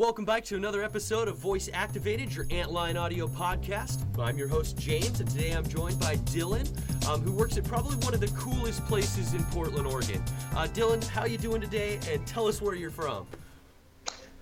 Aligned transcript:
Welcome 0.00 0.24
back 0.24 0.44
to 0.44 0.56
another 0.56 0.82
episode 0.82 1.28
of 1.28 1.36
Voice 1.36 1.68
Activated, 1.74 2.34
your 2.34 2.46
Antline 2.46 2.98
audio 2.98 3.26
podcast. 3.26 4.00
I'm 4.18 4.38
your 4.38 4.48
host, 4.48 4.78
James, 4.78 5.20
and 5.20 5.28
today 5.28 5.50
I'm 5.50 5.68
joined 5.68 6.00
by 6.00 6.16
Dylan, 6.16 6.66
um, 7.06 7.20
who 7.20 7.32
works 7.32 7.58
at 7.58 7.64
probably 7.64 7.96
one 7.96 8.14
of 8.14 8.20
the 8.20 8.28
coolest 8.28 8.82
places 8.86 9.34
in 9.34 9.44
Portland, 9.44 9.86
Oregon. 9.86 10.24
Uh, 10.52 10.66
Dylan, 10.68 11.06
how 11.06 11.26
you 11.26 11.36
doing 11.36 11.60
today? 11.60 12.00
And 12.10 12.26
tell 12.26 12.46
us 12.46 12.62
where 12.62 12.74
you're 12.74 12.90
from. 12.90 13.26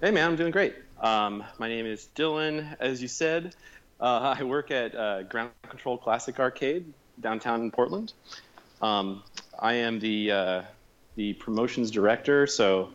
Hey, 0.01 0.13
man, 0.13 0.31
I'm 0.31 0.37
doing 0.37 0.53
great. 0.53 0.77
Um, 1.01 1.43
my 1.59 1.67
name 1.67 1.87
is 1.87 2.09
Dylan, 2.15 2.77
as 2.79 3.03
you 3.03 3.09
said. 3.09 3.57
Uh, 3.99 4.37
I 4.39 4.45
work 4.45 4.71
at 4.71 4.95
uh, 4.95 5.25
Ground 5.25 5.51
Control 5.69 5.99
Classic 5.99 6.39
Arcade 6.39 6.87
downtown 7.21 7.63
in 7.63 7.73
Portland. 7.73 8.13
Um, 8.81 9.25
I 9.59 9.73
am 9.73 9.99
the 9.99 10.31
uh, 10.31 10.63
the 11.17 11.33
promotions 11.33 11.91
director, 11.91 12.47
so 12.47 12.91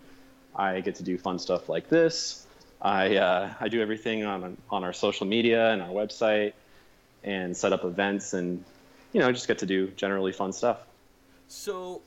I 0.55 0.79
get 0.79 0.95
to 0.95 1.03
do 1.03 1.17
fun 1.17 1.39
stuff 1.39 1.67
like 1.67 1.89
this. 1.89 2.42
I 2.83 3.15
uh, 3.15 3.53
I 3.59 3.69
do 3.69 3.81
everything 3.81 4.25
on 4.25 4.57
on 4.69 4.83
our 4.83 4.93
social 4.93 5.25
media 5.25 5.71
and 5.71 5.81
our 5.81 5.89
website, 5.89 6.53
and 7.23 7.55
set 7.55 7.71
up 7.71 7.85
events, 7.85 8.33
and 8.33 8.63
you 9.13 9.21
know 9.21 9.31
just 9.31 9.47
get 9.47 9.59
to 9.59 9.65
do 9.65 9.87
generally 9.95 10.33
fun 10.33 10.51
stuff. 10.51 10.79
So, 11.47 12.01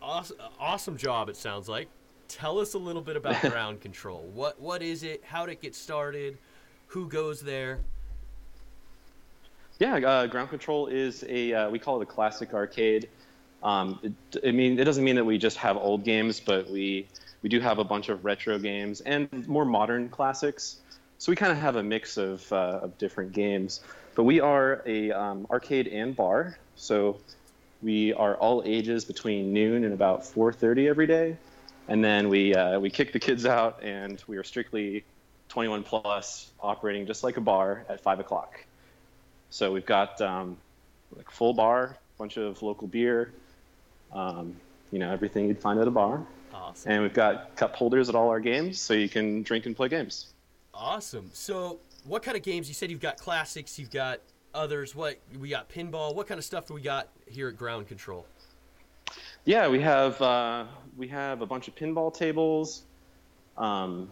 awesome, 0.00 0.38
awesome 0.58 0.96
job! 0.96 1.28
It 1.28 1.36
sounds 1.36 1.68
like. 1.68 1.88
Tell 2.26 2.58
us 2.58 2.72
a 2.72 2.78
little 2.78 3.02
bit 3.02 3.16
about 3.16 3.40
ground 3.50 3.82
control. 3.82 4.24
What 4.32 4.58
what 4.58 4.82
is 4.82 5.02
it? 5.02 5.22
How 5.24 5.44
did 5.44 5.52
it 5.52 5.62
get 5.62 5.74
started? 5.74 6.38
Who 6.88 7.06
goes 7.06 7.42
there? 7.42 7.80
Yeah, 9.78 9.96
uh, 9.96 10.26
ground 10.26 10.48
control 10.48 10.86
is 10.86 11.24
a 11.28 11.52
uh, 11.52 11.70
we 11.70 11.78
call 11.78 12.00
it 12.00 12.02
a 12.02 12.06
classic 12.06 12.54
arcade. 12.54 13.08
Um, 13.62 13.98
it, 14.02 14.46
I 14.46 14.50
mean, 14.52 14.78
it 14.78 14.84
doesn't 14.84 15.04
mean 15.04 15.16
that 15.16 15.24
we 15.24 15.36
just 15.36 15.58
have 15.58 15.76
old 15.76 16.04
games, 16.04 16.40
but 16.40 16.70
we 16.70 17.06
we 17.44 17.50
do 17.50 17.60
have 17.60 17.78
a 17.78 17.84
bunch 17.84 18.08
of 18.08 18.24
retro 18.24 18.58
games 18.58 19.02
and 19.02 19.46
more 19.46 19.66
modern 19.66 20.08
classics. 20.08 20.80
So 21.18 21.30
we 21.30 21.36
kind 21.36 21.52
of 21.52 21.58
have 21.58 21.76
a 21.76 21.82
mix 21.82 22.16
of, 22.16 22.50
uh, 22.50 22.80
of 22.82 22.96
different 22.96 23.32
games. 23.32 23.82
But 24.14 24.24
we 24.24 24.40
are 24.40 24.82
a 24.86 25.12
um, 25.12 25.46
arcade 25.50 25.88
and 25.88 26.16
bar. 26.16 26.56
So 26.74 27.20
we 27.82 28.14
are 28.14 28.34
all 28.36 28.62
ages 28.64 29.04
between 29.04 29.52
noon 29.52 29.84
and 29.84 29.92
about 29.92 30.22
4:30 30.22 30.88
every 30.88 31.06
day, 31.06 31.36
and 31.86 32.02
then 32.02 32.30
we 32.30 32.54
uh, 32.54 32.80
we 32.80 32.88
kick 32.88 33.12
the 33.12 33.18
kids 33.18 33.44
out, 33.44 33.82
and 33.82 34.22
we 34.26 34.38
are 34.38 34.44
strictly 34.44 35.04
21 35.50 35.82
plus, 35.82 36.50
operating 36.60 37.06
just 37.06 37.22
like 37.22 37.36
a 37.36 37.42
bar 37.42 37.84
at 37.90 38.00
five 38.00 38.20
o'clock. 38.20 38.64
So 39.50 39.70
we've 39.70 39.84
got 39.84 40.18
um, 40.22 40.56
like 41.14 41.30
full 41.30 41.52
bar, 41.52 41.98
bunch 42.16 42.38
of 42.38 42.62
local 42.62 42.86
beer, 42.86 43.32
um, 44.12 44.56
you 44.90 44.98
know 44.98 45.12
everything 45.12 45.48
you'd 45.48 45.60
find 45.60 45.78
at 45.78 45.86
a 45.86 45.90
bar. 45.90 46.24
Awesome. 46.54 46.92
And 46.92 47.02
we've 47.02 47.12
got 47.12 47.56
cup 47.56 47.74
holders 47.74 48.08
at 48.08 48.14
all 48.14 48.28
our 48.28 48.40
games, 48.40 48.80
so 48.80 48.94
you 48.94 49.08
can 49.08 49.42
drink 49.42 49.66
and 49.66 49.74
play 49.74 49.88
games. 49.88 50.26
Awesome. 50.72 51.30
So, 51.32 51.80
what 52.04 52.22
kind 52.22 52.36
of 52.36 52.42
games? 52.42 52.68
You 52.68 52.74
said 52.74 52.90
you've 52.90 53.00
got 53.00 53.16
classics, 53.18 53.78
you've 53.78 53.90
got 53.90 54.20
others. 54.54 54.94
What 54.94 55.18
we 55.38 55.50
got 55.50 55.68
pinball. 55.68 56.14
What 56.14 56.28
kind 56.28 56.38
of 56.38 56.44
stuff 56.44 56.66
do 56.66 56.74
we 56.74 56.80
got 56.80 57.08
here 57.26 57.48
at 57.48 57.56
Ground 57.56 57.88
Control? 57.88 58.24
Yeah, 59.44 59.68
we 59.68 59.80
have 59.80 60.20
uh, 60.22 60.64
we 60.96 61.08
have 61.08 61.42
a 61.42 61.46
bunch 61.46 61.68
of 61.68 61.74
pinball 61.74 62.14
tables. 62.14 62.82
Um, 63.56 64.08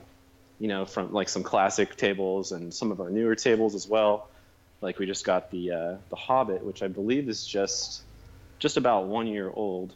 you 0.58 0.68
know, 0.68 0.84
from 0.84 1.12
like 1.12 1.28
some 1.28 1.42
classic 1.42 1.96
tables 1.96 2.52
and 2.52 2.72
some 2.72 2.92
of 2.92 3.00
our 3.00 3.10
newer 3.10 3.34
tables 3.34 3.74
as 3.74 3.88
well. 3.88 4.28
Like 4.80 4.98
we 4.98 5.06
just 5.06 5.24
got 5.24 5.50
the 5.50 5.70
uh, 5.70 5.96
the 6.10 6.16
Hobbit, 6.16 6.64
which 6.64 6.82
I 6.82 6.88
believe 6.88 7.28
is 7.28 7.46
just 7.46 8.02
just 8.58 8.76
about 8.76 9.06
one 9.06 9.26
year 9.26 9.50
old. 9.52 9.94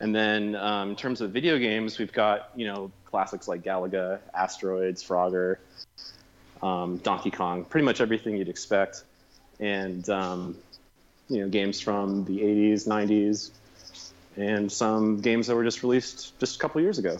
And 0.00 0.14
then 0.14 0.56
um, 0.56 0.90
in 0.90 0.96
terms 0.96 1.20
of 1.20 1.30
video 1.30 1.58
games, 1.58 1.98
we've 1.98 2.12
got 2.12 2.50
you 2.54 2.66
know 2.66 2.90
classics 3.04 3.46
like 3.46 3.62
Galaga, 3.62 4.18
Asteroids, 4.34 5.02
Frogger, 5.04 5.58
um, 6.62 6.98
Donkey 6.98 7.30
Kong, 7.30 7.64
pretty 7.64 7.84
much 7.84 8.00
everything 8.00 8.36
you'd 8.36 8.48
expect, 8.48 9.04
and 9.60 10.08
um, 10.10 10.56
you 11.28 11.40
know 11.40 11.48
games 11.48 11.80
from 11.80 12.24
the 12.24 12.40
80s, 12.40 12.88
90s, 12.88 13.50
and 14.36 14.70
some 14.70 15.20
games 15.20 15.46
that 15.46 15.54
were 15.54 15.64
just 15.64 15.82
released 15.82 16.38
just 16.38 16.56
a 16.56 16.58
couple 16.58 16.80
years 16.80 16.98
ago. 16.98 17.16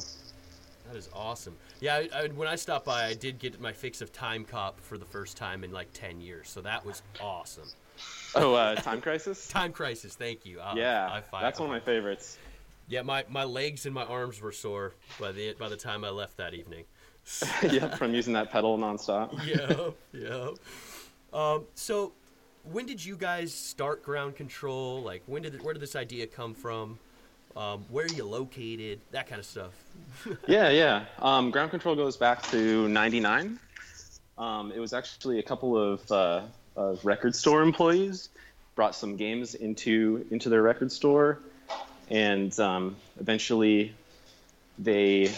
That 0.88 0.96
is 0.96 1.08
awesome. 1.14 1.56
Yeah, 1.80 1.96
I, 1.96 2.08
I, 2.14 2.26
when 2.28 2.48
I 2.48 2.56
stopped 2.56 2.86
by, 2.86 3.06
I 3.06 3.14
did 3.14 3.38
get 3.38 3.60
my 3.60 3.72
fix 3.72 4.00
of 4.00 4.12
Time 4.12 4.44
Cop 4.44 4.80
for 4.80 4.96
the 4.96 5.04
first 5.04 5.36
time 5.36 5.64
in 5.64 5.72
like 5.72 5.88
10 5.92 6.20
years, 6.20 6.48
so 6.48 6.60
that 6.60 6.84
was 6.84 7.02
awesome. 7.20 7.68
Oh, 8.34 8.54
uh, 8.54 8.74
Time 8.76 9.00
Crisis. 9.00 9.48
Time 9.48 9.72
Crisis. 9.72 10.14
Thank 10.14 10.46
you. 10.46 10.60
Uh, 10.60 10.74
yeah, 10.76 11.20
that's 11.32 11.58
one 11.58 11.68
of 11.68 11.72
my 11.72 11.80
favorites. 11.80 12.38
Yeah, 12.88 13.02
my, 13.02 13.24
my 13.28 13.44
legs 13.44 13.86
and 13.86 13.94
my 13.94 14.04
arms 14.04 14.40
were 14.40 14.52
sore 14.52 14.92
by 15.18 15.32
the 15.32 15.54
by 15.54 15.68
the 15.68 15.76
time 15.76 16.04
I 16.04 16.10
left 16.10 16.36
that 16.36 16.54
evening. 16.54 16.84
yeah, 17.62 17.94
from 17.96 18.14
using 18.14 18.34
that 18.34 18.50
pedal 18.50 18.78
nonstop. 18.78 19.32
yeah, 19.46 19.90
yeah. 20.12 20.50
Um, 21.32 21.64
so, 21.74 22.12
when 22.70 22.84
did 22.84 23.02
you 23.02 23.16
guys 23.16 23.52
start 23.52 24.02
ground 24.02 24.36
control? 24.36 25.02
Like, 25.02 25.22
when 25.26 25.42
did 25.42 25.62
where 25.62 25.72
did 25.72 25.82
this 25.82 25.96
idea 25.96 26.26
come 26.26 26.54
from? 26.54 26.98
Um, 27.56 27.84
where 27.88 28.04
are 28.04 28.12
you 28.12 28.24
located? 28.24 29.00
That 29.12 29.28
kind 29.28 29.38
of 29.38 29.46
stuff. 29.46 29.72
yeah, 30.46 30.68
yeah. 30.70 31.04
Um, 31.20 31.50
ground 31.50 31.70
control 31.70 31.94
goes 31.94 32.16
back 32.16 32.42
to 32.50 32.88
'99. 32.88 33.58
Um, 34.36 34.72
it 34.72 34.80
was 34.80 34.92
actually 34.92 35.38
a 35.38 35.42
couple 35.42 35.78
of, 35.78 36.10
uh, 36.10 36.42
of 36.74 37.04
record 37.04 37.36
store 37.36 37.62
employees 37.62 38.30
brought 38.74 38.94
some 38.94 39.16
games 39.16 39.54
into 39.54 40.26
into 40.30 40.48
their 40.48 40.62
record 40.62 40.90
store 40.90 41.38
and 42.10 42.58
um, 42.60 42.96
eventually 43.18 43.94
they 44.78 45.32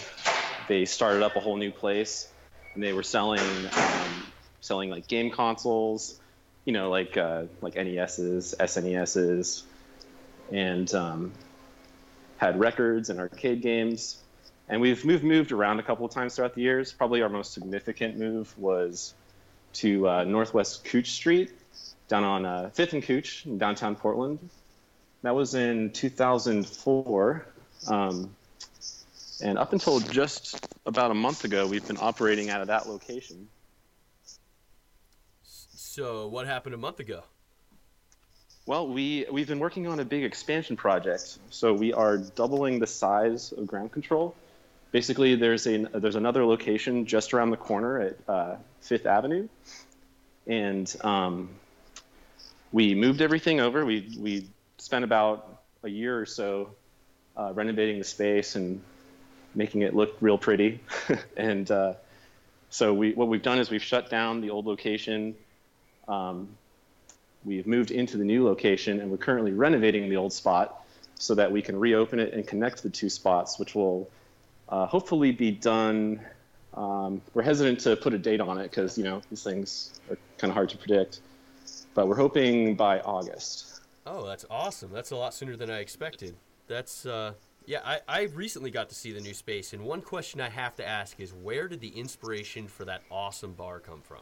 they 0.67 0.85
started 0.85 1.23
up 1.23 1.35
a 1.35 1.39
whole 1.39 1.57
new 1.57 1.71
place 1.71 2.27
and 2.73 2.83
they 2.83 2.93
were 2.93 3.03
selling 3.03 3.39
um, 3.39 4.23
selling 4.61 4.89
like 4.89 5.07
game 5.07 5.31
consoles 5.31 6.19
you 6.65 6.73
know 6.73 6.89
like 6.89 7.17
uh, 7.17 7.43
like 7.61 7.75
NESs 7.75 8.55
SNESs 8.59 9.63
and 10.51 10.93
um, 10.93 11.31
had 12.37 12.59
records 12.59 13.09
and 13.09 13.19
arcade 13.19 13.61
games. 13.61 14.23
And 14.69 14.81
we've 14.81 15.03
moved 15.05 15.23
moved 15.23 15.51
around 15.51 15.79
a 15.79 15.83
couple 15.83 16.05
of 16.05 16.11
times 16.11 16.35
throughout 16.35 16.55
the 16.55 16.61
years. 16.61 16.91
Probably 16.91 17.21
our 17.21 17.29
most 17.29 17.53
significant 17.53 18.17
move 18.17 18.57
was 18.57 19.13
to 19.73 20.07
uh, 20.07 20.23
Northwest 20.23 20.85
Couch 20.85 21.11
Street 21.11 21.51
down 22.07 22.23
on 22.23 22.45
uh, 22.45 22.69
5th 22.75 22.93
and 22.93 23.03
Couch 23.03 23.45
in 23.45 23.57
downtown 23.57 23.95
Portland 23.95 24.39
that 25.23 25.35
was 25.35 25.55
in 25.55 25.91
2004. 25.91 27.45
Um, 27.87 28.35
and 29.41 29.57
up 29.57 29.73
until 29.73 29.99
just 29.99 30.67
about 30.85 31.11
a 31.11 31.13
month 31.13 31.43
ago, 31.43 31.67
we've 31.67 31.87
been 31.87 31.97
operating 31.99 32.49
out 32.49 32.61
of 32.61 32.67
that 32.67 32.87
location. 32.87 33.47
So, 35.43 36.27
what 36.27 36.45
happened 36.45 36.75
a 36.75 36.77
month 36.77 36.99
ago? 36.99 37.23
Well, 38.65 38.87
we, 38.87 39.25
we've 39.31 39.47
been 39.47 39.59
working 39.59 39.87
on 39.87 39.99
a 39.99 40.05
big 40.05 40.23
expansion 40.23 40.75
project. 40.75 41.39
So, 41.49 41.73
we 41.73 41.93
are 41.93 42.17
doubling 42.17 42.79
the 42.79 42.87
size 42.87 43.51
of 43.51 43.65
ground 43.67 43.91
control. 43.91 44.35
Basically, 44.91 45.35
there's, 45.35 45.67
a, 45.67 45.85
there's 45.93 46.15
another 46.15 46.45
location 46.45 47.05
just 47.05 47.33
around 47.33 47.51
the 47.51 47.57
corner 47.57 47.99
at 47.99 48.17
uh, 48.27 48.55
Fifth 48.81 49.05
Avenue. 49.05 49.47
And 50.45 50.95
um, 51.01 51.49
we 52.71 52.95
moved 52.95 53.21
everything 53.21 53.59
over. 53.59 53.85
We, 53.85 54.15
we 54.17 54.47
spent 54.77 55.03
about 55.03 55.61
a 55.83 55.89
year 55.89 56.19
or 56.19 56.25
so 56.25 56.69
uh, 57.35 57.51
renovating 57.53 57.97
the 57.97 58.03
space 58.03 58.55
and 58.55 58.81
making 59.55 59.81
it 59.81 59.95
look 59.95 60.15
real 60.21 60.37
pretty. 60.37 60.79
and 61.37 61.69
uh, 61.71 61.93
so 62.69 62.93
we, 62.93 63.13
what 63.13 63.27
we've 63.27 63.41
done 63.41 63.59
is 63.59 63.69
we've 63.69 63.83
shut 63.83 64.09
down 64.09 64.41
the 64.41 64.49
old 64.49 64.65
location. 64.65 65.35
Um, 66.07 66.49
we've 67.43 67.67
moved 67.67 67.91
into 67.91 68.17
the 68.17 68.25
new 68.25 68.45
location, 68.45 68.99
and 68.99 69.09
we're 69.09 69.17
currently 69.17 69.51
renovating 69.51 70.09
the 70.09 70.17
old 70.17 70.33
spot 70.33 70.83
so 71.15 71.33
that 71.35 71.51
we 71.51 71.61
can 71.61 71.79
reopen 71.79 72.19
it 72.19 72.33
and 72.33 72.45
connect 72.45 72.83
the 72.83 72.89
two 72.89 73.09
spots, 73.09 73.57
which 73.57 73.73
will 73.73 74.09
uh, 74.69 74.85
hopefully 74.85 75.31
be 75.31 75.51
done. 75.51 76.19
Um, 76.73 77.21
we're 77.33 77.41
hesitant 77.41 77.79
to 77.81 77.95
put 77.95 78.13
a 78.13 78.19
date 78.19 78.41
on 78.41 78.59
it 78.59 78.69
because 78.69 78.97
you 78.97 79.03
know 79.03 79.21
these 79.29 79.43
things 79.43 79.99
are 80.11 80.17
kind 80.37 80.51
of 80.51 80.55
hard 80.55 80.69
to 80.69 80.77
predict, 80.77 81.21
but 81.95 82.07
we're 82.07 82.15
hoping 82.15 82.75
by 82.75 82.99
August. 82.99 83.66
Oh, 84.09 84.25
that's 84.25 84.45
awesome. 84.49 84.91
That's 84.93 85.11
a 85.11 85.17
lot 85.17 85.33
sooner 85.33 85.57
than 85.57 85.69
I 85.69 85.79
expected. 85.79 86.35
That's 86.67 87.05
uh, 87.05 87.33
yeah. 87.65 87.79
I, 87.83 87.99
I 88.07 88.21
recently 88.23 88.71
got 88.71 88.87
to 88.89 88.95
see 88.95 89.11
the 89.11 89.19
new 89.19 89.33
space, 89.33 89.73
and 89.73 89.83
one 89.83 90.01
question 90.01 90.39
I 90.39 90.49
have 90.49 90.75
to 90.77 90.87
ask 90.87 91.19
is, 91.19 91.33
where 91.33 91.67
did 91.67 91.81
the 91.81 91.89
inspiration 91.89 92.67
for 92.67 92.85
that 92.85 93.01
awesome 93.11 93.51
bar 93.51 93.79
come 93.79 94.01
from? 94.01 94.21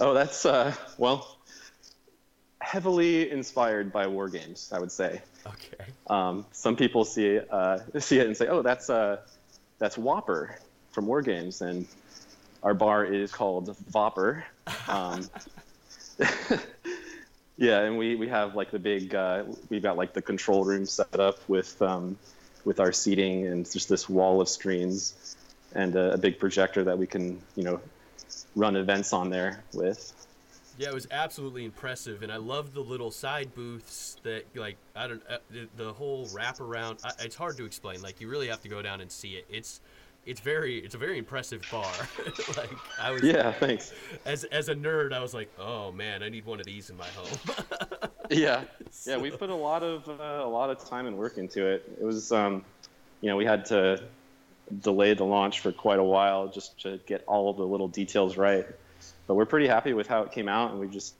Oh, 0.00 0.14
that's 0.14 0.44
uh, 0.44 0.74
well, 0.98 1.38
heavily 2.60 3.30
inspired 3.30 3.92
by 3.92 4.08
war 4.08 4.28
games. 4.28 4.70
I 4.74 4.80
would 4.80 4.92
say. 4.92 5.22
Okay. 5.46 5.84
Um, 6.08 6.44
some 6.50 6.74
people 6.74 7.04
see 7.04 7.26
it, 7.26 7.48
uh, 7.52 7.78
see 8.00 8.18
it 8.18 8.26
and 8.26 8.36
say, 8.36 8.48
"Oh, 8.48 8.62
that's 8.62 8.90
uh, 8.90 9.18
that's 9.78 9.96
WOPR 9.96 10.56
from 10.90 11.06
War 11.06 11.22
Games," 11.22 11.62
and 11.62 11.86
our 12.64 12.74
bar 12.74 13.04
is 13.04 13.30
called 13.30 13.76
Vopper. 13.92 14.42
Um, 14.88 15.28
Yeah, 17.58 17.80
and 17.80 17.98
we, 17.98 18.14
we 18.14 18.28
have 18.28 18.54
like 18.54 18.70
the 18.70 18.78
big 18.78 19.14
uh, 19.14 19.42
we've 19.68 19.82
got 19.82 19.96
like 19.96 20.12
the 20.12 20.22
control 20.22 20.64
room 20.64 20.86
set 20.86 21.18
up 21.18 21.38
with 21.48 21.80
um, 21.82 22.16
with 22.64 22.78
our 22.78 22.92
seating 22.92 23.48
and 23.48 23.70
just 23.70 23.88
this 23.88 24.08
wall 24.08 24.40
of 24.40 24.48
screens, 24.48 25.36
and 25.74 25.96
a, 25.96 26.12
a 26.12 26.18
big 26.18 26.38
projector 26.38 26.84
that 26.84 26.96
we 26.96 27.06
can 27.06 27.40
you 27.56 27.64
know 27.64 27.80
run 28.54 28.76
events 28.76 29.12
on 29.12 29.28
there 29.28 29.64
with. 29.74 30.12
Yeah, 30.78 30.90
it 30.90 30.94
was 30.94 31.08
absolutely 31.10 31.64
impressive, 31.64 32.22
and 32.22 32.30
I 32.30 32.36
love 32.36 32.72
the 32.72 32.80
little 32.80 33.10
side 33.10 33.52
booths 33.52 34.16
that, 34.22 34.44
like, 34.54 34.76
I 34.94 35.08
don't, 35.08 35.22
uh, 35.28 35.38
the, 35.50 35.66
the 35.76 35.92
whole 35.92 36.26
wraparound. 36.26 37.04
I, 37.04 37.24
it's 37.24 37.34
hard 37.34 37.56
to 37.56 37.64
explain. 37.64 38.00
Like, 38.00 38.20
you 38.20 38.28
really 38.28 38.46
have 38.46 38.62
to 38.62 38.68
go 38.68 38.80
down 38.80 39.00
and 39.00 39.10
see 39.10 39.30
it. 39.30 39.44
It's, 39.50 39.80
it's 40.28 40.40
very, 40.40 40.78
it's 40.78 40.94
a 40.94 40.98
very 40.98 41.18
impressive 41.18 41.66
bar. 41.70 41.90
like, 42.56 42.70
I 43.00 43.10
was. 43.10 43.22
Yeah, 43.22 43.52
thanks. 43.52 43.92
As 44.24 44.44
as 44.44 44.68
a 44.68 44.74
nerd, 44.74 45.12
I 45.12 45.20
was 45.20 45.34
like, 45.34 45.50
oh 45.58 45.92
man, 45.92 46.22
I 46.22 46.28
need 46.28 46.44
one 46.44 46.60
of 46.60 46.66
these 46.66 46.90
in 46.90 46.96
my 46.96 47.06
home. 47.08 48.10
yeah, 48.30 48.64
yeah, 49.06 49.16
we 49.16 49.30
put 49.30 49.50
a 49.50 49.54
lot 49.54 49.82
of 49.82 50.08
uh, 50.08 50.42
a 50.44 50.48
lot 50.48 50.70
of 50.70 50.84
time 50.88 51.06
and 51.06 51.16
work 51.16 51.38
into 51.38 51.66
it. 51.66 51.90
It 52.00 52.04
was, 52.04 52.32
um, 52.32 52.64
you 53.20 53.28
know, 53.30 53.36
we 53.36 53.44
had 53.44 53.64
to 53.66 54.02
delay 54.80 55.14
the 55.14 55.24
launch 55.24 55.60
for 55.60 55.72
quite 55.72 55.98
a 55.98 56.04
while 56.04 56.48
just 56.48 56.80
to 56.82 57.00
get 57.06 57.24
all 57.26 57.48
of 57.48 57.56
the 57.56 57.64
little 57.66 57.88
details 57.88 58.36
right 58.36 58.66
but 59.28 59.34
we're 59.34 59.46
pretty 59.46 59.68
happy 59.68 59.92
with 59.92 60.08
how 60.08 60.22
it 60.22 60.32
came 60.32 60.48
out, 60.48 60.72
and 60.72 60.80
we 60.80 60.88
just 60.88 61.14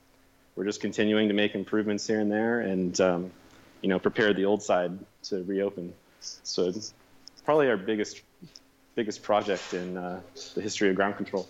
we're 0.57 0.65
just 0.65 0.81
continuing 0.81 1.29
to 1.29 1.35
make 1.35 1.55
improvements 1.55 2.07
here 2.07 2.19
and 2.19 2.33
there, 2.33 2.61
and 2.61 3.01
um, 3.01 3.31
you 3.83 3.89
know, 3.89 3.99
prepare 3.99 4.33
the 4.33 4.47
old 4.47 4.63
side 4.63 4.99
to 5.25 5.45
reopen. 5.45 5.93
So 6.21 6.65
it's 6.65 6.95
probably 7.45 7.69
our 7.69 7.77
biggest 7.77 8.23
biggest 8.99 9.23
project 9.23 9.75
in 9.75 9.97
uh, 9.97 10.21
the 10.57 10.61
history 10.61 10.91
of 10.91 10.97
ground 10.97 11.17
control. 11.17 11.47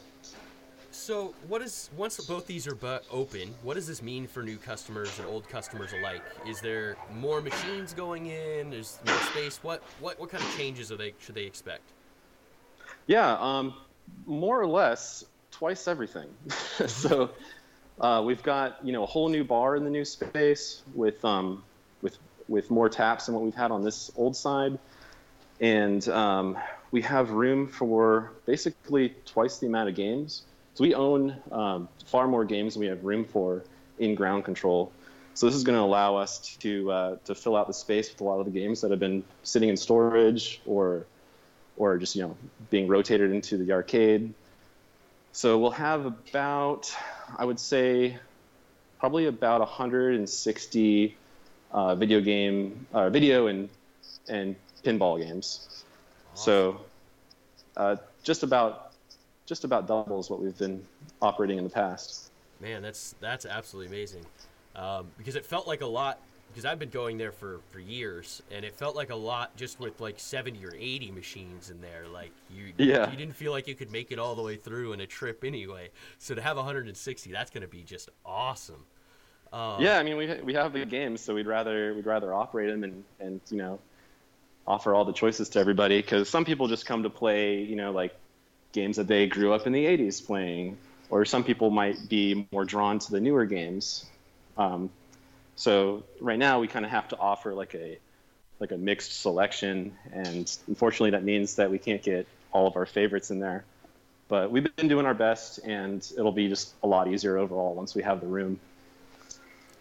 So, 0.90 1.32
what 1.46 1.62
is 1.62 1.88
once 1.96 2.22
both 2.26 2.46
these 2.46 2.66
are 2.66 2.74
but 2.74 3.06
open? 3.10 3.54
What 3.62 3.74
does 3.74 3.86
this 3.86 4.02
mean 4.02 4.26
for 4.26 4.42
new 4.42 4.58
customers 4.58 5.18
and 5.18 5.26
old 5.26 5.48
customers 5.48 5.94
alike? 5.98 6.20
Is 6.46 6.60
there 6.60 6.98
more 7.18 7.40
machines 7.40 7.94
going 7.94 8.26
in? 8.26 8.74
Is 8.74 8.98
more 9.06 9.16
space? 9.32 9.60
What 9.62 9.82
what 10.00 10.20
what 10.20 10.28
kind 10.28 10.44
of 10.44 10.56
changes 10.58 10.92
are 10.92 10.96
they 10.96 11.14
should 11.20 11.34
they 11.34 11.44
expect? 11.44 11.84
Yeah, 13.06 13.38
um, 13.40 13.72
more 14.26 14.60
or 14.60 14.66
less 14.66 15.24
twice 15.50 15.88
everything. 15.88 16.28
so 16.86 17.30
uh, 17.98 18.22
we've 18.26 18.42
got 18.42 18.78
you 18.84 18.92
know 18.92 19.04
a 19.04 19.06
whole 19.06 19.30
new 19.30 19.44
bar 19.44 19.74
in 19.76 19.84
the 19.84 19.90
new 19.90 20.04
space 20.04 20.82
with 20.94 21.24
um, 21.24 21.62
with 22.02 22.18
with 22.46 22.70
more 22.70 22.90
taps 22.90 23.24
than 23.24 23.34
what 23.34 23.42
we've 23.42 23.54
had 23.54 23.70
on 23.70 23.82
this 23.82 24.10
old 24.16 24.36
side, 24.36 24.78
and 25.60 26.06
um, 26.10 26.58
we 26.90 27.02
have 27.02 27.30
room 27.30 27.68
for 27.68 28.32
basically 28.46 29.14
twice 29.24 29.58
the 29.58 29.66
amount 29.66 29.88
of 29.88 29.94
games. 29.94 30.42
So 30.74 30.84
we 30.84 30.94
own 30.94 31.36
um, 31.50 31.88
far 32.06 32.28
more 32.28 32.44
games 32.44 32.74
than 32.74 32.80
we 32.80 32.86
have 32.86 33.04
room 33.04 33.24
for 33.24 33.64
in 33.98 34.14
ground 34.14 34.44
control. 34.44 34.92
So 35.34 35.46
this 35.46 35.54
is 35.54 35.64
going 35.64 35.76
to 35.76 35.82
allow 35.82 36.16
us 36.16 36.56
to 36.60 36.90
uh, 36.90 37.16
to 37.26 37.34
fill 37.34 37.56
out 37.56 37.66
the 37.66 37.74
space 37.74 38.10
with 38.10 38.20
a 38.20 38.24
lot 38.24 38.40
of 38.40 38.44
the 38.44 38.50
games 38.50 38.80
that 38.80 38.90
have 38.90 39.00
been 39.00 39.22
sitting 39.42 39.68
in 39.68 39.76
storage 39.76 40.60
or 40.66 41.06
or 41.76 41.98
just 41.98 42.16
you 42.16 42.22
know 42.22 42.36
being 42.70 42.88
rotated 42.88 43.30
into 43.30 43.56
the 43.56 43.72
arcade. 43.72 44.34
So 45.32 45.58
we'll 45.58 45.70
have 45.72 46.06
about, 46.06 46.92
I 47.36 47.44
would 47.44 47.60
say, 47.60 48.18
probably 48.98 49.26
about 49.26 49.60
160 49.60 51.16
uh, 51.70 51.94
video 51.94 52.20
game, 52.20 52.86
uh, 52.92 53.10
video 53.10 53.46
and 53.46 53.68
and 54.28 54.56
pinball 54.82 55.18
games. 55.24 55.77
Awesome. 56.38 56.44
So 56.44 56.80
uh, 57.76 57.96
just 58.22 58.42
about 58.42 58.92
just 59.46 59.64
about 59.64 59.86
doubles 59.86 60.30
what 60.30 60.40
we've 60.40 60.56
been 60.58 60.84
operating 61.22 61.58
in 61.58 61.64
the 61.64 61.70
past. 61.70 62.30
Man, 62.60 62.82
that's 62.82 63.14
that's 63.20 63.46
absolutely 63.46 63.94
amazing. 63.94 64.24
Um, 64.76 65.08
because 65.16 65.36
it 65.36 65.44
felt 65.44 65.66
like 65.66 65.80
a 65.80 65.86
lot 65.86 66.20
because 66.48 66.64
I've 66.64 66.78
been 66.78 66.90
going 66.90 67.18
there 67.18 67.32
for, 67.32 67.60
for 67.70 67.78
years, 67.78 68.42
and 68.50 68.64
it 68.64 68.74
felt 68.74 68.96
like 68.96 69.10
a 69.10 69.16
lot 69.16 69.54
just 69.56 69.78
with 69.80 70.00
like 70.00 70.18
70 70.18 70.64
or 70.64 70.72
80 70.76 71.10
machines 71.10 71.70
in 71.70 71.80
there. 71.80 72.06
Like 72.12 72.32
you, 72.50 72.72
yeah. 72.78 73.10
you 73.10 73.16
didn't 73.16 73.36
feel 73.36 73.52
like 73.52 73.68
you 73.68 73.74
could 73.74 73.92
make 73.92 74.10
it 74.12 74.18
all 74.18 74.34
the 74.34 74.42
way 74.42 74.56
through 74.56 74.92
in 74.92 75.00
a 75.00 75.06
trip 75.06 75.44
anyway. 75.44 75.90
So 76.18 76.34
to 76.34 76.40
have 76.42 76.56
160, 76.56 77.32
that's 77.32 77.50
going 77.50 77.62
to 77.62 77.68
be 77.68 77.82
just 77.82 78.08
awesome. 78.24 78.84
Um, 79.52 79.80
yeah, 79.80 79.98
I 79.98 80.02
mean 80.02 80.16
we 80.16 80.34
we 80.42 80.52
have 80.54 80.74
the 80.74 80.84
games, 80.84 81.22
so 81.22 81.34
we'd 81.34 81.46
rather 81.46 81.94
we'd 81.94 82.06
rather 82.06 82.34
operate 82.34 82.70
them 82.70 82.84
and 82.84 83.04
and 83.18 83.40
you 83.50 83.56
know 83.56 83.78
offer 84.68 84.94
all 84.94 85.04
the 85.04 85.12
choices 85.12 85.48
to 85.48 85.58
everybody 85.58 86.00
because 86.00 86.28
some 86.28 86.44
people 86.44 86.68
just 86.68 86.86
come 86.86 87.02
to 87.02 87.10
play 87.10 87.62
you 87.62 87.74
know 87.74 87.90
like 87.90 88.14
games 88.72 88.96
that 88.96 89.06
they 89.06 89.26
grew 89.26 89.52
up 89.52 89.66
in 89.66 89.72
the 89.72 89.84
80s 89.84 90.24
playing, 90.24 90.76
or 91.10 91.24
some 91.24 91.42
people 91.42 91.70
might 91.70 92.08
be 92.08 92.46
more 92.52 92.64
drawn 92.64 92.98
to 92.98 93.10
the 93.10 93.20
newer 93.20 93.46
games. 93.46 94.04
Um, 94.56 94.90
so 95.56 96.04
right 96.20 96.38
now 96.38 96.60
we 96.60 96.68
kind 96.68 96.84
of 96.84 96.90
have 96.90 97.08
to 97.08 97.18
offer 97.18 97.54
like 97.54 97.74
a 97.74 97.98
like 98.60 98.72
a 98.72 98.76
mixed 98.76 99.20
selection, 99.20 99.96
and 100.12 100.56
unfortunately 100.66 101.10
that 101.10 101.24
means 101.24 101.56
that 101.56 101.70
we 101.70 101.78
can't 101.78 102.02
get 102.02 102.26
all 102.52 102.66
of 102.66 102.76
our 102.76 102.86
favorites 102.86 103.30
in 103.30 103.38
there. 103.38 103.64
But 104.28 104.50
we've 104.50 104.76
been 104.76 104.88
doing 104.88 105.06
our 105.06 105.14
best, 105.14 105.60
and 105.64 106.06
it'll 106.16 106.32
be 106.32 106.48
just 106.48 106.74
a 106.82 106.86
lot 106.86 107.08
easier 107.08 107.38
overall 107.38 107.74
once 107.74 107.94
we 107.94 108.02
have 108.02 108.20
the 108.20 108.26
room. 108.26 108.60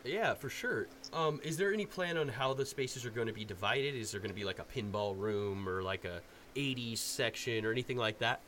Yeah, 0.08 0.34
for 0.34 0.50
sure. 0.50 0.88
Um, 1.14 1.40
is 1.44 1.58
there 1.58 1.74
any 1.74 1.86
plan 1.86 2.18
on 2.18 2.28
how 2.28 2.54
the 2.54 2.66
spaces 2.66 3.06
are 3.06 3.10
going 3.10 3.28
to 3.28 3.34
be 3.34 3.46
divided? 3.46 3.96
Is 3.96 4.12
there 4.12 4.20
going 4.20 4.32
to 4.32 4.36
be 4.36 4.46
like 4.46 4.60
a 4.60 4.64
pinball 4.64 5.18
room 5.18 5.68
or 5.68 5.84
like 5.84 6.06
a 6.06 6.22
80s 6.56 6.98
section 6.98 7.66
or 7.66 7.72
anything 7.72 7.98
like 7.98 8.20
that? 8.20 8.40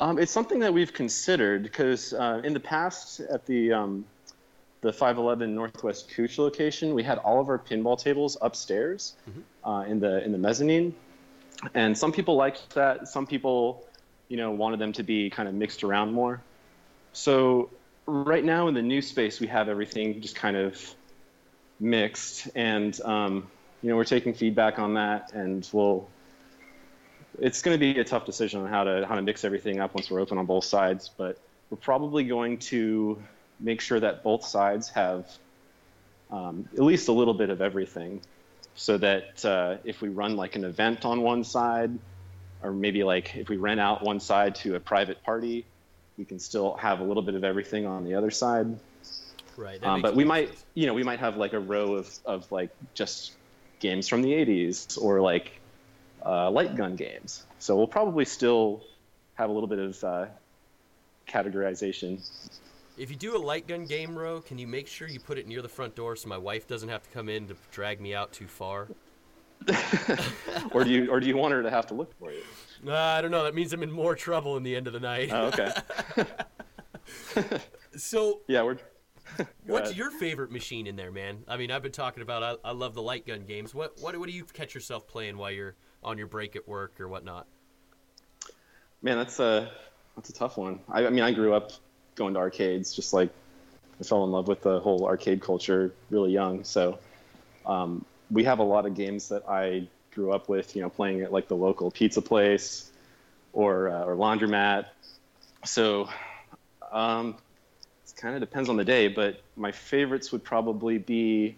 Um, 0.00 0.18
it's 0.18 0.32
something 0.32 0.60
that 0.60 0.72
we've 0.72 0.92
considered 0.92 1.62
because 1.62 2.14
uh, 2.14 2.40
in 2.42 2.54
the 2.54 2.60
past 2.60 3.20
at 3.20 3.44
the 3.46 3.72
um, 3.72 4.06
the 4.80 4.92
511 4.92 5.54
Northwest 5.54 6.10
Couch 6.14 6.38
location, 6.38 6.94
we 6.94 7.02
had 7.02 7.18
all 7.18 7.38
of 7.38 7.50
our 7.50 7.58
pinball 7.58 8.02
tables 8.02 8.38
upstairs 8.40 9.14
mm-hmm. 9.28 9.68
uh, 9.68 9.84
in 9.84 10.00
the 10.00 10.24
in 10.24 10.32
the 10.32 10.38
mezzanine, 10.38 10.94
and 11.74 11.96
some 11.96 12.12
people 12.12 12.34
liked 12.36 12.74
that. 12.74 13.08
Some 13.08 13.26
people, 13.26 13.84
you 14.28 14.38
know, 14.38 14.50
wanted 14.50 14.78
them 14.78 14.92
to 14.94 15.02
be 15.02 15.28
kind 15.28 15.48
of 15.48 15.54
mixed 15.54 15.84
around 15.84 16.12
more. 16.12 16.40
So 17.12 17.68
right 18.10 18.44
now 18.44 18.68
in 18.68 18.74
the 18.74 18.82
new 18.82 19.02
space, 19.02 19.40
we 19.40 19.46
have 19.46 19.68
everything 19.68 20.20
just 20.20 20.36
kind 20.36 20.56
of 20.56 20.80
mixed, 21.78 22.48
and 22.54 22.98
um, 23.02 23.50
you 23.82 23.88
know, 23.88 23.96
we're 23.96 24.04
taking 24.04 24.34
feedback 24.34 24.78
on 24.78 24.94
that, 24.94 25.32
and 25.32 25.68
we'll. 25.72 26.08
It's 27.38 27.62
going 27.62 27.74
to 27.74 27.78
be 27.78 27.98
a 27.98 28.04
tough 28.04 28.26
decision 28.26 28.60
on 28.60 28.68
how 28.68 28.84
to 28.84 29.06
how 29.06 29.14
to 29.14 29.22
mix 29.22 29.44
everything 29.44 29.80
up 29.80 29.94
once 29.94 30.10
we're 30.10 30.20
open 30.20 30.36
on 30.38 30.46
both 30.46 30.64
sides, 30.64 31.10
but 31.16 31.38
we're 31.70 31.78
probably 31.78 32.24
going 32.24 32.58
to 32.58 33.22
make 33.60 33.80
sure 33.80 34.00
that 34.00 34.22
both 34.24 34.44
sides 34.44 34.90
have 34.90 35.26
um, 36.30 36.68
at 36.72 36.82
least 36.82 37.08
a 37.08 37.12
little 37.12 37.34
bit 37.34 37.50
of 37.50 37.60
everything 37.60 38.22
so 38.74 38.98
that 38.98 39.44
uh, 39.44 39.76
if 39.84 40.00
we 40.00 40.08
run 40.08 40.36
like 40.36 40.56
an 40.56 40.64
event 40.64 41.04
on 41.04 41.22
one 41.22 41.44
side 41.44 41.90
or 42.62 42.72
maybe 42.72 43.04
like 43.04 43.36
if 43.36 43.48
we 43.48 43.56
rent 43.56 43.80
out 43.80 44.02
one 44.02 44.20
side 44.20 44.54
to 44.54 44.74
a 44.74 44.80
private 44.80 45.22
party 45.22 45.69
we 46.20 46.26
can 46.26 46.38
still 46.38 46.74
have 46.74 47.00
a 47.00 47.02
little 47.02 47.22
bit 47.22 47.34
of 47.34 47.44
everything 47.44 47.86
on 47.86 48.04
the 48.04 48.14
other 48.14 48.30
side 48.30 48.78
right 49.56 49.82
um, 49.82 50.02
but 50.02 50.14
we 50.14 50.22
might 50.22 50.48
sense. 50.48 50.64
you 50.74 50.86
know 50.86 50.92
we 50.92 51.02
might 51.02 51.18
have 51.18 51.38
like 51.38 51.54
a 51.54 51.58
row 51.58 51.94
of, 51.94 52.18
of 52.26 52.52
like 52.52 52.68
just 52.92 53.32
games 53.80 54.06
from 54.06 54.20
the 54.20 54.30
80s 54.30 55.00
or 55.00 55.22
like 55.22 55.58
uh, 56.26 56.50
light 56.50 56.76
gun 56.76 56.94
games 56.94 57.44
so 57.58 57.74
we'll 57.74 57.86
probably 57.86 58.26
still 58.26 58.84
have 59.34 59.48
a 59.48 59.52
little 59.52 59.66
bit 59.66 59.78
of 59.78 60.04
uh, 60.04 60.26
categorization 61.26 62.20
if 62.98 63.08
you 63.08 63.16
do 63.16 63.34
a 63.34 63.38
light 63.38 63.66
gun 63.66 63.86
game 63.86 64.14
row, 64.14 64.42
can 64.42 64.58
you 64.58 64.66
make 64.66 64.86
sure 64.86 65.08
you 65.08 65.20
put 65.20 65.38
it 65.38 65.46
near 65.46 65.62
the 65.62 65.70
front 65.70 65.94
door 65.94 66.16
so 66.16 66.28
my 66.28 66.36
wife 66.36 66.68
doesn't 66.68 66.90
have 66.90 67.02
to 67.02 67.08
come 67.08 67.30
in 67.30 67.48
to 67.48 67.56
drag 67.70 67.98
me 67.98 68.14
out 68.14 68.30
too 68.30 68.46
far? 68.46 68.88
or 70.72 70.84
do 70.84 70.90
you 70.90 71.10
or 71.10 71.20
do 71.20 71.26
you 71.26 71.36
want 71.36 71.52
her 71.52 71.62
to 71.62 71.70
have 71.70 71.86
to 71.88 71.94
look 71.94 72.16
for 72.18 72.32
you? 72.32 72.42
Uh, 72.86 72.94
I 72.94 73.20
don't 73.20 73.30
know. 73.30 73.44
That 73.44 73.54
means 73.54 73.72
I'm 73.72 73.82
in 73.82 73.90
more 73.90 74.14
trouble 74.14 74.56
in 74.56 74.62
the 74.62 74.74
end 74.74 74.86
of 74.86 74.92
the 74.92 75.00
night. 75.00 75.28
Oh, 75.30 75.46
okay. 75.48 75.72
so 77.96 78.40
yeah, 78.46 78.62
we're. 78.62 78.78
what's 79.66 79.90
ahead. 79.90 79.96
your 79.96 80.10
favorite 80.10 80.50
machine 80.50 80.86
in 80.86 80.96
there, 80.96 81.12
man? 81.12 81.44
I 81.46 81.56
mean, 81.56 81.70
I've 81.70 81.82
been 81.82 81.92
talking 81.92 82.22
about. 82.22 82.42
I, 82.42 82.68
I 82.68 82.72
love 82.72 82.94
the 82.94 83.02
light 83.02 83.26
gun 83.26 83.44
games. 83.46 83.74
What 83.74 83.96
what 84.00 84.16
what 84.18 84.28
do 84.28 84.34
you 84.34 84.44
catch 84.44 84.74
yourself 84.74 85.06
playing 85.06 85.36
while 85.36 85.50
you're 85.50 85.74
on 86.02 86.16
your 86.18 86.26
break 86.26 86.56
at 86.56 86.66
work 86.66 87.00
or 87.00 87.08
whatnot? 87.08 87.46
Man, 89.02 89.18
that's 89.18 89.38
a 89.40 89.70
that's 90.16 90.30
a 90.30 90.32
tough 90.32 90.56
one. 90.56 90.80
I, 90.88 91.06
I 91.06 91.10
mean, 91.10 91.22
I 91.22 91.32
grew 91.32 91.54
up 91.54 91.72
going 92.14 92.34
to 92.34 92.40
arcades. 92.40 92.94
Just 92.94 93.12
like 93.12 93.30
I 94.00 94.04
fell 94.04 94.24
in 94.24 94.30
love 94.30 94.48
with 94.48 94.62
the 94.62 94.80
whole 94.80 95.06
arcade 95.06 95.42
culture 95.42 95.92
really 96.08 96.32
young. 96.32 96.64
So 96.64 96.98
um, 97.66 98.04
we 98.30 98.44
have 98.44 98.58
a 98.58 98.64
lot 98.64 98.86
of 98.86 98.94
games 98.94 99.28
that 99.28 99.48
I 99.48 99.88
grew 100.14 100.32
up 100.32 100.48
with. 100.48 100.76
You 100.76 100.82
know, 100.82 100.90
playing 100.90 101.22
at 101.22 101.32
like 101.32 101.48
the 101.48 101.56
local 101.56 101.90
pizza 101.90 102.22
place 102.22 102.90
or 103.52 103.88
uh, 103.88 104.04
or 104.04 104.16
laundromat. 104.16 104.86
So 105.64 106.08
um, 106.90 107.36
it 108.04 108.14
kind 108.16 108.34
of 108.34 108.40
depends 108.40 108.68
on 108.68 108.76
the 108.76 108.84
day, 108.84 109.08
but 109.08 109.40
my 109.56 109.72
favorites 109.72 110.32
would 110.32 110.44
probably 110.44 110.98
be 110.98 111.56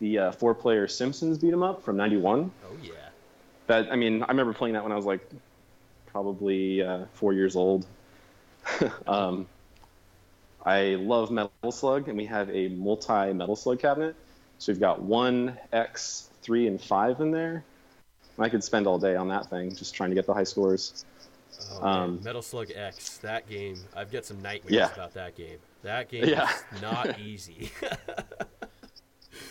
the 0.00 0.18
uh, 0.18 0.32
four-player 0.32 0.88
Simpsons 0.88 1.38
beat 1.38 1.52
'em 1.52 1.62
up 1.62 1.82
from 1.82 1.96
'91. 1.96 2.50
Oh 2.64 2.76
yeah. 2.82 2.92
That 3.66 3.90
I 3.90 3.96
mean, 3.96 4.22
I 4.22 4.28
remember 4.28 4.52
playing 4.52 4.74
that 4.74 4.82
when 4.82 4.92
I 4.92 4.96
was 4.96 5.06
like 5.06 5.26
probably 6.06 6.82
uh, 6.82 7.06
four 7.14 7.32
years 7.32 7.56
old. 7.56 7.86
um, 9.06 9.46
I 10.64 10.94
love 10.94 11.30
Metal 11.30 11.72
Slug, 11.72 12.08
and 12.08 12.16
we 12.16 12.26
have 12.26 12.48
a 12.50 12.68
multi 12.68 13.32
Metal 13.32 13.56
Slug 13.56 13.78
cabinet. 13.78 14.16
So 14.64 14.72
we've 14.72 14.80
got 14.80 15.02
one, 15.02 15.58
X, 15.74 16.30
three, 16.40 16.66
and 16.68 16.80
five 16.80 17.20
in 17.20 17.30
there. 17.30 17.62
I 18.38 18.48
could 18.48 18.64
spend 18.64 18.86
all 18.86 18.98
day 18.98 19.14
on 19.14 19.28
that 19.28 19.50
thing 19.50 19.74
just 19.74 19.94
trying 19.94 20.08
to 20.08 20.14
get 20.14 20.24
the 20.24 20.32
high 20.32 20.44
scores. 20.44 21.04
Oh. 21.70 21.86
Um, 21.86 22.20
Metal 22.24 22.40
Slug 22.40 22.70
X, 22.74 23.18
that 23.18 23.46
game. 23.46 23.76
I've 23.94 24.10
got 24.10 24.24
some 24.24 24.40
nightmares 24.40 24.72
Yeah. 24.74 24.90
about 24.94 25.12
that 25.12 25.36
game. 25.36 25.58
That 25.82 26.08
game 26.08 26.24
Yeah. 26.30 26.48
is 26.50 26.80
not 26.80 27.20
easy. 27.20 27.70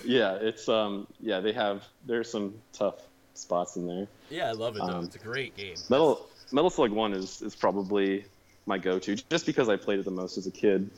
Yeah, 0.03 0.33
it's 0.41 0.67
um 0.67 1.05
yeah 1.19 1.41
they 1.41 1.53
have 1.53 1.83
there's 2.07 2.31
some 2.31 2.55
tough 2.73 2.95
spots 3.35 3.75
in 3.75 3.85
there. 3.85 4.07
yeah, 4.31 4.49
I 4.49 4.53
love 4.53 4.75
it 4.75 4.79
though. 4.79 4.93
Um, 4.97 5.03
it's 5.05 5.15
a 5.15 5.19
great 5.19 5.55
game. 5.55 5.75
Metal 5.89 6.27
Metal 6.51 6.71
Slug 6.71 6.89
One 6.91 7.13
is 7.13 7.39
is 7.43 7.55
probably 7.55 8.25
my 8.65 8.79
go-to 8.79 9.15
just 9.15 9.45
because 9.45 9.69
I 9.69 9.75
played 9.75 9.99
it 9.99 10.05
the 10.05 10.11
most 10.11 10.39
as 10.39 10.47
a 10.47 10.51
kid. 10.51 10.89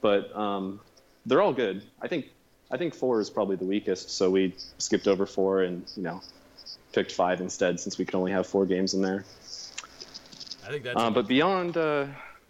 But 0.00 0.34
um, 0.36 0.80
they're 1.24 1.40
all 1.40 1.52
good. 1.52 1.84
I 2.02 2.08
think 2.08 2.26
I 2.70 2.76
think 2.76 2.94
four 2.94 3.20
is 3.20 3.30
probably 3.30 3.56
the 3.56 3.64
weakest, 3.64 4.10
so 4.10 4.30
we 4.30 4.54
skipped 4.78 5.06
over 5.06 5.26
four 5.26 5.62
and 5.62 5.90
you 5.96 6.02
know 6.02 6.20
picked 6.92 7.12
five 7.12 7.40
instead 7.40 7.80
since 7.80 7.98
we 7.98 8.04
could 8.04 8.14
only 8.14 8.32
have 8.32 8.46
four 8.46 8.66
games 8.66 8.94
in 8.94 9.02
there. 9.02 9.24
I 10.64 10.68
think 10.68 10.84
that's. 10.84 10.98
Uh, 10.98 11.10
but 11.10 11.28
beyond, 11.28 11.76
uh, 11.76 12.06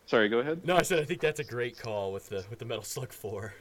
sorry, 0.06 0.28
go 0.28 0.38
ahead. 0.38 0.64
no, 0.64 0.76
I 0.76 0.82
said 0.82 1.00
I 1.00 1.04
think 1.04 1.20
that's 1.20 1.40
a 1.40 1.44
great 1.44 1.78
call 1.78 2.12
with 2.12 2.28
the 2.28 2.44
with 2.50 2.58
the 2.58 2.64
Metal 2.64 2.84
Slug 2.84 3.12
Four. 3.12 3.54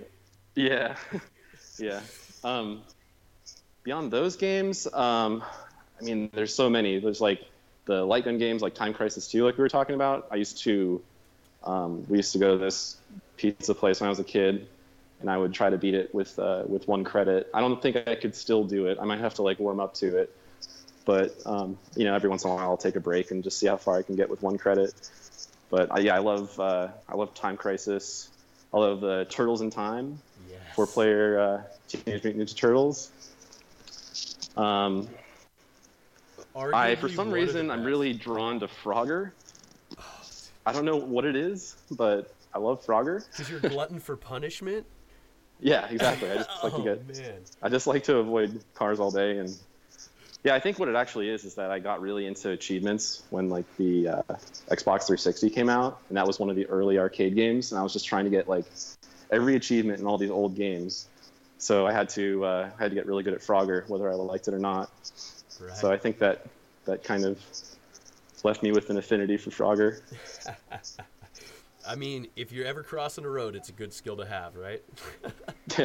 Yeah, 0.55 0.95
yeah. 1.79 2.01
Um, 2.43 2.83
beyond 3.83 4.11
those 4.11 4.35
games, 4.35 4.87
um, 4.93 5.43
I 5.99 6.03
mean, 6.03 6.29
there's 6.33 6.53
so 6.53 6.69
many. 6.69 6.99
There's 6.99 7.21
like 7.21 7.41
the 7.85 8.03
light 8.03 8.25
gun 8.25 8.37
games, 8.37 8.61
like 8.61 8.73
Time 8.73 8.93
Crisis 8.93 9.27
2, 9.29 9.45
like 9.45 9.57
we 9.57 9.61
were 9.61 9.69
talking 9.69 9.95
about. 9.95 10.27
I 10.31 10.35
used 10.35 10.63
to, 10.63 11.01
um, 11.63 12.05
we 12.07 12.17
used 12.17 12.31
to 12.33 12.39
go 12.39 12.57
to 12.57 12.63
this 12.63 12.97
pizza 13.37 13.73
place 13.73 13.99
when 13.99 14.07
I 14.07 14.09
was 14.09 14.19
a 14.19 14.23
kid, 14.23 14.67
and 15.23 15.31
I 15.31 15.37
would 15.37 15.53
try 15.53 15.69
to 15.69 15.77
beat 15.77 15.93
it 15.95 16.13
with 16.13 16.37
uh, 16.37 16.63
with 16.67 16.85
one 16.87 17.05
credit. 17.05 17.49
I 17.53 17.61
don't 17.61 17.81
think 17.81 17.95
I 18.07 18.15
could 18.15 18.35
still 18.35 18.65
do 18.65 18.87
it. 18.87 18.97
I 19.01 19.05
might 19.05 19.19
have 19.19 19.35
to 19.35 19.41
like 19.41 19.57
warm 19.57 19.79
up 19.79 19.93
to 19.95 20.17
it, 20.17 20.35
but 21.05 21.35
um, 21.45 21.79
you 21.95 22.03
know, 22.03 22.13
every 22.13 22.29
once 22.29 22.43
in 22.43 22.51
a 22.51 22.53
while 22.53 22.69
I'll 22.69 22.77
take 22.77 22.97
a 22.97 22.99
break 22.99 23.31
and 23.31 23.41
just 23.41 23.57
see 23.57 23.67
how 23.67 23.77
far 23.77 23.97
I 23.97 24.03
can 24.03 24.15
get 24.17 24.29
with 24.29 24.41
one 24.43 24.57
credit. 24.57 24.93
But 25.69 25.95
uh, 25.95 25.99
yeah, 25.99 26.15
I 26.15 26.19
love 26.19 26.59
uh, 26.59 26.89
I 27.07 27.15
love 27.15 27.33
Time 27.33 27.55
Crisis. 27.55 28.29
I 28.73 28.79
love 28.79 28.99
the 28.99 29.25
Turtles 29.29 29.61
in 29.61 29.69
Time 29.69 30.19
Yes. 30.49 30.59
four 30.75 30.87
player 30.87 31.39
uh, 31.39 31.61
Teenage 31.87 32.23
Mutant 32.23 32.49
Ninja 32.49 32.55
Turtles. 32.55 33.11
Um, 34.57 35.07
I, 36.73 36.95
for 36.95 37.07
some 37.07 37.17
one 37.17 37.27
of 37.27 37.33
the 37.33 37.39
reason, 37.39 37.71
I'm 37.71 37.83
really 37.83 38.13
drawn 38.13 38.59
to 38.59 38.67
Frogger. 38.67 39.31
I 40.65 40.73
don't 40.73 40.85
know 40.85 40.97
what 40.97 41.25
it 41.25 41.35
is, 41.35 41.75
but 41.91 42.33
I 42.53 42.59
love 42.59 42.85
Frogger. 42.85 43.23
Because 43.31 43.49
you're 43.49 43.59
glutton 43.59 43.99
for 43.99 44.15
punishment. 44.15 44.85
Yeah, 45.63 45.87
exactly. 45.89 46.29
I 46.29 46.35
just 46.35 46.49
like 46.63 46.73
oh 46.73 46.77
to 46.77 46.83
get. 46.83 47.17
man. 47.17 47.33
I 47.61 47.69
just 47.69 47.87
like 47.87 48.03
to 48.05 48.17
avoid 48.17 48.63
cars 48.75 48.99
all 48.99 49.11
day, 49.11 49.37
and 49.37 49.57
yeah, 50.43 50.53
I 50.53 50.59
think 50.59 50.77
what 50.77 50.89
it 50.89 50.95
actually 50.95 51.29
is 51.29 51.45
is 51.45 51.55
that 51.55 51.71
I 51.71 51.79
got 51.79 52.01
really 52.01 52.27
into 52.27 52.49
achievements 52.49 53.23
when 53.29 53.49
like 53.49 53.65
the 53.77 54.09
uh, 54.09 54.21
Xbox 54.69 55.07
360 55.07 55.49
came 55.49 55.69
out, 55.69 55.99
and 56.09 56.17
that 56.17 56.27
was 56.27 56.37
one 56.37 56.49
of 56.49 56.57
the 56.57 56.65
early 56.67 56.99
arcade 56.99 57.35
games, 57.35 57.71
and 57.71 57.79
I 57.79 57.83
was 57.83 57.93
just 57.93 58.05
trying 58.05 58.25
to 58.25 58.29
get 58.29 58.49
like 58.49 58.65
every 59.31 59.55
achievement 59.55 59.99
in 59.99 60.05
all 60.05 60.17
these 60.17 60.31
old 60.31 60.55
games. 60.55 61.07
So 61.57 61.87
I 61.87 61.93
had 61.93 62.09
to 62.09 62.43
uh, 62.43 62.69
I 62.77 62.83
had 62.83 62.91
to 62.91 62.95
get 62.95 63.05
really 63.05 63.23
good 63.23 63.33
at 63.33 63.39
Frogger, 63.39 63.87
whether 63.87 64.09
I 64.11 64.15
liked 64.15 64.49
it 64.49 64.53
or 64.53 64.59
not. 64.59 64.91
Right. 65.61 65.77
So 65.77 65.89
I 65.89 65.97
think 65.97 66.19
that 66.19 66.45
that 66.85 67.05
kind 67.05 67.23
of 67.23 67.39
left 68.43 68.61
me 68.61 68.73
with 68.73 68.89
an 68.89 68.97
affinity 68.97 69.37
for 69.37 69.49
Frogger. 69.49 70.01
I 71.85 71.95
mean, 71.95 72.27
if 72.35 72.51
you're 72.51 72.65
ever 72.65 72.83
crossing 72.83 73.25
a 73.25 73.29
road, 73.29 73.55
it's 73.55 73.69
a 73.69 73.73
good 73.73 73.93
skill 73.93 74.17
to 74.17 74.25
have, 74.25 74.55
right? 74.55 74.83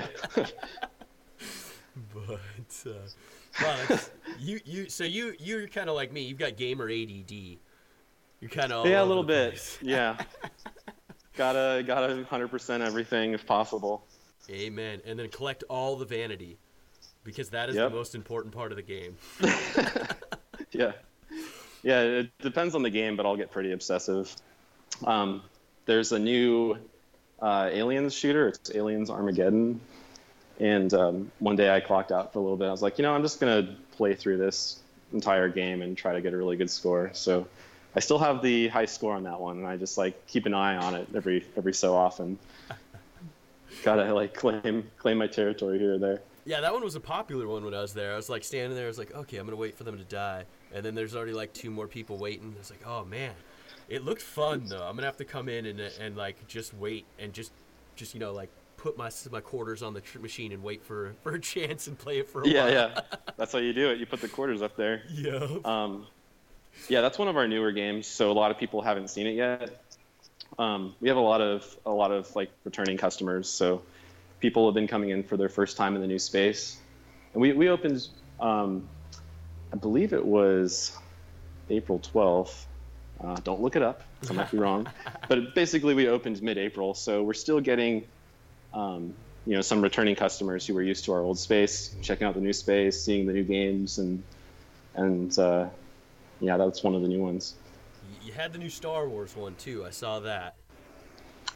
but 2.14 2.40
uh, 2.86 2.90
well, 3.62 4.00
you 4.38 4.60
you 4.64 4.88
so 4.88 5.04
you 5.04 5.34
you're 5.38 5.66
kind 5.68 5.88
of 5.88 5.96
like 5.96 6.12
me. 6.12 6.22
You've 6.22 6.38
got 6.38 6.56
gamer 6.56 6.88
ADD. 6.90 7.32
You're 8.40 8.50
kind 8.50 8.72
of 8.72 8.86
yeah, 8.86 9.02
a 9.02 9.04
little 9.04 9.24
bit. 9.24 9.78
Yeah. 9.82 10.16
gotta 11.36 11.82
gotta 11.84 12.24
hundred 12.24 12.48
percent 12.48 12.82
everything 12.82 13.32
if 13.32 13.46
possible. 13.46 14.04
Amen. 14.50 15.00
And 15.04 15.18
then 15.18 15.28
collect 15.28 15.64
all 15.68 15.96
the 15.96 16.04
vanity, 16.04 16.56
because 17.24 17.50
that 17.50 17.68
is 17.68 17.76
Yep. 17.76 17.90
the 17.90 17.96
most 17.96 18.14
important 18.14 18.54
part 18.54 18.72
of 18.72 18.76
the 18.76 18.82
game. 18.82 19.16
Yeah. 20.70 20.92
Yeah, 21.82 22.02
it 22.02 22.38
depends 22.40 22.74
on 22.74 22.82
the 22.82 22.90
game, 22.90 23.16
but 23.16 23.24
I'll 23.24 23.36
get 23.36 23.50
pretty 23.50 23.72
obsessive. 23.72 24.34
Um, 25.04 25.42
there's 25.88 26.12
a 26.12 26.18
new 26.18 26.76
uh, 27.40 27.70
Aliens 27.72 28.14
shooter. 28.14 28.48
It's 28.48 28.70
Aliens 28.74 29.08
Armageddon. 29.10 29.80
And 30.60 30.92
um, 30.92 31.32
one 31.38 31.56
day 31.56 31.74
I 31.74 31.80
clocked 31.80 32.12
out 32.12 32.32
for 32.32 32.40
a 32.40 32.42
little 32.42 32.58
bit. 32.58 32.66
I 32.66 32.70
was 32.70 32.82
like, 32.82 32.98
you 32.98 33.02
know, 33.02 33.14
I'm 33.14 33.22
just 33.22 33.40
going 33.40 33.66
to 33.66 33.72
play 33.96 34.14
through 34.14 34.36
this 34.36 34.80
entire 35.14 35.48
game 35.48 35.80
and 35.80 35.96
try 35.96 36.12
to 36.12 36.20
get 36.20 36.34
a 36.34 36.36
really 36.36 36.56
good 36.56 36.70
score. 36.70 37.10
So 37.14 37.48
I 37.96 38.00
still 38.00 38.18
have 38.18 38.42
the 38.42 38.68
high 38.68 38.84
score 38.84 39.14
on 39.14 39.22
that 39.22 39.40
one, 39.40 39.58
and 39.58 39.66
I 39.66 39.78
just 39.78 39.96
like 39.96 40.26
keep 40.26 40.44
an 40.44 40.52
eye 40.52 40.76
on 40.76 40.94
it 40.94 41.08
every 41.14 41.46
every 41.56 41.72
so 41.72 41.96
often. 41.96 42.38
Gotta 43.82 44.12
like 44.12 44.34
claim 44.34 44.90
claim 44.98 45.16
my 45.16 45.26
territory 45.26 45.78
here 45.78 45.94
or 45.94 45.98
there. 45.98 46.20
Yeah, 46.44 46.60
that 46.60 46.72
one 46.72 46.84
was 46.84 46.96
a 46.96 47.00
popular 47.00 47.46
one 47.46 47.64
when 47.64 47.74
I 47.74 47.80
was 47.80 47.94
there. 47.94 48.12
I 48.12 48.16
was 48.16 48.28
like 48.28 48.44
standing 48.44 48.76
there. 48.76 48.84
I 48.84 48.88
was 48.88 48.98
like, 48.98 49.14
okay, 49.14 49.38
I'm 49.38 49.46
gonna 49.46 49.56
wait 49.56 49.76
for 49.76 49.84
them 49.84 49.96
to 49.96 50.04
die, 50.04 50.44
and 50.74 50.84
then 50.84 50.94
there's 50.94 51.16
already 51.16 51.32
like 51.32 51.54
two 51.54 51.70
more 51.70 51.86
people 51.86 52.18
waiting. 52.18 52.52
I 52.54 52.58
was 52.58 52.70
like, 52.70 52.86
oh 52.86 53.04
man, 53.06 53.32
it 53.88 54.04
looked 54.04 54.22
fun 54.22 54.66
though. 54.68 54.82
I'm 54.82 54.94
gonna 54.96 55.06
have 55.06 55.16
to 55.18 55.24
come 55.24 55.48
in 55.48 55.66
and 55.66 55.80
and 55.80 56.16
like 56.16 56.46
just 56.48 56.74
wait 56.74 57.04
and 57.18 57.32
just 57.32 57.52
just 57.96 58.14
you 58.14 58.20
know 58.20 58.32
like 58.32 58.50
put 58.76 58.96
my 58.96 59.10
my 59.32 59.40
quarters 59.40 59.82
on 59.82 59.92
the 59.94 60.00
tr- 60.00 60.20
machine 60.20 60.52
and 60.52 60.62
wait 60.62 60.84
for 60.84 61.14
for 61.22 61.34
a 61.34 61.40
chance 61.40 61.86
and 61.86 61.98
play 61.98 62.18
it 62.18 62.28
for 62.28 62.42
a 62.42 62.48
Yeah, 62.48 62.64
while. 62.64 62.72
yeah. 62.72 63.00
That's 63.36 63.52
how 63.52 63.58
you 63.58 63.72
do 63.72 63.90
it. 63.90 63.98
You 63.98 64.06
put 64.06 64.20
the 64.20 64.28
quarters 64.28 64.62
up 64.62 64.76
there. 64.76 65.02
yeah. 65.10 65.46
Um, 65.64 66.06
yeah, 66.88 67.00
that's 67.00 67.18
one 67.18 67.26
of 67.26 67.36
our 67.36 67.48
newer 67.48 67.72
games, 67.72 68.06
so 68.06 68.30
a 68.30 68.32
lot 68.32 68.52
of 68.52 68.58
people 68.58 68.82
haven't 68.82 69.08
seen 69.10 69.26
it 69.26 69.34
yet. 69.34 69.82
Um, 70.60 70.94
we 71.00 71.08
have 71.08 71.16
a 71.16 71.20
lot 71.20 71.40
of 71.40 71.76
a 71.84 71.90
lot 71.90 72.12
of 72.12 72.34
like 72.36 72.50
returning 72.62 72.96
customers, 72.96 73.48
so 73.48 73.82
people 74.38 74.66
have 74.68 74.74
been 74.74 74.86
coming 74.86 75.10
in 75.10 75.24
for 75.24 75.36
their 75.36 75.48
first 75.48 75.76
time 75.76 75.96
in 75.96 76.00
the 76.00 76.06
new 76.06 76.20
space. 76.20 76.76
And 77.32 77.42
we 77.42 77.52
we 77.52 77.68
opened, 77.68 78.06
um, 78.38 78.88
I 79.72 79.76
believe 79.76 80.12
it 80.12 80.24
was 80.24 80.96
April 81.68 81.98
twelfth. 81.98 82.67
Uh, 83.22 83.36
don't 83.42 83.60
look 83.60 83.76
it 83.76 83.82
up. 83.82 84.02
I 84.28 84.32
might 84.32 84.50
be 84.50 84.58
wrong. 84.64 84.88
But 85.28 85.54
basically, 85.54 85.94
we 85.94 86.08
opened 86.08 86.40
mid-April, 86.42 86.94
so 86.94 87.22
we're 87.22 87.34
still 87.34 87.60
getting, 87.60 88.06
um, 88.72 89.14
you 89.44 89.54
know, 89.54 89.60
some 89.60 89.82
returning 89.82 90.14
customers 90.14 90.66
who 90.66 90.74
were 90.74 90.82
used 90.82 91.04
to 91.06 91.12
our 91.12 91.20
old 91.20 91.38
space, 91.38 91.94
checking 92.02 92.26
out 92.26 92.34
the 92.34 92.40
new 92.40 92.52
space, 92.52 93.00
seeing 93.02 93.26
the 93.26 93.32
new 93.32 93.44
games, 93.44 93.98
and 93.98 94.22
and 94.94 95.36
uh, 95.38 95.66
yeah, 96.40 96.56
that's 96.56 96.82
one 96.82 96.94
of 96.94 97.02
the 97.02 97.08
new 97.08 97.20
ones. 97.20 97.54
You 98.22 98.32
had 98.32 98.52
the 98.52 98.58
new 98.58 98.70
Star 98.70 99.08
Wars 99.08 99.34
one 99.34 99.54
too. 99.56 99.84
I 99.84 99.90
saw 99.90 100.20
that. 100.20 100.54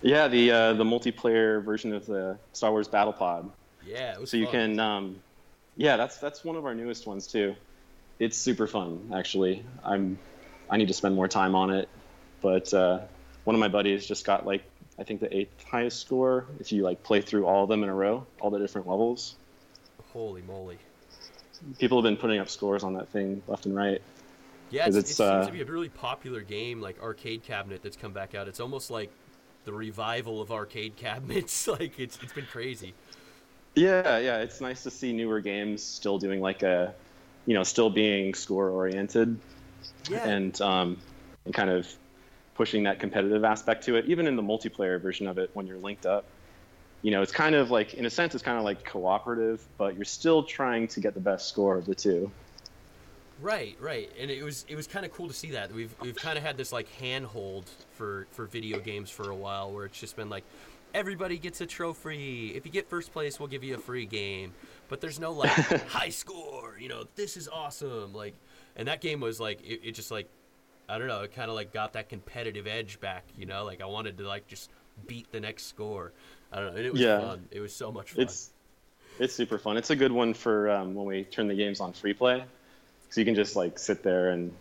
Yeah, 0.00 0.26
the 0.28 0.50
uh, 0.50 0.72
the 0.72 0.84
multiplayer 0.84 1.62
version 1.62 1.92
of 1.94 2.06
the 2.06 2.38
Star 2.52 2.70
Wars 2.72 2.88
Battle 2.88 3.12
Pod. 3.12 3.50
Yeah, 3.86 4.14
it 4.14 4.20
was 4.20 4.30
So 4.30 4.36
you 4.36 4.46
can, 4.46 4.78
um, 4.78 5.20
yeah, 5.76 5.96
that's 5.96 6.18
that's 6.18 6.44
one 6.44 6.56
of 6.56 6.64
our 6.66 6.74
newest 6.74 7.06
ones 7.06 7.26
too. 7.26 7.54
It's 8.18 8.36
super 8.36 8.66
fun, 8.66 9.12
actually. 9.14 9.64
I'm, 9.82 10.18
I 10.72 10.78
need 10.78 10.88
to 10.88 10.94
spend 10.94 11.14
more 11.14 11.28
time 11.28 11.54
on 11.54 11.70
it, 11.70 11.86
but 12.40 12.72
uh, 12.72 13.00
one 13.44 13.54
of 13.54 13.60
my 13.60 13.68
buddies 13.68 14.06
just 14.06 14.24
got 14.24 14.46
like 14.46 14.64
I 14.98 15.04
think 15.04 15.20
the 15.20 15.34
eighth 15.36 15.64
highest 15.64 16.00
score 16.00 16.46
if 16.60 16.72
you 16.72 16.82
like 16.82 17.02
play 17.02 17.20
through 17.20 17.44
all 17.46 17.64
of 17.64 17.68
them 17.68 17.82
in 17.82 17.90
a 17.90 17.94
row, 17.94 18.26
all 18.40 18.50
the 18.50 18.58
different 18.58 18.88
levels. 18.88 19.36
Holy 20.14 20.40
moly. 20.40 20.78
People 21.78 21.98
have 21.98 22.04
been 22.04 22.16
putting 22.16 22.40
up 22.40 22.48
scores 22.48 22.84
on 22.84 22.94
that 22.94 23.08
thing 23.10 23.42
left 23.46 23.66
and 23.66 23.76
right. 23.76 24.00
Yeah, 24.70 24.86
it's, 24.86 24.96
it's, 24.96 25.10
it 25.10 25.14
seems 25.16 25.30
uh, 25.30 25.46
to 25.46 25.52
be 25.52 25.60
a 25.60 25.66
really 25.66 25.90
popular 25.90 26.40
game, 26.40 26.80
like 26.80 27.00
arcade 27.02 27.42
cabinet 27.42 27.82
that's 27.82 27.96
come 27.96 28.12
back 28.14 28.34
out. 28.34 28.48
It's 28.48 28.58
almost 28.58 28.90
like 28.90 29.10
the 29.66 29.72
revival 29.74 30.40
of 30.40 30.50
arcade 30.50 30.96
cabinets. 30.96 31.68
like 31.68 32.00
it's 32.00 32.18
it's 32.22 32.32
been 32.32 32.46
crazy. 32.46 32.94
Yeah, 33.74 34.16
yeah, 34.18 34.38
it's 34.38 34.62
nice 34.62 34.82
to 34.84 34.90
see 34.90 35.12
newer 35.12 35.40
games 35.40 35.82
still 35.82 36.18
doing 36.18 36.40
like 36.40 36.62
a, 36.62 36.94
you 37.44 37.52
know, 37.52 37.62
still 37.62 37.90
being 37.90 38.32
score 38.32 38.70
oriented. 38.70 39.38
Yeah, 40.10 40.26
and 40.26 40.60
um, 40.60 40.98
and 41.44 41.54
kind 41.54 41.70
of 41.70 41.88
pushing 42.54 42.84
that 42.84 43.00
competitive 43.00 43.44
aspect 43.44 43.84
to 43.84 43.96
it, 43.96 44.06
even 44.06 44.26
in 44.26 44.36
the 44.36 44.42
multiplayer 44.42 45.00
version 45.00 45.26
of 45.26 45.38
it 45.38 45.50
when 45.54 45.66
you're 45.66 45.78
linked 45.78 46.06
up. 46.06 46.24
You 47.02 47.10
know, 47.10 47.22
it's 47.22 47.32
kind 47.32 47.54
of 47.54 47.70
like, 47.70 47.94
in 47.94 48.06
a 48.06 48.10
sense, 48.10 48.34
it's 48.34 48.44
kind 48.44 48.58
of 48.58 48.64
like 48.64 48.84
cooperative, 48.84 49.64
but 49.76 49.96
you're 49.96 50.04
still 50.04 50.44
trying 50.44 50.86
to 50.88 51.00
get 51.00 51.14
the 51.14 51.20
best 51.20 51.48
score 51.48 51.76
of 51.76 51.86
the 51.86 51.94
two. 51.94 52.30
right, 53.40 53.76
right. 53.80 54.08
And 54.20 54.30
it 54.30 54.44
was 54.44 54.64
it 54.68 54.76
was 54.76 54.86
kind 54.86 55.04
of 55.04 55.12
cool 55.12 55.26
to 55.26 55.34
see 55.34 55.50
that 55.52 55.72
we've 55.72 55.94
we've 56.00 56.14
kind 56.14 56.38
of 56.38 56.44
had 56.44 56.56
this 56.56 56.70
like 56.72 56.88
handhold 57.00 57.68
for 57.92 58.26
for 58.30 58.46
video 58.46 58.78
games 58.78 59.10
for 59.10 59.30
a 59.30 59.34
while, 59.34 59.72
where 59.72 59.86
it's 59.86 59.98
just 59.98 60.16
been 60.16 60.30
like. 60.30 60.44
Everybody 60.94 61.38
gets 61.38 61.62
a 61.62 61.66
trophy. 61.66 62.48
If 62.54 62.66
you 62.66 62.70
get 62.70 62.90
first 62.90 63.14
place, 63.14 63.40
we'll 63.40 63.48
give 63.48 63.64
you 63.64 63.76
a 63.76 63.78
free 63.78 64.04
game. 64.04 64.52
But 64.90 65.00
there's 65.00 65.18
no 65.18 65.32
like 65.32 65.48
high 65.88 66.10
score. 66.10 66.76
You 66.78 66.90
know, 66.90 67.04
this 67.16 67.38
is 67.38 67.48
awesome. 67.48 68.12
Like, 68.12 68.34
and 68.76 68.88
that 68.88 69.00
game 69.00 69.20
was 69.20 69.40
like 69.40 69.60
it, 69.62 69.80
it 69.84 69.92
just 69.94 70.10
like 70.10 70.28
I 70.88 70.98
don't 70.98 71.08
know. 71.08 71.22
It 71.22 71.32
kind 71.34 71.48
of 71.48 71.54
like 71.54 71.72
got 71.72 71.92
that 71.94 72.08
competitive 72.08 72.66
edge 72.66 73.00
back. 73.00 73.24
You 73.36 73.46
know, 73.46 73.64
like 73.64 73.80
I 73.80 73.86
wanted 73.86 74.18
to 74.18 74.26
like 74.26 74.46
just 74.48 74.70
beat 75.06 75.30
the 75.32 75.40
next 75.40 75.66
score. 75.66 76.12
I 76.52 76.56
don't 76.56 76.72
know. 76.72 76.76
And 76.76 76.86
it 76.86 76.92
was 76.92 77.00
Yeah. 77.00 77.20
fun. 77.20 77.48
It 77.50 77.60
was 77.60 77.74
so 77.74 77.90
much 77.92 78.12
fun. 78.12 78.24
It's 78.24 78.50
it's 79.18 79.34
super 79.34 79.58
fun. 79.58 79.76
It's 79.76 79.90
a 79.90 79.96
good 79.96 80.12
one 80.12 80.34
for 80.34 80.70
um, 80.70 80.94
when 80.94 81.06
we 81.06 81.24
turn 81.24 81.46
the 81.48 81.54
games 81.54 81.80
on 81.80 81.92
free 81.92 82.12
play. 82.14 82.44
so 83.10 83.20
you 83.20 83.24
can 83.24 83.34
just 83.34 83.56
like 83.56 83.78
sit 83.78 84.02
there 84.02 84.30
and 84.30 84.52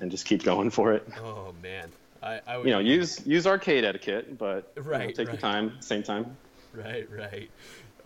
and 0.00 0.10
just 0.10 0.26
keep 0.26 0.42
going 0.42 0.70
for 0.70 0.92
it. 0.92 1.06
Oh 1.22 1.54
man, 1.62 1.90
I, 2.22 2.40
I 2.46 2.56
would, 2.58 2.66
You 2.66 2.72
know, 2.72 2.78
use 2.78 3.26
use 3.26 3.46
arcade 3.46 3.84
etiquette, 3.84 4.38
but 4.38 4.72
you 4.76 4.82
know, 4.82 4.88
Right, 4.90 5.08
take 5.14 5.28
right. 5.28 5.32
your 5.34 5.40
time, 5.40 5.72
same 5.80 6.02
time. 6.02 6.36
right, 6.72 7.08
right. 7.10 7.50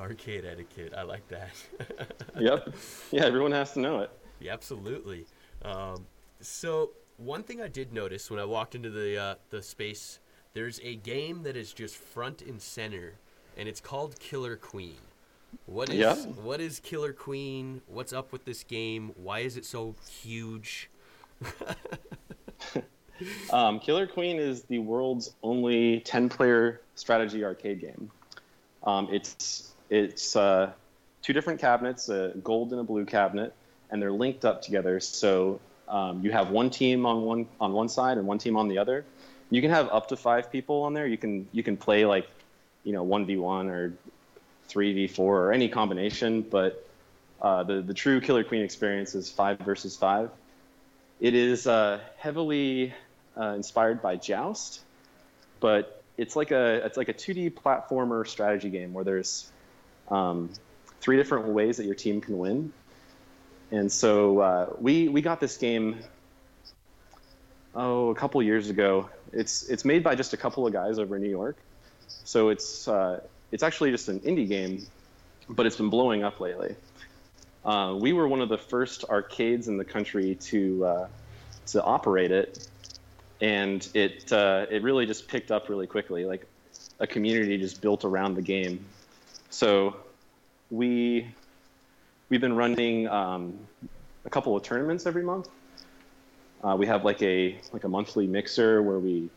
Arcade 0.00 0.44
etiquette. 0.44 0.94
I 0.96 1.02
like 1.02 1.26
that. 1.28 1.50
Yep. 2.40 2.74
Yeah, 3.10 3.24
everyone 3.26 3.52
has 3.52 3.72
to 3.72 3.80
know 3.80 4.00
it. 4.00 4.10
Yeah, 4.42 4.52
absolutely. 4.52 5.26
Um, 5.64 6.06
so 6.40 6.90
one 7.16 7.42
thing 7.42 7.60
I 7.60 7.68
did 7.68 7.92
notice 7.92 8.30
when 8.30 8.40
I 8.40 8.44
walked 8.44 8.74
into 8.74 8.90
the 8.90 9.16
uh, 9.18 9.34
the 9.50 9.62
space, 9.62 10.18
there's 10.54 10.80
a 10.82 10.96
game 10.96 11.42
that 11.44 11.56
is 11.56 11.72
just 11.72 11.96
front 11.96 12.42
and 12.42 12.60
center, 12.60 13.14
and 13.56 13.68
it's 13.68 13.80
called 13.80 14.18
Killer 14.18 14.56
Queen. 14.56 14.96
What 15.66 15.90
is 15.90 15.96
Yeah. 15.96 16.14
what 16.14 16.60
is 16.60 16.80
Killer 16.80 17.12
Queen? 17.12 17.82
What's 17.86 18.12
up 18.12 18.32
with 18.32 18.44
this 18.44 18.64
game? 18.64 19.12
Why 19.16 19.40
is 19.40 19.56
it 19.56 19.64
so 19.64 19.94
huge? 20.10 20.90
Um, 23.52 23.78
Killer 23.78 24.06
Queen 24.06 24.38
is 24.38 24.62
the 24.64 24.80
world's 24.80 25.34
only 25.44 26.00
10-player 26.00 26.80
strategy 26.96 27.44
arcade 27.44 27.80
game. 27.80 28.10
Um, 28.82 29.08
it's 29.12 29.74
it's 29.90 30.34
uh, 30.34 30.72
two 31.20 31.32
different 31.32 31.60
cabinets, 31.60 32.08
a 32.08 32.32
gold 32.42 32.72
and 32.72 32.80
a 32.80 32.84
blue 32.84 33.04
cabinet, 33.04 33.54
and 33.92 34.02
they're 34.02 34.10
linked 34.10 34.44
up 34.44 34.62
together. 34.62 34.98
So 34.98 35.60
um, 35.86 36.22
you 36.24 36.32
have 36.32 36.50
one 36.50 36.70
team 36.70 37.06
on 37.06 37.22
one 37.22 37.46
on 37.60 37.72
one 37.72 37.88
side 37.88 38.18
and 38.18 38.26
one 38.26 38.38
team 38.38 38.56
on 38.56 38.66
the 38.66 38.78
other. 38.78 39.04
You 39.50 39.60
can 39.60 39.70
have 39.70 39.88
up 39.90 40.08
to 40.08 40.16
five 40.16 40.50
people 40.50 40.82
on 40.82 40.94
there. 40.94 41.06
You 41.06 41.18
can 41.18 41.46
you 41.52 41.62
can 41.62 41.76
play 41.76 42.06
like 42.06 42.28
you 42.82 42.92
know 42.92 43.04
one 43.04 43.26
v 43.26 43.36
one 43.36 43.68
or 43.68 43.92
three 44.66 44.94
v 44.94 45.06
four 45.06 45.46
or 45.46 45.52
any 45.52 45.68
combination. 45.68 46.40
But 46.40 46.84
uh, 47.40 47.62
the 47.64 47.82
the 47.82 47.94
true 47.94 48.20
Killer 48.20 48.42
Queen 48.42 48.62
experience 48.62 49.14
is 49.14 49.30
five 49.30 49.58
versus 49.58 49.96
five. 49.96 50.30
It 51.20 51.34
is 51.34 51.66
uh, 51.66 52.00
heavily 52.16 52.94
uh, 53.38 53.52
inspired 53.54 54.00
by 54.02 54.16
Joust, 54.16 54.80
but 55.60 56.02
it's 56.16 56.34
like 56.34 56.50
a 56.50 56.84
it's 56.86 56.96
like 56.96 57.10
a 57.10 57.14
2D 57.14 57.52
platformer 57.52 58.26
strategy 58.26 58.70
game 58.70 58.94
where 58.94 59.04
there's 59.04 59.50
um, 60.08 60.50
three 61.00 61.16
different 61.16 61.48
ways 61.48 61.76
that 61.76 61.84
your 61.84 61.94
team 61.94 62.20
can 62.20 62.38
win. 62.38 62.72
And 63.72 63.90
so 63.90 64.38
uh, 64.38 64.66
we 64.78 65.08
we 65.08 65.22
got 65.22 65.40
this 65.40 65.56
game 65.56 65.98
oh 67.74 68.10
a 68.10 68.14
couple 68.14 68.42
years 68.42 68.68
ago. 68.68 69.08
It's 69.32 69.62
it's 69.62 69.84
made 69.84 70.04
by 70.04 70.14
just 70.14 70.34
a 70.34 70.36
couple 70.36 70.66
of 70.66 70.74
guys 70.74 70.98
over 70.98 71.16
in 71.16 71.22
New 71.22 71.30
York, 71.30 71.56
so 72.22 72.50
it's 72.50 72.86
uh, 72.86 73.20
it's 73.50 73.62
actually 73.62 73.90
just 73.90 74.10
an 74.10 74.20
indie 74.20 74.46
game, 74.46 74.86
but 75.48 75.64
it's 75.64 75.76
been 75.76 75.88
blowing 75.88 76.22
up 76.22 76.38
lately. 76.38 76.76
Uh, 77.64 77.96
we 77.98 78.12
were 78.12 78.28
one 78.28 78.42
of 78.42 78.50
the 78.50 78.58
first 78.58 79.04
arcades 79.08 79.68
in 79.68 79.78
the 79.78 79.84
country 79.86 80.34
to 80.34 80.84
uh, 80.84 81.06
to 81.68 81.82
operate 81.82 82.30
it, 82.30 82.68
and 83.40 83.88
it 83.94 84.30
uh, 84.30 84.66
it 84.68 84.82
really 84.82 85.06
just 85.06 85.28
picked 85.28 85.50
up 85.50 85.70
really 85.70 85.86
quickly. 85.86 86.26
Like 86.26 86.46
a 87.00 87.06
community 87.06 87.56
just 87.56 87.80
built 87.80 88.04
around 88.04 88.34
the 88.34 88.42
game. 88.42 88.84
So 89.48 89.96
we 90.70 91.26
we've 92.32 92.40
been 92.40 92.56
running 92.56 93.06
um, 93.08 93.58
a 94.24 94.30
couple 94.30 94.56
of 94.56 94.62
tournaments 94.62 95.04
every 95.04 95.22
month. 95.22 95.50
Uh, 96.64 96.74
we 96.78 96.86
have 96.86 97.04
like 97.04 97.20
a 97.22 97.58
like 97.74 97.84
a 97.84 97.88
monthly 97.88 98.26
mixer 98.26 98.80
where 98.82 98.98
we 98.98 99.28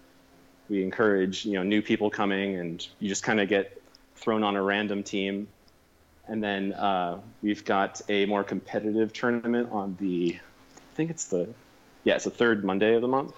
we 0.70 0.82
encourage 0.82 1.44
you 1.44 1.56
know 1.56 1.64
new 1.64 1.82
people 1.82 2.10
coming, 2.10 2.56
and 2.56 2.88
you 3.00 3.10
just 3.10 3.22
kind 3.22 3.42
of 3.42 3.50
get 3.50 3.82
thrown 4.16 4.44
on 4.44 4.56
a 4.56 4.64
random 4.64 5.04
team. 5.04 5.50
And 6.28 6.42
then 6.42 6.72
uh, 6.72 7.20
we've 7.44 7.66
got 7.66 8.02
a 8.08 8.26
more 8.28 8.46
competitive 8.46 9.12
tournament 9.12 9.70
on 9.72 9.98
the, 10.00 10.40
I 10.76 10.96
think 10.96 11.12
it's 11.12 11.26
the, 11.26 11.50
yeah, 12.04 12.16
it's 12.16 12.24
the 12.24 12.32
third 12.32 12.64
Monday 12.64 12.96
of 12.96 13.04
the 13.04 13.08
month. 13.08 13.36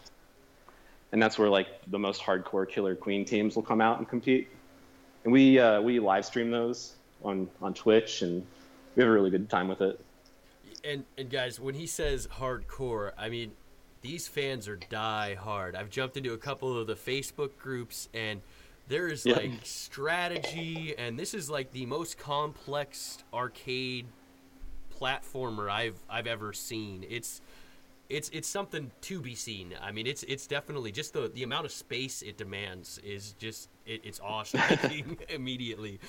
And 1.11 1.21
that's 1.21 1.37
where 1.37 1.49
like 1.49 1.67
the 1.87 1.99
most 1.99 2.21
hardcore 2.21 2.69
Killer 2.69 2.95
Queen 2.95 3.25
teams 3.25 3.55
will 3.55 3.63
come 3.63 3.81
out 3.81 3.97
and 3.97 4.07
compete. 4.07 4.49
And 5.23 5.33
we 5.33 5.57
uh, 5.57 5.81
we 5.81 5.99
live 5.99 6.25
stream 6.25 6.51
those 6.51 6.93
on 7.23 7.49
on 7.59 7.73
Twitch, 7.73 8.21
and 8.21 8.45
we 8.97 9.03
have 9.03 9.09
a 9.11 9.13
really 9.13 9.29
good 9.29 9.49
time 9.49 9.67
with 9.69 9.81
it. 9.81 10.03
And 10.83 11.05
and 11.17 11.29
guys, 11.29 11.59
when 11.59 11.75
he 11.75 11.85
says 11.87 12.27
hardcore, 12.27 13.11
I 13.17 13.29
mean 13.29 13.51
these 14.01 14.27
fans 14.27 14.67
are 14.67 14.75
die 14.77 15.35
hard. 15.35 15.75
I've 15.75 15.89
jumped 15.89 16.17
into 16.17 16.33
a 16.33 16.37
couple 16.37 16.77
of 16.77 16.87
the 16.87 16.95
Facebook 16.95 17.57
groups 17.57 18.09
and 18.13 18.41
there 18.87 19.07
is 19.07 19.25
Yeah. 19.25 19.35
like 19.35 19.51
strategy 19.63 20.95
and 20.97 21.19
this 21.19 21.33
is 21.33 21.49
like 21.49 21.71
the 21.71 21.85
most 21.85 22.17
complex 22.17 23.19
arcade 23.33 24.07
platformer 24.99 25.69
I've 25.69 25.99
I've 26.09 26.27
ever 26.27 26.53
seen. 26.53 27.05
It's 27.07 27.41
it's 28.09 28.29
it's 28.29 28.47
something 28.47 28.91
to 29.01 29.21
be 29.21 29.35
seen. 29.35 29.75
I 29.81 29.91
mean, 29.91 30.07
it's 30.07 30.23
it's 30.23 30.47
definitely 30.47 30.91
just 30.91 31.13
the 31.13 31.27
the 31.27 31.43
amount 31.43 31.65
of 31.65 31.71
space 31.71 32.21
it 32.21 32.37
demands 32.37 32.99
is 33.03 33.33
just 33.33 33.69
it, 33.85 34.01
it's 34.03 34.19
awe-striking 34.21 35.17
immediately. 35.29 35.99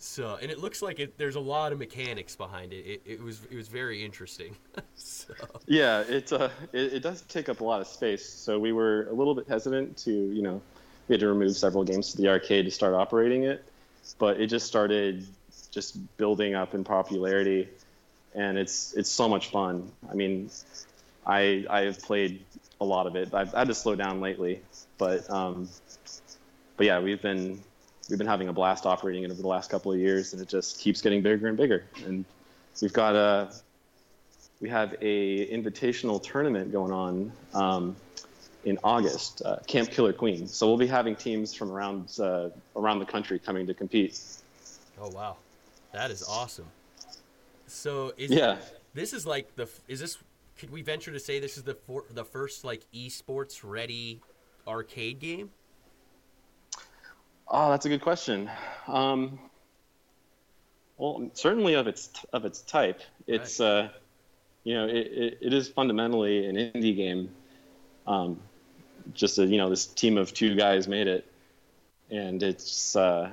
So, 0.00 0.38
and 0.40 0.50
it 0.50 0.60
looks 0.60 0.80
like 0.80 1.00
it, 1.00 1.18
there's 1.18 1.34
a 1.34 1.40
lot 1.40 1.72
of 1.72 1.78
mechanics 1.78 2.36
behind 2.36 2.72
it. 2.72 2.86
It, 2.86 3.02
it 3.04 3.22
was 3.22 3.40
it 3.50 3.56
was 3.56 3.66
very 3.66 4.04
interesting. 4.04 4.54
so, 4.94 5.34
Yeah, 5.66 6.00
it, 6.02 6.32
uh, 6.32 6.50
it 6.72 6.94
it 6.94 7.02
does 7.02 7.22
take 7.22 7.48
up 7.48 7.60
a 7.60 7.64
lot 7.64 7.80
of 7.80 7.88
space. 7.88 8.24
So 8.28 8.60
we 8.60 8.72
were 8.72 9.08
a 9.10 9.12
little 9.12 9.34
bit 9.34 9.48
hesitant 9.48 9.96
to, 9.98 10.12
you 10.12 10.42
know, 10.42 10.62
we 11.08 11.14
had 11.14 11.20
to 11.20 11.28
remove 11.28 11.56
several 11.56 11.82
games 11.82 12.12
to 12.12 12.16
the 12.16 12.28
arcade 12.28 12.64
to 12.66 12.70
start 12.70 12.94
operating 12.94 13.42
it, 13.42 13.64
but 14.18 14.40
it 14.40 14.46
just 14.46 14.66
started 14.66 15.26
just 15.72 15.98
building 16.16 16.54
up 16.54 16.74
in 16.74 16.84
popularity, 16.84 17.68
and 18.34 18.56
it's 18.56 18.94
it's 18.94 19.10
so 19.10 19.28
much 19.28 19.50
fun. 19.50 19.90
I 20.08 20.14
mean, 20.14 20.48
I 21.26 21.66
I 21.68 21.80
have 21.82 22.00
played 22.00 22.44
a 22.80 22.84
lot 22.84 23.08
of 23.08 23.16
it. 23.16 23.34
I've 23.34 23.52
had 23.52 23.66
to 23.66 23.74
slow 23.74 23.96
down 23.96 24.20
lately, 24.20 24.60
but 24.96 25.28
um, 25.28 25.68
but 26.76 26.86
yeah, 26.86 27.00
we've 27.00 27.20
been 27.20 27.60
we've 28.08 28.18
been 28.18 28.26
having 28.26 28.48
a 28.48 28.52
blast 28.52 28.86
operating 28.86 29.24
it 29.24 29.30
over 29.30 29.42
the 29.42 29.48
last 29.48 29.70
couple 29.70 29.92
of 29.92 29.98
years, 29.98 30.32
and 30.32 30.42
it 30.42 30.48
just 30.48 30.78
keeps 30.80 31.00
getting 31.00 31.22
bigger 31.22 31.48
and 31.48 31.56
bigger. 31.56 31.84
And 32.04 32.24
we've 32.80 32.92
got 32.92 33.14
a 33.14 33.52
we 34.60 34.68
have 34.68 34.94
a 35.00 35.46
invitational 35.48 36.22
tournament 36.22 36.72
going 36.72 36.92
on 36.92 37.32
um, 37.54 37.96
in 38.64 38.78
August, 38.82 39.42
uh, 39.44 39.56
Camp 39.66 39.90
Killer 39.90 40.12
Queen. 40.12 40.48
So 40.48 40.66
we'll 40.66 40.76
be 40.76 40.86
having 40.86 41.14
teams 41.14 41.54
from 41.54 41.70
around 41.70 42.18
uh, 42.18 42.50
around 42.76 42.98
the 42.98 43.06
country 43.06 43.38
coming 43.38 43.66
to 43.66 43.74
compete. 43.74 44.20
oh 45.00 45.10
wow, 45.10 45.36
that 45.92 46.10
is 46.10 46.26
awesome. 46.28 46.66
So 47.66 48.12
is 48.16 48.30
Yeah. 48.30 48.56
this 48.94 49.12
is 49.12 49.26
like 49.26 49.54
the 49.56 49.68
is 49.86 50.00
this 50.00 50.18
could 50.58 50.70
we 50.70 50.82
venture 50.82 51.12
to 51.12 51.20
say 51.20 51.38
this 51.38 51.56
is 51.56 51.62
the 51.62 51.74
for, 51.74 52.04
the 52.10 52.24
first 52.24 52.64
like 52.64 52.82
esports 52.92 53.60
ready 53.62 54.20
arcade 54.66 55.20
game? 55.20 55.50
Oh, 57.50 57.70
that's 57.70 57.86
a 57.86 57.88
good 57.88 58.02
question. 58.02 58.50
Um, 58.86 59.38
well, 60.98 61.30
certainly 61.32 61.74
of 61.74 61.86
its 61.86 62.10
of 62.32 62.44
its 62.44 62.60
type, 62.60 63.00
it's 63.26 63.60
uh, 63.60 63.88
you 64.64 64.74
know 64.74 64.86
it, 64.86 64.96
it, 64.96 65.38
it 65.40 65.54
is 65.54 65.68
fundamentally 65.68 66.46
an 66.46 66.56
indie 66.56 66.94
game. 66.94 67.30
Um, 68.06 68.40
just 69.14 69.38
a, 69.38 69.46
you 69.46 69.56
know 69.56 69.70
this 69.70 69.86
team 69.86 70.18
of 70.18 70.34
two 70.34 70.56
guys 70.56 70.88
made 70.88 71.06
it, 71.06 71.26
and 72.10 72.42
it's 72.42 72.94
uh, 72.96 73.30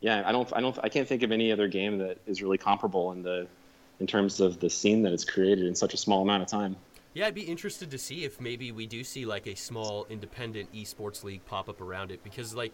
yeah 0.00 0.22
I 0.24 0.32
don't 0.32 0.50
I 0.54 0.60
don't 0.60 0.78
I 0.82 0.88
can't 0.88 1.06
think 1.06 1.22
of 1.22 1.32
any 1.32 1.52
other 1.52 1.68
game 1.68 1.98
that 1.98 2.18
is 2.26 2.40
really 2.42 2.58
comparable 2.58 3.12
in 3.12 3.22
the 3.22 3.48
in 4.00 4.06
terms 4.06 4.40
of 4.40 4.60
the 4.60 4.70
scene 4.70 5.02
that 5.02 5.12
it's 5.12 5.24
created 5.24 5.66
in 5.66 5.74
such 5.74 5.92
a 5.92 5.96
small 5.96 6.22
amount 6.22 6.42
of 6.42 6.48
time. 6.48 6.76
Yeah, 7.14 7.26
I'd 7.26 7.34
be 7.34 7.42
interested 7.42 7.90
to 7.90 7.98
see 7.98 8.24
if 8.24 8.40
maybe 8.40 8.70
we 8.72 8.86
do 8.86 9.02
see 9.02 9.24
like 9.24 9.46
a 9.46 9.54
small 9.54 10.06
independent 10.10 10.72
esports 10.72 11.24
league 11.24 11.44
pop 11.46 11.68
up 11.68 11.80
around 11.80 12.10
it 12.10 12.22
because 12.22 12.54
like 12.54 12.72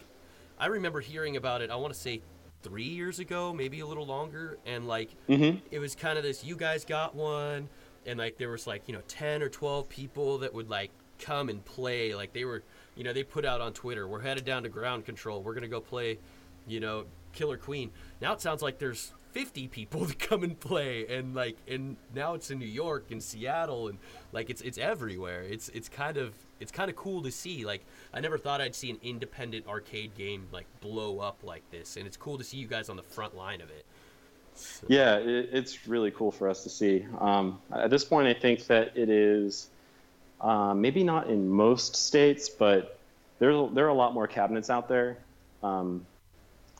I 0.59 0.67
remember 0.67 0.99
hearing 1.01 1.35
about 1.37 1.61
it. 1.61 1.69
I 1.69 1.75
want 1.75 1.93
to 1.93 1.99
say 1.99 2.21
three 2.61 2.83
years 2.83 3.19
ago, 3.19 3.53
maybe 3.53 3.79
a 3.79 3.85
little 3.85 4.05
longer, 4.05 4.57
and 4.65 4.87
like 4.87 5.09
Mm-hmm. 5.29 5.59
it 5.71 5.79
was 5.79 5.95
kind 5.95 6.17
of 6.17 6.23
this. 6.23 6.43
You 6.43 6.55
guys 6.55 6.85
got 6.85 7.15
one, 7.15 7.69
and 8.05 8.19
like 8.19 8.37
there 8.37 8.49
was 8.49 8.67
like 8.67 8.83
you 8.87 8.93
know 8.93 9.01
ten 9.07 9.41
or 9.41 9.49
twelve 9.49 9.89
people 9.89 10.39
that 10.39 10.53
would 10.53 10.69
like 10.69 10.91
come 11.19 11.49
and 11.49 11.63
play. 11.63 12.13
Like 12.13 12.33
they 12.33 12.45
were, 12.45 12.61
you 12.95 13.03
know, 13.03 13.13
they 13.13 13.23
put 13.23 13.45
out 13.45 13.61
on 13.61 13.73
Twitter, 13.73 14.07
"We're 14.07 14.21
headed 14.21 14.45
down 14.45 14.63
to 14.63 14.69
ground 14.69 15.05
control. 15.05 15.41
We're 15.41 15.53
gonna 15.55 15.67
go 15.67 15.81
play, 15.81 16.19
you 16.67 16.79
know, 16.79 17.05
Killer 17.33 17.57
Queen." 17.57 17.89
Now 18.21 18.33
it 18.33 18.41
sounds 18.41 18.61
like 18.61 18.79
there's 18.79 19.13
50 19.35 19.67
people 19.67 20.05
to 20.05 20.15
come 20.15 20.43
and 20.43 20.57
play 20.57 21.05
and 21.07 21.35
like 21.35 21.57
and 21.67 21.97
now 22.15 22.35
it's 22.35 22.49
in 22.51 22.57
New 22.57 22.65
York 22.65 23.11
and 23.11 23.21
Seattle 23.21 23.89
and 23.89 23.97
like 24.31 24.49
it's 24.49 24.61
it's 24.61 24.77
everywhere. 24.77 25.41
It's 25.41 25.67
it's 25.69 25.89
kind 25.89 26.15
of 26.15 26.33
it's 26.61 26.71
kind 26.71 26.89
of 26.89 26.95
cool 26.95 27.21
to 27.23 27.31
see. 27.31 27.65
Like 27.65 27.83
I 28.13 28.21
never 28.21 28.37
thought 28.37 28.61
I'd 28.61 28.73
see 28.73 28.89
an 28.89 28.97
independent 29.03 29.67
arcade 29.67 30.15
game 30.15 30.47
like 30.53 30.65
blow 30.79 31.19
up 31.19 31.39
like 31.43 31.69
this 31.69 31.97
and 31.97 32.07
it's 32.07 32.15
cool 32.15 32.37
to 32.37 32.45
see 32.45 32.55
you 32.55 32.65
guys 32.67 32.87
on 32.87 32.95
the 32.95 33.03
front 33.03 33.35
line 33.35 33.59
of 33.59 33.69
it. 33.71 33.83
So- 34.53 34.87
Yeah, 34.87 35.17
it, 35.17 35.49
it's 35.51 35.85
really 35.85 36.11
cool 36.11 36.31
for 36.31 36.47
us 36.47 36.63
to 36.63 36.69
see. 36.69 37.05
Um, 37.19 37.59
at 37.73 37.89
this 37.89 38.05
point, 38.05 38.29
I 38.29 38.33
think 38.39 38.67
that 38.67 38.95
it 38.95 39.09
is 39.09 39.67
um, 40.39 40.79
maybe 40.79 41.03
not 41.03 41.29
in 41.29 41.49
most 41.49 41.97
states, 41.97 42.47
but 42.47 42.97
there 43.39 43.51
there 43.67 43.83
are 43.85 43.89
a 43.89 43.93
lot 43.93 44.13
more 44.13 44.27
cabinets 44.27 44.69
out 44.69 44.87
there. 44.87 45.17
Um, 45.61 46.05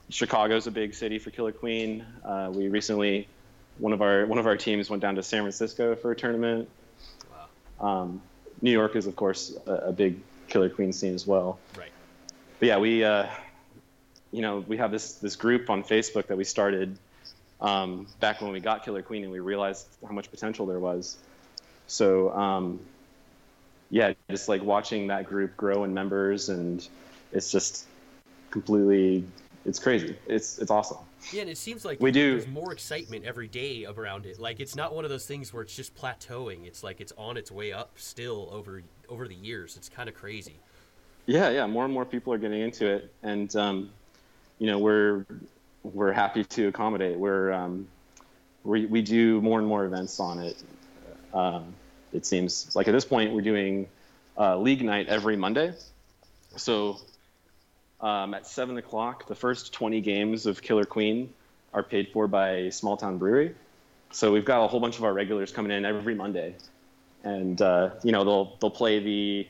Chicago's 0.08 0.66
a 0.66 0.70
big 0.70 0.94
city 0.94 1.18
for 1.18 1.30
Killer 1.30 1.52
Queen. 1.52 2.04
Uh, 2.24 2.50
we 2.52 2.68
recently 2.68 3.28
one 3.78 3.92
of 3.92 4.02
our 4.02 4.26
one 4.26 4.38
of 4.38 4.46
our 4.46 4.56
teams 4.56 4.88
went 4.88 5.02
down 5.02 5.16
to 5.16 5.22
San 5.22 5.42
Francisco 5.42 5.96
for 5.96 6.12
a 6.12 6.16
tournament. 6.16 6.68
Wow. 7.80 7.88
Um, 7.88 8.22
New 8.62 8.70
York 8.70 8.96
is 8.96 9.06
of 9.06 9.16
course 9.16 9.56
a, 9.66 9.72
a 9.72 9.92
big 9.92 10.20
Killer 10.48 10.68
Queen 10.68 10.92
scene 10.92 11.14
as 11.14 11.26
well. 11.26 11.58
Right. 11.76 11.90
But 12.58 12.68
yeah, 12.68 12.78
we 12.78 13.04
uh, 13.04 13.26
you 14.32 14.42
know 14.42 14.64
we 14.66 14.76
have 14.76 14.90
this 14.90 15.14
this 15.14 15.36
group 15.36 15.68
on 15.70 15.82
Facebook 15.82 16.28
that 16.28 16.36
we 16.36 16.44
started 16.44 16.96
um, 17.60 18.06
back 18.20 18.40
when 18.40 18.52
we 18.52 18.60
got 18.60 18.84
Killer 18.84 19.02
Queen 19.02 19.24
and 19.24 19.32
we 19.32 19.40
realized 19.40 19.86
how 20.06 20.12
much 20.12 20.30
potential 20.30 20.66
there 20.66 20.78
was. 20.78 21.16
So 21.88 22.30
um, 22.32 22.80
yeah, 23.90 24.12
just 24.30 24.48
like 24.48 24.62
watching 24.62 25.08
that 25.08 25.26
group 25.26 25.56
grow 25.56 25.84
in 25.84 25.94
members 25.94 26.48
and 26.48 26.86
it's 27.32 27.50
just 27.50 27.86
completely 28.50 29.24
it's 29.66 29.78
crazy. 29.78 30.16
It's 30.26 30.58
it's 30.58 30.70
awesome. 30.70 30.98
Yeah, 31.32 31.42
and 31.42 31.50
it 31.50 31.58
seems 31.58 31.84
like 31.84 32.00
We 32.00 32.12
do- 32.12 32.32
there's 32.38 32.46
more 32.46 32.72
excitement 32.72 33.24
every 33.24 33.48
day 33.48 33.84
around 33.84 34.24
it. 34.26 34.38
Like 34.38 34.60
it's 34.60 34.76
not 34.76 34.94
one 34.94 35.04
of 35.04 35.10
those 35.10 35.26
things 35.26 35.52
where 35.52 35.62
it's 35.62 35.74
just 35.74 35.94
plateauing. 35.96 36.66
It's 36.66 36.82
like 36.84 37.00
it's 37.00 37.12
on 37.18 37.36
its 37.36 37.50
way 37.50 37.72
up 37.72 37.90
still 37.96 38.48
over 38.52 38.82
over 39.08 39.26
the 39.28 39.34
years. 39.34 39.76
It's 39.76 39.88
kind 39.88 40.08
of 40.08 40.14
crazy. 40.14 40.56
Yeah, 41.26 41.50
yeah. 41.50 41.66
More 41.66 41.84
and 41.84 41.92
more 41.92 42.04
people 42.04 42.32
are 42.32 42.38
getting 42.38 42.60
into 42.60 42.86
it, 42.86 43.12
and 43.22 43.54
um, 43.56 43.90
you 44.58 44.68
know 44.68 44.78
we're 44.78 45.26
we're 45.82 46.12
happy 46.12 46.44
to 46.44 46.68
accommodate. 46.68 47.18
We're 47.18 47.52
um, 47.52 47.88
we 48.62 48.86
we 48.86 49.02
do 49.02 49.40
more 49.40 49.58
and 49.58 49.66
more 49.66 49.84
events 49.84 50.20
on 50.20 50.38
it. 50.38 50.56
Um, 51.34 51.74
it 52.12 52.24
seems 52.24 52.74
like 52.76 52.86
at 52.88 52.92
this 52.92 53.04
point 53.04 53.32
we're 53.32 53.40
doing 53.42 53.88
uh, 54.38 54.56
league 54.58 54.84
night 54.84 55.08
every 55.08 55.36
Monday. 55.36 55.72
So 56.56 56.98
um, 58.00 58.34
at 58.34 58.46
seven 58.46 58.76
o'clock, 58.76 59.26
the 59.26 59.34
first 59.34 59.72
twenty 59.72 60.00
games 60.00 60.46
of 60.46 60.62
Killer 60.62 60.84
Queen 60.84 61.32
are 61.72 61.82
paid 61.82 62.08
for 62.12 62.26
by 62.26 62.70
Small 62.70 62.96
Town 62.96 63.18
Brewery. 63.18 63.54
So 64.12 64.32
we've 64.32 64.44
got 64.44 64.64
a 64.64 64.68
whole 64.68 64.80
bunch 64.80 64.98
of 64.98 65.04
our 65.04 65.12
regulars 65.12 65.52
coming 65.52 65.72
in 65.72 65.84
every 65.84 66.14
Monday, 66.14 66.54
and 67.24 67.60
uh, 67.60 67.90
you 68.02 68.12
know 68.12 68.24
they'll 68.24 68.56
they'll 68.60 68.70
play 68.70 69.00
the 69.00 69.46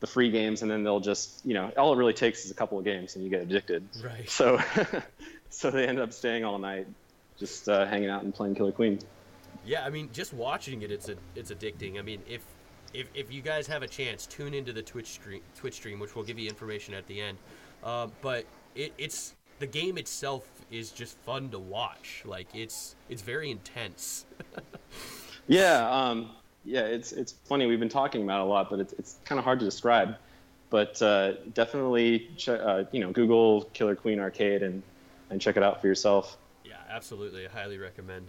the 0.00 0.06
free 0.06 0.30
games, 0.30 0.62
and 0.62 0.70
then 0.70 0.84
they'll 0.84 1.00
just 1.00 1.44
you 1.44 1.54
know 1.54 1.70
all 1.76 1.92
it 1.92 1.96
really 1.96 2.12
takes 2.12 2.44
is 2.44 2.50
a 2.50 2.54
couple 2.54 2.78
of 2.78 2.84
games, 2.84 3.14
and 3.14 3.24
you 3.24 3.30
get 3.30 3.42
addicted. 3.42 3.86
Right. 4.02 4.28
So 4.28 4.60
so 5.50 5.70
they 5.70 5.86
end 5.86 5.98
up 5.98 6.12
staying 6.12 6.44
all 6.44 6.58
night, 6.58 6.86
just 7.38 7.68
uh, 7.68 7.86
hanging 7.86 8.10
out 8.10 8.22
and 8.22 8.34
playing 8.34 8.54
Killer 8.54 8.72
Queen. 8.72 8.98
Yeah, 9.64 9.84
I 9.84 9.90
mean, 9.90 10.10
just 10.12 10.32
watching 10.32 10.82
it, 10.82 10.92
it's 10.92 11.08
a, 11.08 11.16
it's 11.34 11.50
addicting. 11.50 11.98
I 11.98 12.02
mean, 12.02 12.22
if 12.28 12.42
if 12.94 13.08
if 13.14 13.32
you 13.32 13.42
guys 13.42 13.66
have 13.66 13.82
a 13.82 13.88
chance, 13.88 14.26
tune 14.26 14.54
into 14.54 14.72
the 14.72 14.82
Twitch 14.82 15.08
stream, 15.08 15.40
Twitch 15.56 15.74
stream, 15.74 15.98
which 15.98 16.14
will 16.14 16.22
give 16.22 16.38
you 16.38 16.48
information 16.48 16.94
at 16.94 17.06
the 17.06 17.20
end. 17.20 17.38
Uh, 17.82 18.08
but 18.20 18.44
it, 18.74 18.92
it's 18.98 19.34
the 19.58 19.66
game 19.66 19.98
itself 19.98 20.46
is 20.70 20.90
just 20.90 21.16
fun 21.18 21.50
to 21.50 21.58
watch. 21.58 22.22
Like 22.24 22.48
it's 22.54 22.96
it's 23.08 23.22
very 23.22 23.50
intense. 23.50 24.26
Yeah, 25.48 25.88
um, 25.88 26.30
yeah, 26.64 26.86
it's 26.86 27.12
it's 27.12 27.32
funny. 27.44 27.66
We've 27.66 27.78
been 27.78 27.88
talking 27.88 28.22
about 28.22 28.40
it 28.40 28.46
a 28.46 28.46
lot, 28.46 28.70
but 28.70 28.80
it's 28.80 28.92
it's 28.94 29.16
kind 29.24 29.38
of 29.38 29.44
hard 29.44 29.60
to 29.60 29.64
describe. 29.64 30.16
But 30.70 31.00
uh, 31.00 31.34
definitely, 31.54 32.30
ch- 32.36 32.48
uh, 32.48 32.84
you 32.90 33.00
know, 33.00 33.12
Google 33.12 33.62
Killer 33.72 33.94
Queen 33.94 34.18
Arcade 34.18 34.62
and 34.62 34.82
and 35.30 35.40
check 35.40 35.56
it 35.56 35.62
out 35.62 35.80
for 35.80 35.86
yourself. 35.86 36.36
Yeah, 36.64 36.74
absolutely. 36.88 37.46
I 37.46 37.50
highly 37.50 37.78
recommend. 37.78 38.26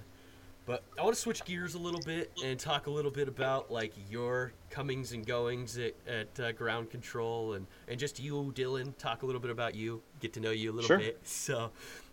But 0.67 0.83
I 0.99 1.03
want 1.03 1.15
to 1.15 1.21
switch 1.21 1.45
gears 1.45 1.75
a 1.75 1.79
little 1.79 2.01
bit 2.01 2.29
and 2.43 2.59
talk 2.59 2.87
a 2.87 2.91
little 2.91 3.09
bit 3.09 3.29
about 3.29 3.71
like 3.71 3.93
your 4.11 4.51
comings 4.69 5.13
and 5.13 5.25
goings 5.25 5.77
at, 5.77 5.93
at 6.05 6.39
uh, 6.39 6.51
Ground 6.51 6.91
Control 6.91 7.53
and 7.53 7.65
and 7.87 7.97
just 7.97 8.19
you, 8.19 8.51
Dylan. 8.53 8.95
Talk 8.97 9.23
a 9.23 9.25
little 9.25 9.39
bit 9.39 9.49
about 9.49 9.75
you. 9.75 10.01
Get 10.19 10.33
to 10.33 10.41
know 10.41 10.51
you 10.51 10.71
a 10.71 10.73
little 10.73 10.87
Sure. 10.87 10.97
bit. 10.97 11.19
So, 11.23 11.71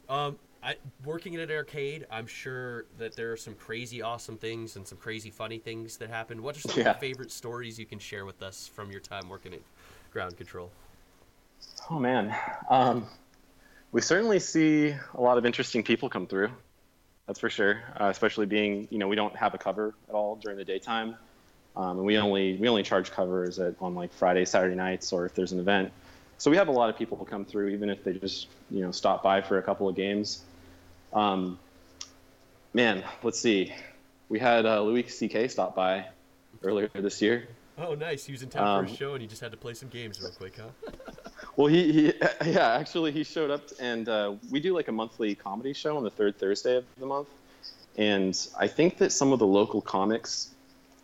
um, 0.09 0.39
I 0.63 0.77
working 1.05 1.35
in 1.35 1.41
an 1.41 1.51
arcade. 1.51 2.07
I'm 2.13 2.29
sure 2.29 2.85
that 2.97 3.17
there 3.17 3.33
are 3.33 3.37
some 3.37 3.55
crazy 3.55 4.03
awesome 4.03 4.39
things 4.39 4.77
and 4.77 4.87
some 4.87 4.99
crazy 4.99 5.31
funny 5.31 5.59
things 5.59 5.97
that 5.97 6.09
happen. 6.09 6.41
What 6.41 6.57
are 6.57 6.61
some 6.61 6.79
of 6.79 6.85
your 6.85 6.95
favorite 6.95 7.33
stories 7.33 7.77
you 7.77 7.87
can 7.87 7.99
share 7.99 8.25
with 8.25 8.41
us 8.41 8.71
from 8.73 8.89
your 8.93 9.01
time 9.01 9.29
working 9.29 9.53
at 9.53 9.61
Ground 10.13 10.37
Control? 10.37 10.71
Oh 11.91 11.99
man, 11.99 12.33
um, 12.71 13.05
we 13.91 14.01
certainly 14.01 14.39
see 14.39 14.95
a 15.15 15.21
lot 15.21 15.39
of 15.39 15.45
interesting 15.45 15.83
people 15.83 16.09
come 16.09 16.29
through. 16.29 16.51
That's 17.27 17.39
for 17.39 17.49
sure. 17.51 17.83
Uh, 17.99 18.07
especially 18.07 18.47
being, 18.47 18.87
you 18.91 18.99
know, 18.99 19.09
we 19.09 19.17
don't 19.17 19.35
have 19.37 19.55
a 19.55 19.59
cover 19.59 19.95
at 20.09 20.15
all 20.15 20.37
during 20.37 20.59
the 20.59 20.65
daytime, 20.65 21.17
um, 21.77 21.99
and 21.99 22.07
we 22.07 22.19
only 22.19 22.57
we 22.57 22.69
only 22.69 22.83
charge 22.83 23.11
covers 23.11 23.59
at, 23.59 23.75
on 23.81 23.95
like 23.95 24.13
Friday, 24.13 24.45
Saturday 24.45 24.75
nights, 24.75 25.13
or 25.13 25.25
if 25.27 25.35
there's 25.35 25.53
an 25.53 25.59
event. 25.59 25.93
So 26.37 26.51
we 26.51 26.57
have 26.59 26.69
a 26.69 26.73
lot 26.73 26.91
of 26.91 26.99
people 26.99 27.17
who 27.17 27.25
come 27.25 27.45
through, 27.45 27.69
even 27.69 27.89
if 27.89 28.05
they 28.05 28.13
just, 28.15 28.49
you 28.71 28.83
know, 28.83 28.91
stop 28.91 29.23
by 29.23 29.41
for 29.41 29.59
a 29.59 29.63
couple 29.63 29.89
of 29.89 29.97
games. 29.97 30.43
Um, 31.13 31.59
man, 32.75 33.05
let's 33.23 33.39
see. 33.39 33.73
We 34.29 34.39
had 34.41 34.67
uh, 34.67 34.83
Louis 34.83 35.09
C.K. 35.09 35.49
stop 35.49 35.75
by 35.75 36.07
earlier 36.63 36.91
this 36.93 37.23
year. 37.23 37.49
Oh, 37.79 37.95
nice. 37.95 38.25
He 38.25 38.33
was 38.33 38.43
in 38.43 38.51
town 38.51 38.85
for 38.85 38.89
Um, 38.89 38.93
a 38.93 38.97
show 38.97 39.13
and 39.15 39.23
he 39.23 39.29
just 39.29 39.41
had 39.41 39.53
to 39.53 39.57
play 39.57 39.75
some 39.75 39.89
games 39.89 40.21
real 40.21 40.31
quick, 40.33 40.59
huh? 40.59 40.93
Well, 41.57 41.69
he, 41.69 41.93
he 41.93 42.13
yeah, 42.47 42.73
actually 42.73 43.13
he 43.13 43.25
showed 43.25 43.51
up 43.51 43.63
and 43.81 44.09
uh, 44.09 44.35
we 44.51 44.61
do 44.61 44.75
like 44.75 44.89
a 44.89 44.93
monthly 44.93 45.35
comedy 45.35 45.73
show 45.73 45.97
on 45.97 46.03
the 46.03 46.11
third 46.11 46.39
Thursday 46.39 46.77
of 46.77 46.85
the 46.99 47.07
month, 47.07 47.29
and 47.97 48.37
I 48.59 48.67
think 48.67 48.99
that 48.99 49.13
some 49.13 49.33
of 49.33 49.39
the 49.39 49.47
local 49.47 49.81
comics 49.81 50.51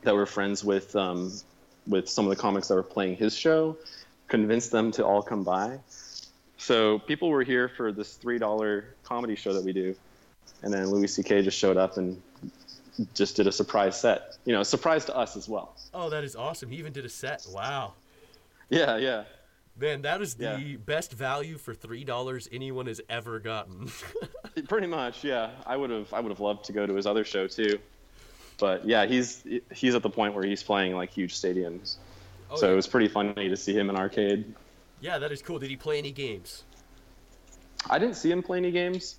that 0.03 0.15
were 0.15 0.27
friends 0.27 0.65
with 0.65 0.95
um, 0.97 1.33
with 1.87 2.09
some 2.09 2.27
of 2.27 2.31
the 2.31 2.41
comics 2.41 2.69
that 2.69 2.75
were 2.75 2.83
playing 2.83 3.17
his 3.17 3.37
show 3.37 3.77
convinced 4.29 4.71
them 4.71 4.93
to 4.93 5.05
all 5.05 5.23
come 5.23 5.45
by. 5.45 5.79
So 6.59 6.99
people 6.99 7.31
were 7.31 7.43
here 7.43 7.69
for 7.69 7.93
this 7.93 8.15
three 8.15 8.39
dollar 8.39 8.95
comedy 9.03 9.37
show 9.37 9.53
that 9.53 9.65
we 9.65 9.73
do, 9.73 9.95
and 10.63 10.73
then 10.73 10.87
Louis 10.89 11.09
C.K. 11.09 11.43
just 11.43 11.59
showed 11.59 11.77
up 11.77 11.97
and 11.97 12.21
just 13.15 13.37
did 13.37 13.47
a 13.47 13.53
surprise 13.53 14.01
set. 14.01 14.37
You 14.45 14.53
know, 14.53 14.61
a 14.61 14.65
surprise 14.65 15.05
to 15.07 15.17
us 15.17 15.37
as 15.37 15.49
well. 15.49 15.75
Oh, 15.95 16.11
that 16.11 16.25
is 16.25 16.37
awesome. 16.37 16.71
He 16.71 16.77
even 16.77 16.93
did 16.93 17.05
a 17.05 17.09
set. 17.09 17.47
Wow. 17.51 17.95
Yeah, 18.69 18.97
yeah. 18.99 19.25
Man, 19.81 20.03
that 20.03 20.21
is 20.21 20.35
the 20.35 20.45
Yeah. 20.61 20.77
best 20.85 21.13
value 21.13 21.57
for 21.57 21.75
three 21.75 22.05
dollars 22.05 22.49
anyone 22.53 22.87
has 22.87 23.01
ever 23.09 23.41
gotten. 23.41 23.91
Pretty 24.69 24.87
much, 24.87 25.25
yeah. 25.25 25.51
I 25.67 25.77
would 25.77 25.91
have 25.91 26.13
I 26.13 26.21
would 26.21 26.31
have 26.31 26.41
loved 26.41 26.65
to 26.67 26.73
go 26.73 26.87
to 26.87 26.95
his 26.95 27.07
other 27.07 27.25
show 27.25 27.47
too. 27.47 27.79
But 28.59 28.87
yeah, 28.87 29.07
he's 29.07 29.43
he's 29.73 29.95
at 29.95 30.03
the 30.03 30.11
point 30.11 30.35
where 30.35 30.45
he's 30.45 30.63
playing 30.63 30.95
like 30.95 31.11
huge 31.11 31.35
stadiums. 31.35 31.97
Oh, 32.51 32.57
so 32.57 32.67
yeah. 32.67 32.73
it 32.73 32.77
was 32.77 32.87
pretty 32.87 33.09
funny 33.09 33.49
to 33.49 33.57
see 33.57 33.73
him 33.73 33.89
in 33.91 33.97
arcade. 33.97 34.55
yeah, 35.01 35.19
that 35.19 35.33
is 35.33 35.41
cool. 35.41 35.59
Did 35.59 35.71
he 35.71 35.77
play 35.77 35.99
any 35.99 36.13
games? 36.13 36.65
I 37.89 37.99
didn't 37.99 38.17
see 38.17 38.31
him 38.31 38.43
play 38.43 38.59
any 38.59 38.71
games. 38.71 39.17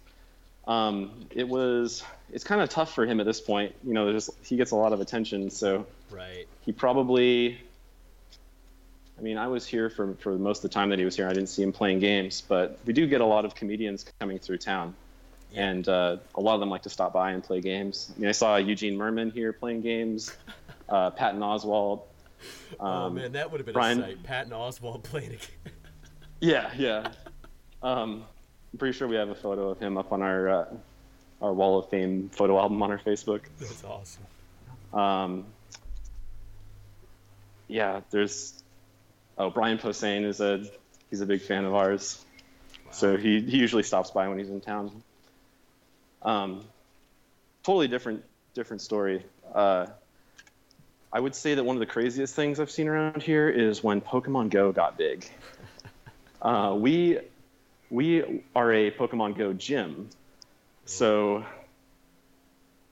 Um, 0.68 1.26
it 1.32 1.48
was 1.48 2.04
it's 2.32 2.44
kind 2.44 2.62
of 2.62 2.70
tough 2.70 2.94
for 2.94 3.06
him 3.08 3.20
at 3.20 3.26
this 3.26 3.42
point. 3.42 3.74
You 3.84 3.94
know, 3.94 4.06
there's 4.06 4.30
he 4.44 4.58
gets 4.58 4.72
a 4.72 4.76
lot 4.76 4.94
of 4.94 5.02
attention, 5.02 5.50
so 5.50 5.88
Right. 6.12 6.46
he 6.62 6.72
probably 6.72 7.60
I 9.22 9.24
mean, 9.24 9.38
I 9.38 9.48
was 9.48 9.68
here 9.68 9.88
for, 9.92 10.16
for 10.16 10.32
most 10.36 10.64
of 10.64 10.72
the 10.72 10.74
time 10.74 10.90
that 10.90 10.98
he 10.98 11.06
was 11.06 11.16
here. 11.16 11.28
I 11.28 11.34
didn't 11.34 11.50
see 11.50 11.62
him 11.62 11.72
playing 11.72 12.00
games, 12.00 12.42
but 12.42 12.80
we 12.86 12.94
do 12.94 13.06
get 13.06 13.22
a 13.22 13.26
lot 13.26 13.46
of 13.46 13.54
comedians 13.54 14.04
coming 14.20 14.40
through 14.40 14.58
town. 14.58 14.96
Yeah. 15.52 15.70
And 15.70 15.88
uh, 15.88 16.18
a 16.34 16.42
lot 16.42 16.56
of 16.56 16.60
them 16.60 16.72
like 16.72 16.82
to 16.84 16.90
stop 16.90 17.14
by 17.14 17.32
and 17.32 17.44
play 17.44 17.62
games. 17.62 18.12
I 18.16 18.20
mean, 18.20 18.30
I 18.30 18.32
saw 18.32 18.56
Eugene 18.56 18.98
Mirman 18.98 19.32
here 19.32 19.54
playing 19.54 19.82
games, 19.82 20.36
uh, 20.90 21.12
Patton 21.12 21.40
Oswalt. 21.42 22.02
oh 22.80 22.86
Um, 22.88 23.14
man, 23.14 23.34
that 23.34 23.52
would 23.52 23.60
have 23.60 23.66
been 23.68 23.74
Brian- 23.74 24.00
a 24.02 24.08
sight. 24.08 24.24
Patton 24.24 24.54
Oswalt 24.54 25.04
playing 25.04 25.28
a 25.34 25.36
game. 25.36 25.74
Yeah, 26.40 26.72
yeah. 26.76 27.12
Um, 27.84 28.26
I'm 28.74 28.80
pretty 28.80 28.98
sure 28.98 29.08
we 29.08 29.18
have 29.18 29.30
a 29.30 29.36
photo 29.36 29.70
of 29.70 29.80
him 29.80 30.00
up 30.00 30.12
on 30.12 30.24
our 30.24 30.50
uh, 30.50 30.66
our 31.44 31.54
Wall 31.54 31.78
of 31.78 31.90
Fame 31.90 32.30
photo 32.34 32.58
album 32.58 32.82
on 32.82 32.90
our 32.90 32.98
Facebook. 32.98 33.42
That's 33.60 33.84
awesome. 33.84 34.24
Um, 35.00 35.46
yeah, 37.68 38.02
there's. 38.10 38.61
Oh, 39.38 39.50
Brian 39.50 39.78
Posehn 39.78 40.26
is 40.26 40.40
a 40.42 40.66
he's 41.10 41.22
a 41.22 41.26
big 41.26 41.42
fan 41.42 41.66
of 41.66 41.74
ours, 41.74 42.24
so 42.92 43.18
he 43.18 43.42
he 43.42 43.58
usually 43.58 43.84
stops 43.84 44.12
by 44.12 44.28
when 44.28 44.38
he's 44.38 44.50
in 44.50 44.62
town. 44.62 45.04
Um, 46.22 46.66
totally 47.64 47.88
different 47.88 48.24
different 48.54 48.82
story. 48.82 49.26
Uh, 49.54 49.88
I 51.14 51.20
would 51.20 51.36
say 51.36 51.56
that 51.56 51.64
one 51.64 51.76
of 51.76 51.80
the 51.80 51.86
craziest 51.86 52.36
things 52.36 52.60
I've 52.60 52.72
seen 52.72 52.88
around 52.88 53.22
here 53.22 53.50
is 53.50 53.84
when 53.84 54.02
Pokemon 54.02 54.50
Go 54.50 54.72
got 54.72 54.98
big. 54.98 55.26
Uh, 56.42 56.74
we 56.76 57.20
we 57.92 58.42
are 58.56 58.74
a 58.74 58.90
Pokemon 58.90 59.38
Go 59.38 59.54
gym, 59.54 60.10
so 60.86 61.46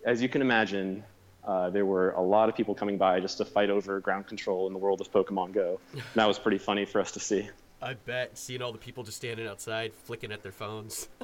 as 0.06 0.22
you 0.22 0.30
can 0.30 0.44
imagine, 0.44 1.04
uh, 1.50 1.72
there 1.72 1.86
were 1.86 2.12
a 2.12 2.22
lot 2.22 2.48
of 2.48 2.56
people 2.56 2.76
coming 2.76 3.00
by 3.00 3.20
just 3.20 3.40
to 3.40 3.46
fight 3.46 3.72
over 3.72 4.00
ground 4.00 4.28
control 4.28 4.68
in 4.68 4.74
the 4.74 4.78
world 4.78 5.02
of 5.02 5.12
Pokemon 5.12 5.52
Go. 5.52 5.80
And 5.94 6.04
that 6.14 6.28
was 6.28 6.38
pretty 6.38 6.60
funny 6.60 6.86
for 6.86 7.02
us 7.02 7.14
to 7.14 7.20
see. 7.20 7.50
I 7.82 7.96
bet 7.96 8.38
seeing 8.38 8.62
all 8.62 8.72
the 8.72 8.78
people 8.78 9.04
just 9.04 9.18
standing 9.18 9.48
outside 9.48 9.94
flicking 10.04 10.32
at 10.32 10.44
their 10.44 10.52
phones. 10.52 11.08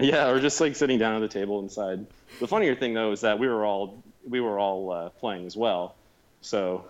Yeah, 0.00 0.30
or 0.30 0.40
just 0.40 0.60
like 0.60 0.76
sitting 0.76 0.98
down 0.98 1.16
at 1.16 1.20
the 1.20 1.28
table 1.28 1.60
inside. 1.60 2.06
The 2.38 2.46
funnier 2.46 2.74
thing 2.74 2.94
though 2.94 3.12
is 3.12 3.20
that 3.20 3.38
we 3.38 3.48
were 3.48 3.66
all 3.66 4.02
we 4.26 4.40
were 4.40 4.58
all 4.58 4.90
uh, 4.92 5.08
playing 5.10 5.46
as 5.46 5.56
well, 5.56 5.94
so 6.40 6.86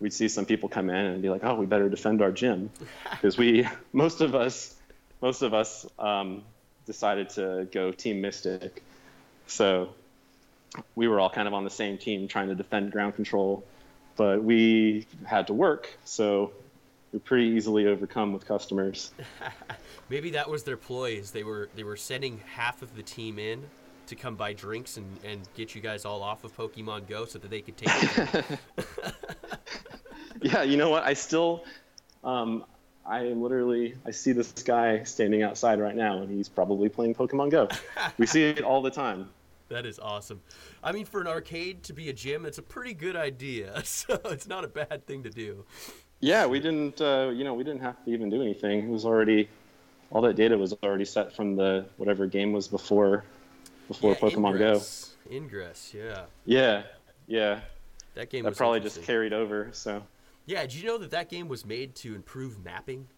we'd 0.00 0.12
see 0.12 0.28
some 0.28 0.44
people 0.44 0.68
come 0.68 0.88
in 0.88 0.94
and 0.94 1.22
be 1.22 1.28
like, 1.28 1.42
"Oh, 1.42 1.56
we 1.56 1.66
better 1.66 1.88
defend 1.88 2.22
our 2.22 2.30
gym," 2.30 2.70
because 3.10 3.36
we 3.36 3.66
most 3.92 4.20
of 4.20 4.36
us 4.36 4.76
most 5.20 5.42
of 5.42 5.54
us 5.54 5.86
um, 5.98 6.42
decided 6.86 7.30
to 7.30 7.66
go 7.72 7.90
Team 7.90 8.20
Mystic. 8.20 8.84
So 9.48 9.94
we 10.94 11.08
were 11.08 11.20
all 11.20 11.30
kind 11.30 11.48
of 11.48 11.54
on 11.54 11.64
the 11.64 11.70
same 11.70 11.98
team 11.98 12.28
trying 12.28 12.48
to 12.48 12.54
defend 12.54 12.92
ground 12.92 13.14
control, 13.14 13.64
but 14.16 14.42
we 14.42 15.06
had 15.24 15.46
to 15.48 15.54
work, 15.54 15.88
so 16.04 16.52
we 17.12 17.18
are 17.18 17.20
pretty 17.20 17.46
easily 17.48 17.86
overcome 17.86 18.32
with 18.32 18.46
customers. 18.46 19.12
Maybe 20.08 20.30
that 20.30 20.48
was 20.48 20.62
their 20.64 20.76
ploy. 20.76 21.12
Is 21.12 21.30
they 21.30 21.44
were 21.44 21.68
they 21.74 21.84
were 21.84 21.96
sending 21.96 22.40
half 22.54 22.82
of 22.82 22.94
the 22.96 23.02
team 23.02 23.38
in 23.38 23.64
to 24.06 24.16
come 24.16 24.34
buy 24.34 24.52
drinks 24.52 24.96
and, 24.96 25.06
and 25.24 25.40
get 25.54 25.74
you 25.74 25.80
guys 25.80 26.04
all 26.04 26.22
off 26.22 26.44
of 26.44 26.56
Pokemon 26.56 27.08
Go 27.08 27.24
so 27.24 27.38
that 27.38 27.50
they 27.50 27.60
could 27.60 27.76
take. 27.76 27.88
it. 27.88 28.44
yeah, 30.42 30.62
you 30.62 30.76
know 30.76 30.90
what? 30.90 31.04
I 31.04 31.14
still, 31.14 31.64
um, 32.24 32.64
I 33.06 33.22
literally, 33.22 33.94
I 34.06 34.10
see 34.10 34.32
this 34.32 34.50
guy 34.52 35.04
standing 35.04 35.42
outside 35.42 35.80
right 35.80 35.94
now, 35.94 36.18
and 36.18 36.30
he's 36.30 36.48
probably 36.48 36.88
playing 36.88 37.14
Pokemon 37.14 37.50
Go. 37.50 37.68
we 38.18 38.26
see 38.26 38.42
it 38.42 38.62
all 38.62 38.82
the 38.82 38.90
time. 38.90 39.28
That 39.72 39.86
is 39.86 39.98
awesome. 39.98 40.42
I 40.84 40.92
mean, 40.92 41.06
for 41.06 41.22
an 41.22 41.26
arcade 41.26 41.82
to 41.84 41.94
be 41.94 42.10
a 42.10 42.12
gym, 42.12 42.44
it's 42.44 42.58
a 42.58 42.62
pretty 42.62 42.94
good 42.94 43.16
idea. 43.16 43.82
So 43.92 44.18
it's 44.26 44.48
not 44.48 44.64
a 44.64 44.68
bad 44.68 45.06
thing 45.06 45.22
to 45.22 45.30
do. 45.30 45.64
Yeah, 46.20 46.46
we 46.46 46.60
didn't, 46.60 47.00
uh, 47.00 47.30
you 47.32 47.44
know, 47.44 47.54
we 47.54 47.62
didn't 47.62 47.82
have 47.82 48.02
to 48.04 48.10
even 48.10 48.30
do 48.30 48.40
anything. 48.40 48.86
It 48.86 48.88
was 48.88 49.04
already, 49.04 49.48
all 50.10 50.22
that 50.22 50.34
data 50.34 50.56
was 50.56 50.74
already 50.82 51.04
set 51.04 51.34
from 51.34 51.56
the 51.56 51.86
whatever 51.96 52.26
game 52.26 52.52
was 52.52 52.68
before, 52.68 53.24
before 53.88 54.12
yeah, 54.12 54.18
Pokemon 54.18 54.52
Ingress. 54.52 55.14
Go. 55.28 55.36
Ingress, 55.36 55.94
yeah. 55.94 56.22
Yeah, 56.44 56.82
yeah. 57.26 57.60
That 58.14 58.30
game 58.30 58.44
was 58.44 58.54
that 58.54 58.58
probably 58.58 58.80
just 58.80 59.02
carried 59.02 59.32
over. 59.32 59.68
So. 59.72 60.02
Yeah, 60.46 60.62
did 60.62 60.74
you 60.74 60.86
know 60.86 60.98
that 60.98 61.10
that 61.10 61.28
game 61.28 61.48
was 61.48 61.64
made 61.64 61.94
to 61.96 62.14
improve 62.14 62.64
mapping? 62.64 63.08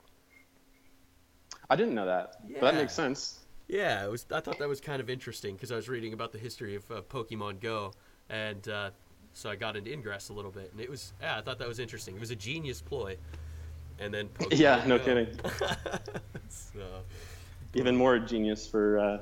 I 1.70 1.76
didn't 1.76 1.94
know 1.94 2.06
that. 2.06 2.36
Yeah. 2.46 2.58
But 2.60 2.72
that 2.72 2.80
makes 2.80 2.94
sense. 2.94 3.43
Yeah, 3.68 4.04
it 4.04 4.10
was. 4.10 4.26
I 4.32 4.40
thought 4.40 4.58
that 4.58 4.68
was 4.68 4.80
kind 4.80 5.00
of 5.00 5.08
interesting 5.08 5.54
because 5.54 5.72
I 5.72 5.76
was 5.76 5.88
reading 5.88 6.12
about 6.12 6.32
the 6.32 6.38
history 6.38 6.74
of 6.74 6.90
uh, 6.90 7.00
Pokemon 7.02 7.60
Go, 7.60 7.92
and 8.28 8.66
uh, 8.68 8.90
so 9.32 9.48
I 9.48 9.56
got 9.56 9.76
into 9.76 9.92
Ingress 9.92 10.28
a 10.28 10.32
little 10.32 10.50
bit, 10.50 10.70
and 10.72 10.80
it 10.80 10.90
was. 10.90 11.12
Yeah, 11.20 11.38
I 11.38 11.40
thought 11.40 11.58
that 11.58 11.68
was 11.68 11.78
interesting. 11.78 12.14
It 12.14 12.20
was 12.20 12.30
a 12.30 12.36
genius 12.36 12.82
ploy, 12.82 13.16
and 13.98 14.12
then 14.12 14.28
Pokemon 14.28 14.58
yeah, 14.58 14.84
no 14.86 14.98
Go. 14.98 15.04
kidding. 15.04 15.28
so, 16.48 16.80
Even 17.74 17.96
more 17.96 18.18
genius 18.18 18.66
for 18.66 18.98
uh, 18.98 19.18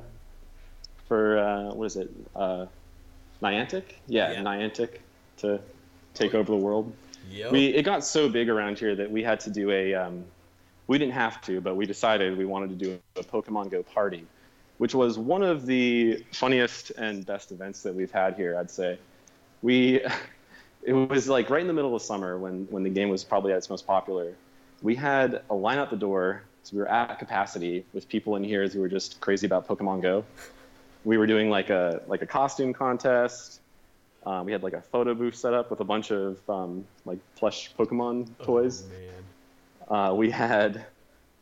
for 1.07 1.38
uh, 1.38 1.74
what 1.74 1.87
is 1.87 1.96
it? 1.96 2.11
Uh, 2.35 2.66
Niantic? 3.42 3.85
Yeah, 4.09 4.33
yeah, 4.33 4.42
Niantic 4.42 4.98
to 5.38 5.61
take 6.14 6.35
over 6.35 6.50
the 6.50 6.59
world. 6.59 6.92
Yep. 7.31 7.52
We 7.52 7.66
it 7.66 7.85
got 7.85 8.05
so 8.05 8.28
big 8.28 8.48
around 8.48 8.78
here 8.78 8.96
that 8.96 9.11
we 9.11 9.22
had 9.22 9.38
to 9.40 9.50
do 9.50 9.70
a. 9.70 9.94
Um, 9.94 10.24
we 10.87 10.99
didn't 10.99 11.14
have 11.14 11.40
to, 11.42 11.61
but 11.61 11.77
we 11.77 11.87
decided 11.87 12.37
we 12.37 12.45
wanted 12.45 12.71
to 12.79 12.85
do 12.85 12.99
a 13.16 13.23
Pokemon 13.23 13.71
Go 13.71 13.83
party, 13.83 14.27
which 14.79 14.95
was 14.95 15.18
one 15.18 15.42
of 15.42 15.66
the 15.66 16.25
funniest 16.33 16.90
and 16.90 17.25
best 17.25 17.53
events 17.53 17.83
that 17.83 17.95
we've 17.95 18.11
had 18.11 18.35
here. 18.35 18.59
I'd 18.59 18.71
say. 18.71 18.99
We, 19.62 20.03
it 20.83 20.92
was 20.92 21.29
like 21.29 21.51
right 21.51 21.61
in 21.61 21.68
the 21.68 21.73
middle 21.73 21.95
of 21.95 22.03
summer 22.03 22.38
when 22.38 22.66
when 22.71 22.83
the 22.83 22.90
game 22.90 23.09
was 23.09 23.25
probably 23.25 23.53
at 23.53 23.59
its 23.59 23.71
most 23.71 23.87
popular. 23.87 24.35
We 24.83 24.97
had 24.97 25.42
a 25.49 25.55
line 25.55 25.79
out 25.79 25.90
the 25.90 25.97
door, 25.97 26.42
so 26.64 26.77
we 26.77 26.83
were 26.83 26.88
at 26.88 27.18
capacity 27.18 27.85
with 27.92 28.09
people 28.09 28.35
in 28.37 28.42
here 28.42 28.66
who 28.68 28.81
were 28.81 28.88
just 28.88 29.21
crazy 29.21 29.47
about 29.47 29.68
Pokemon 29.68 30.03
Go. 30.03 30.25
We 31.05 31.18
were 31.18 31.27
doing 31.27 31.51
like 31.51 31.71
a 31.71 32.03
like 32.09 32.23
a 32.23 32.27
costume 32.27 32.73
contest 32.73 33.61
um, 34.25 34.47
we 34.47 34.53
had 34.53 34.62
like 34.62 34.73
a 34.73 34.81
photo 34.81 35.14
booth 35.14 35.35
set 35.35 35.53
up 35.53 35.71
with 35.71 35.81
a 35.81 35.85
bunch 35.85 36.12
of 36.12 36.38
um, 36.49 36.85
like 37.05 37.18
plush 37.35 37.73
Pokemon 37.77 38.29
oh, 38.40 38.45
toys. 38.45 38.85
Oh, 38.87 39.21
uh, 39.88 40.14
we 40.14 40.31
had 40.31 40.85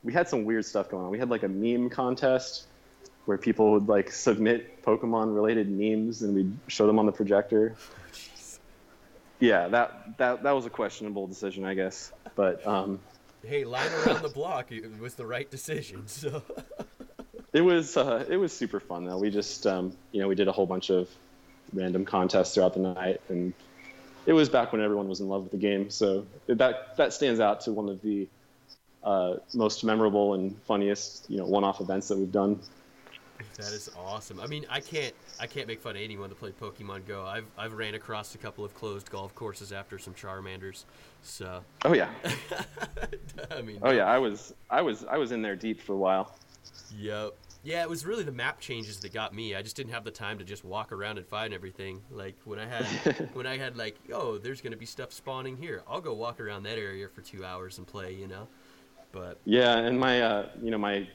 we 0.02 0.12
had 0.12 0.28
some 0.28 0.44
weird 0.44 0.64
stuff 0.64 0.88
going 0.88 1.04
on. 1.04 1.10
We 1.10 1.18
had 1.18 1.30
like 1.30 1.42
a 1.42 1.48
meme 1.48 1.90
contest 1.90 2.66
where 3.26 3.38
people 3.38 3.72
would 3.72 3.88
like 3.88 4.10
submit 4.10 4.82
Pokemon 4.82 5.34
related 5.34 5.68
memes 5.70 6.22
and 6.22 6.34
we'd 6.34 6.56
show 6.68 6.86
them 6.86 6.98
on 6.98 7.06
the 7.06 7.12
projector. 7.12 7.76
Yeah, 9.38 9.68
that 9.68 10.18
that 10.18 10.42
that 10.42 10.52
was 10.52 10.66
a 10.66 10.70
questionable 10.70 11.26
decision, 11.26 11.64
I 11.64 11.74
guess. 11.74 12.12
But 12.34 12.66
um, 12.66 13.00
hey, 13.44 13.64
line 13.64 13.90
around 14.04 14.22
the 14.22 14.28
block 14.28 14.70
was 15.00 15.14
the 15.14 15.26
right 15.26 15.50
decision. 15.50 16.06
So 16.06 16.42
it 17.52 17.62
was 17.62 17.96
uh, 17.96 18.24
it 18.28 18.36
was 18.36 18.52
super 18.52 18.80
fun 18.80 19.04
though. 19.04 19.18
We 19.18 19.30
just 19.30 19.66
um, 19.66 19.96
you 20.12 20.20
know 20.20 20.28
we 20.28 20.34
did 20.34 20.48
a 20.48 20.52
whole 20.52 20.66
bunch 20.66 20.90
of 20.90 21.08
random 21.72 22.04
contests 22.04 22.54
throughout 22.54 22.74
the 22.74 22.80
night, 22.80 23.20
and 23.28 23.54
it 24.26 24.32
was 24.32 24.48
back 24.48 24.72
when 24.72 24.80
everyone 24.80 25.08
was 25.08 25.20
in 25.20 25.28
love 25.28 25.42
with 25.42 25.52
the 25.52 25.58
game. 25.58 25.90
So 25.90 26.26
that 26.46 26.96
that 26.96 27.12
stands 27.12 27.40
out 27.40 27.60
to 27.62 27.72
one 27.72 27.88
of 27.88 28.00
the 28.02 28.28
uh, 29.02 29.36
most 29.54 29.84
memorable 29.84 30.34
and 30.34 30.56
funniest, 30.62 31.28
you 31.30 31.38
know, 31.38 31.46
one-off 31.46 31.80
events 31.80 32.08
that 32.08 32.18
we've 32.18 32.32
done. 32.32 32.60
That 33.56 33.72
is 33.72 33.90
awesome. 33.96 34.38
I 34.38 34.46
mean, 34.46 34.66
I 34.68 34.80
can't 34.80 35.14
I 35.38 35.46
can't 35.46 35.66
make 35.66 35.80
fun 35.80 35.96
of 35.96 36.02
anyone 36.02 36.28
that 36.28 36.38
played 36.38 36.58
Pokemon 36.58 37.06
Go. 37.06 37.24
I've 37.24 37.46
I've 37.56 37.72
ran 37.72 37.94
across 37.94 38.34
a 38.34 38.38
couple 38.38 38.64
of 38.64 38.74
closed 38.74 39.10
golf 39.10 39.34
courses 39.34 39.72
after 39.72 39.98
some 39.98 40.14
Charmanders. 40.14 40.84
So. 41.22 41.62
Oh 41.84 41.94
yeah. 41.94 42.10
I 43.50 43.62
mean. 43.62 43.78
Oh 43.82 43.92
yeah, 43.92 44.04
I 44.04 44.18
was 44.18 44.52
I 44.68 44.82
was 44.82 45.04
I 45.04 45.16
was 45.16 45.32
in 45.32 45.40
there 45.40 45.56
deep 45.56 45.80
for 45.80 45.94
a 45.94 45.98
while. 45.98 46.36
Yep. 46.98 47.34
Yeah, 47.62 47.82
it 47.82 47.88
was 47.88 48.06
really 48.06 48.24
the 48.24 48.32
map 48.32 48.60
changes 48.60 49.00
that 49.00 49.12
got 49.12 49.34
me. 49.34 49.54
I 49.54 49.62
just 49.62 49.76
didn't 49.76 49.92
have 49.92 50.04
the 50.04 50.10
time 50.10 50.38
to 50.38 50.44
just 50.44 50.64
walk 50.64 50.92
around 50.92 51.18
and 51.18 51.26
find 51.26 51.52
everything. 51.52 52.00
Like 52.10 52.36
when 52.44 52.58
I 52.58 52.66
had 52.66 52.84
when 53.34 53.46
I 53.46 53.58
had 53.58 53.76
like, 53.76 53.96
oh, 54.12 54.38
there's 54.38 54.60
gonna 54.60 54.76
be 54.76 54.86
stuff 54.86 55.12
spawning 55.12 55.56
here. 55.56 55.82
I'll 55.88 56.00
go 56.00 56.14
walk 56.14 56.40
around 56.40 56.62
that 56.64 56.78
area 56.78 57.08
for 57.08 57.20
two 57.20 57.44
hours 57.44 57.78
and 57.78 57.86
play, 57.86 58.14
you 58.14 58.26
know. 58.26 58.48
But 59.12 59.38
yeah, 59.44 59.76
and 59.78 59.98
my 59.98 60.22
uh, 60.22 60.48
you 60.62 60.70
know 60.70 60.78
my 60.78 61.06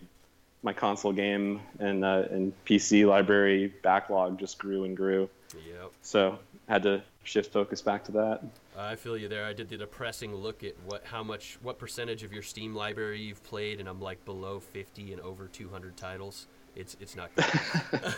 my 0.61 0.73
console 0.73 1.13
game 1.13 1.61
and 1.79 2.03
uh, 2.03 2.23
and 2.29 2.53
PC 2.65 3.07
library 3.07 3.73
backlog 3.83 4.37
just 4.39 4.59
grew 4.59 4.83
and 4.83 4.95
grew. 4.95 5.29
Yep. 5.53 5.91
So 6.01 6.39
had 6.67 6.83
to 6.83 7.01
shift 7.23 7.53
focus 7.53 7.81
back 7.81 8.03
to 8.05 8.11
that. 8.13 8.43
I 8.77 8.95
feel 8.95 9.17
you 9.17 9.27
there. 9.27 9.45
I 9.45 9.53
did 9.53 9.69
the 9.69 9.77
depressing 9.77 10.35
look 10.35 10.63
at 10.63 10.75
what 10.85 11.05
how 11.05 11.23
much 11.23 11.57
what 11.61 11.79
percentage 11.79 12.23
of 12.23 12.33
your 12.33 12.43
Steam 12.43 12.75
library 12.75 13.21
you've 13.21 13.43
played, 13.43 13.79
and 13.79 13.87
I'm 13.87 14.01
like 14.01 14.23
below 14.25 14.59
50 14.59 15.13
and 15.13 15.21
over 15.21 15.47
200 15.47 15.95
titles. 15.95 16.47
It's 16.75 16.97
it's 16.99 17.15
not 17.15 17.33
good. 17.35 18.15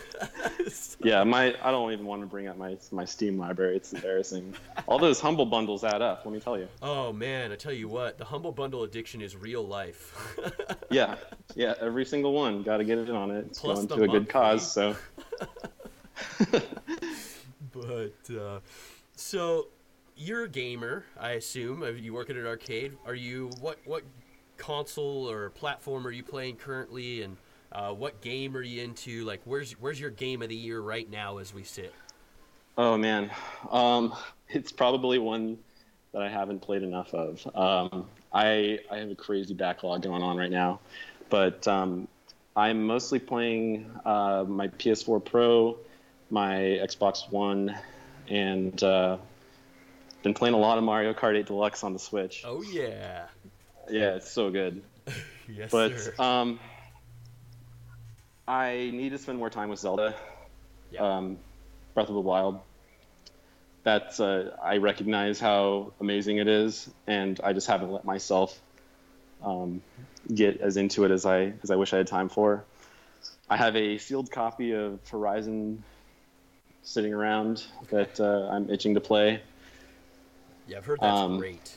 yeah, 1.04 1.22
my 1.22 1.54
I 1.62 1.70
don't 1.70 1.92
even 1.92 2.06
want 2.06 2.22
to 2.22 2.26
bring 2.26 2.48
up 2.48 2.56
my 2.56 2.76
my 2.90 3.04
Steam 3.04 3.38
library. 3.38 3.76
It's 3.76 3.92
embarrassing. 3.92 4.52
All 4.88 4.98
those 4.98 5.20
humble 5.20 5.46
bundles 5.46 5.84
add 5.84 6.02
up. 6.02 6.22
Let 6.24 6.34
me 6.34 6.40
tell 6.40 6.58
you. 6.58 6.66
Oh 6.82 7.12
man, 7.12 7.52
I 7.52 7.56
tell 7.56 7.72
you 7.72 7.86
what, 7.86 8.18
the 8.18 8.24
humble 8.24 8.50
bundle 8.50 8.82
addiction 8.82 9.20
is 9.20 9.36
real 9.36 9.64
life. 9.64 10.36
yeah, 10.90 11.14
yeah, 11.54 11.74
every 11.80 12.04
single 12.04 12.32
one. 12.32 12.64
Got 12.64 12.78
to 12.78 12.84
get 12.84 12.98
it 12.98 13.10
on 13.10 13.30
it. 13.30 13.46
It's 13.46 13.60
Plus 13.60 13.84
going 13.86 14.00
to 14.00 14.04
a 14.04 14.08
good 14.08 14.28
cause. 14.28 14.72
So. 14.72 14.96
but 17.72 18.36
uh, 18.36 18.58
so 19.14 19.68
you're 20.18 20.44
a 20.44 20.48
gamer, 20.48 21.04
I 21.18 21.32
assume. 21.32 21.84
You 21.96 22.12
work 22.12 22.28
at 22.28 22.36
an 22.36 22.46
arcade. 22.46 22.96
Are 23.06 23.14
you 23.14 23.50
what 23.60 23.78
what 23.84 24.02
console 24.56 25.30
or 25.30 25.50
platform 25.50 26.06
are 26.06 26.10
you 26.10 26.24
playing 26.24 26.56
currently, 26.56 27.22
and 27.22 27.36
uh, 27.72 27.92
what 27.92 28.20
game 28.20 28.56
are 28.56 28.62
you 28.62 28.82
into? 28.82 29.24
Like, 29.24 29.40
where's 29.44 29.72
where's 29.72 30.00
your 30.00 30.10
game 30.10 30.42
of 30.42 30.48
the 30.48 30.56
year 30.56 30.80
right 30.80 31.08
now 31.08 31.38
as 31.38 31.54
we 31.54 31.62
sit? 31.62 31.94
Oh 32.76 32.96
man, 32.96 33.30
um, 33.70 34.12
it's 34.48 34.72
probably 34.72 35.18
one 35.18 35.58
that 36.12 36.22
I 36.22 36.28
haven't 36.28 36.60
played 36.60 36.82
enough 36.82 37.14
of. 37.14 37.46
Um, 37.54 38.06
I 38.32 38.80
I 38.90 38.96
have 38.96 39.10
a 39.10 39.14
crazy 39.14 39.54
backlog 39.54 40.02
going 40.02 40.22
on 40.22 40.36
right 40.36 40.50
now, 40.50 40.80
but 41.30 41.66
um, 41.68 42.08
I'm 42.56 42.84
mostly 42.84 43.20
playing 43.20 43.90
uh, 44.04 44.44
my 44.46 44.68
PS4 44.68 45.24
Pro, 45.24 45.78
my 46.30 46.54
Xbox 46.56 47.30
One, 47.30 47.76
and 48.28 48.82
uh, 48.82 49.18
been 50.22 50.34
playing 50.34 50.54
a 50.54 50.58
lot 50.58 50.78
of 50.78 50.84
Mario 50.84 51.12
Kart 51.12 51.36
8 51.36 51.46
Deluxe 51.46 51.84
on 51.84 51.92
the 51.92 51.98
Switch. 51.98 52.42
Oh 52.46 52.62
yeah. 52.62 53.26
Yeah, 53.88 54.16
it's 54.16 54.30
so 54.30 54.50
good. 54.50 54.82
yes, 55.48 55.70
but 55.70 55.98
sir. 55.98 56.14
um, 56.18 56.60
I 58.46 58.90
need 58.92 59.10
to 59.10 59.18
spend 59.18 59.38
more 59.38 59.50
time 59.50 59.68
with 59.68 59.78
Zelda. 59.78 60.14
Yeah. 60.90 61.16
Um, 61.16 61.38
Breath 61.94 62.08
of 62.08 62.14
the 62.14 62.20
Wild. 62.20 62.60
That's 63.84 64.20
uh, 64.20 64.56
I 64.62 64.78
recognize 64.78 65.40
how 65.40 65.92
amazing 66.00 66.38
it 66.38 66.48
is, 66.48 66.90
and 67.06 67.40
I 67.42 67.52
just 67.52 67.66
haven't 67.66 67.90
let 67.90 68.04
myself 68.04 68.58
um, 69.42 69.80
get 70.34 70.60
as 70.60 70.76
into 70.76 71.04
it 71.04 71.10
as 71.10 71.24
I 71.24 71.52
as 71.62 71.70
I 71.70 71.76
wish 71.76 71.92
I 71.92 71.98
had 71.98 72.06
time 72.06 72.28
for. 72.28 72.64
I 73.48 73.56
have 73.56 73.76
a 73.76 73.96
sealed 73.98 74.30
copy 74.30 74.72
of 74.72 75.00
Horizon 75.08 75.82
sitting 76.82 77.14
around 77.14 77.64
that 77.90 78.20
uh, 78.20 78.48
I'm 78.50 78.68
itching 78.70 78.94
to 78.94 79.00
play. 79.00 79.40
Yeah, 80.68 80.76
I've 80.78 80.84
heard 80.84 81.00
that's 81.00 81.18
Um, 81.18 81.38
great. 81.38 81.76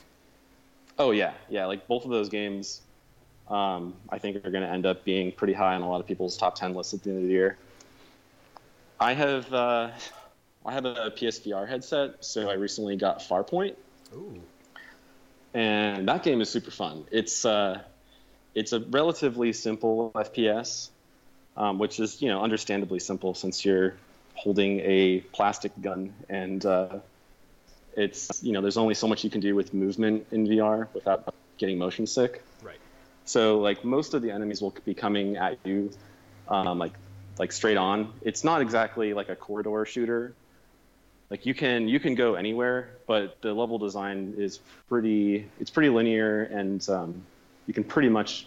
Oh 0.98 1.10
yeah, 1.10 1.32
yeah. 1.48 1.64
Like 1.66 1.88
both 1.88 2.04
of 2.04 2.10
those 2.10 2.28
games, 2.28 2.82
um, 3.48 3.94
I 4.10 4.18
think 4.18 4.36
are 4.36 4.50
going 4.50 4.62
to 4.62 4.68
end 4.68 4.84
up 4.86 5.02
being 5.04 5.32
pretty 5.32 5.54
high 5.54 5.74
on 5.74 5.82
a 5.82 5.88
lot 5.88 6.00
of 6.00 6.06
people's 6.06 6.36
top 6.36 6.54
ten 6.54 6.74
lists 6.74 6.92
at 6.94 7.02
the 7.02 7.10
end 7.10 7.18
of 7.20 7.24
the 7.24 7.30
year. 7.30 7.56
I 9.00 9.14
have 9.14 9.52
uh, 9.52 9.90
I 10.66 10.72
have 10.72 10.84
a 10.84 11.10
PSVR 11.10 11.66
headset, 11.66 12.24
so 12.24 12.50
I 12.50 12.54
recently 12.54 12.96
got 12.96 13.20
Farpoint, 13.20 13.74
Ooh. 14.14 14.40
and 15.54 16.06
that 16.06 16.22
game 16.22 16.40
is 16.40 16.50
super 16.50 16.70
fun. 16.70 17.04
It's 17.10 17.44
uh, 17.44 17.80
it's 18.54 18.72
a 18.72 18.80
relatively 18.80 19.54
simple 19.54 20.12
FPS, 20.14 20.90
um, 21.56 21.78
which 21.78 21.98
is 21.98 22.20
you 22.20 22.28
know 22.28 22.42
understandably 22.42 22.98
simple 23.00 23.34
since 23.34 23.64
you're 23.64 23.94
holding 24.34 24.80
a 24.80 25.20
plastic 25.32 25.72
gun, 25.80 26.12
and 26.28 26.64
uh, 26.64 26.98
it's 27.96 28.42
you 28.42 28.52
know 28.52 28.60
there's 28.60 28.76
only 28.76 28.94
so 28.94 29.06
much 29.06 29.24
you 29.24 29.30
can 29.30 29.40
do 29.40 29.54
with 29.54 29.74
movement 29.74 30.26
in 30.30 30.46
VR 30.46 30.88
without 30.94 31.34
getting 31.58 31.78
motion 31.78 32.06
sick. 32.06 32.42
Right. 32.62 32.78
So 33.24 33.60
like 33.60 33.84
most 33.84 34.14
of 34.14 34.22
the 34.22 34.30
enemies 34.30 34.60
will 34.60 34.74
be 34.84 34.94
coming 34.94 35.36
at 35.36 35.58
you, 35.64 35.90
um, 36.48 36.78
like 36.78 36.92
like 37.38 37.52
straight 37.52 37.76
on. 37.76 38.12
It's 38.22 38.44
not 38.44 38.60
exactly 38.60 39.14
like 39.14 39.28
a 39.28 39.36
corridor 39.36 39.84
shooter. 39.84 40.34
Like 41.30 41.46
you 41.46 41.54
can 41.54 41.88
you 41.88 41.98
can 42.00 42.14
go 42.14 42.34
anywhere, 42.34 42.90
but 43.06 43.40
the 43.40 43.54
level 43.54 43.78
design 43.78 44.34
is 44.36 44.60
pretty 44.88 45.46
it's 45.60 45.70
pretty 45.70 45.88
linear, 45.88 46.42
and 46.44 46.86
um, 46.88 47.22
you 47.66 47.74
can 47.74 47.84
pretty 47.84 48.08
much 48.08 48.46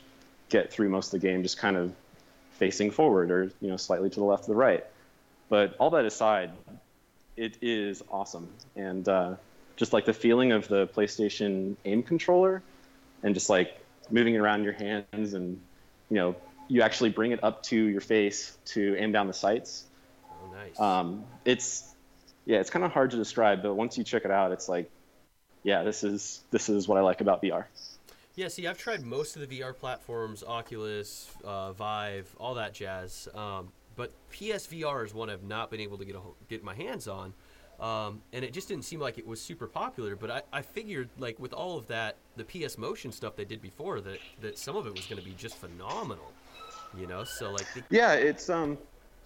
get 0.49 0.71
through 0.71 0.89
most 0.89 1.13
of 1.13 1.19
the 1.19 1.27
game 1.27 1.41
just 1.41 1.57
kind 1.57 1.75
of 1.75 1.91
facing 2.59 2.91
forward 2.91 3.31
or 3.31 3.51
you 3.59 3.69
know 3.69 3.77
slightly 3.77 4.09
to 4.09 4.19
the 4.19 4.25
left 4.25 4.43
or 4.43 4.47
the 4.47 4.55
right. 4.55 4.85
But 5.49 5.75
all 5.79 5.91
that 5.91 6.05
aside, 6.05 6.51
it 7.37 7.57
is 7.61 8.03
awesome, 8.09 8.49
and 8.75 9.07
uh, 9.07 9.35
just 9.75 9.93
like 9.93 10.05
the 10.05 10.13
feeling 10.13 10.51
of 10.51 10.67
the 10.67 10.87
PlayStation 10.87 11.75
aim 11.85 12.03
controller, 12.03 12.61
and 13.23 13.33
just 13.33 13.49
like 13.49 13.79
moving 14.09 14.35
it 14.35 14.39
around 14.39 14.63
your 14.63 14.73
hands, 14.73 15.33
and 15.33 15.59
you 16.09 16.15
know 16.17 16.35
you 16.67 16.81
actually 16.81 17.09
bring 17.09 17.31
it 17.31 17.43
up 17.43 17.63
to 17.63 17.75
your 17.75 18.01
face 18.01 18.57
to 18.65 18.95
aim 18.97 19.11
down 19.11 19.27
the 19.27 19.33
sights. 19.33 19.85
Oh, 20.23 20.53
nice. 20.53 20.79
Um, 20.79 21.23
it's 21.43 21.95
yeah, 22.45 22.59
it's 22.59 22.69
kind 22.69 22.85
of 22.85 22.91
hard 22.91 23.11
to 23.11 23.17
describe, 23.17 23.63
but 23.63 23.73
once 23.73 23.97
you 23.97 24.03
check 24.03 24.25
it 24.25 24.31
out, 24.31 24.51
it's 24.51 24.69
like, 24.69 24.89
yeah, 25.63 25.83
this 25.83 26.03
is 26.03 26.43
this 26.51 26.69
is 26.69 26.87
what 26.87 26.97
I 26.97 27.01
like 27.01 27.21
about 27.21 27.41
VR. 27.41 27.65
Yeah, 28.35 28.49
see, 28.49 28.67
I've 28.67 28.77
tried 28.77 29.01
most 29.01 29.37
of 29.37 29.47
the 29.47 29.59
VR 29.59 29.75
platforms, 29.75 30.43
Oculus, 30.43 31.29
uh, 31.45 31.71
Vive, 31.71 32.35
all 32.37 32.55
that 32.55 32.73
jazz. 32.73 33.29
Um, 33.33 33.71
but 33.95 34.11
PSVR 34.31 35.05
is 35.05 35.13
one 35.13 35.29
I've 35.29 35.43
not 35.43 35.71
been 35.71 35.79
able 35.79 35.97
to 35.97 36.05
get 36.05 36.15
a, 36.15 36.19
get 36.49 36.63
my 36.63 36.73
hands 36.73 37.07
on, 37.07 37.33
um, 37.79 38.21
and 38.33 38.45
it 38.45 38.53
just 38.53 38.67
didn't 38.67 38.85
seem 38.85 38.99
like 38.99 39.17
it 39.17 39.27
was 39.27 39.41
super 39.41 39.67
popular. 39.67 40.15
But 40.15 40.31
I, 40.31 40.41
I 40.53 40.61
figured, 40.61 41.09
like 41.17 41.39
with 41.39 41.53
all 41.53 41.77
of 41.77 41.87
that, 41.87 42.17
the 42.35 42.43
PS 42.43 42.77
Motion 42.77 43.11
stuff 43.11 43.35
they 43.35 43.45
did 43.45 43.61
before, 43.61 44.01
that 44.01 44.19
that 44.41 44.57
some 44.57 44.75
of 44.75 44.87
it 44.87 44.93
was 44.93 45.05
going 45.05 45.19
to 45.21 45.25
be 45.25 45.33
just 45.33 45.55
phenomenal. 45.57 46.31
You 46.97 47.07
know, 47.07 47.23
so 47.23 47.51
like 47.51 47.65
the, 47.73 47.83
Yeah, 47.89 48.13
it's 48.13 48.49
um, 48.49 48.77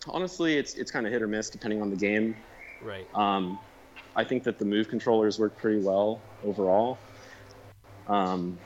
honestly, 0.07 0.57
it's 0.57 0.73
it's 0.75 0.91
kind 0.91 1.05
of 1.05 1.13
hit 1.13 1.21
or 1.21 1.27
miss 1.27 1.49
depending 1.49 1.81
on 1.81 1.89
the 1.89 1.97
game. 1.97 2.35
right, 2.81 3.07
Um, 3.15 3.59
I 4.15 4.23
think 4.23 4.43
that 4.43 4.57
the 4.57 4.65
move 4.65 4.89
controllers 4.89 5.39
work 5.39 5.55
pretty 5.57 5.81
well 5.81 6.19
overall. 6.43 6.97
Um, 8.07 8.57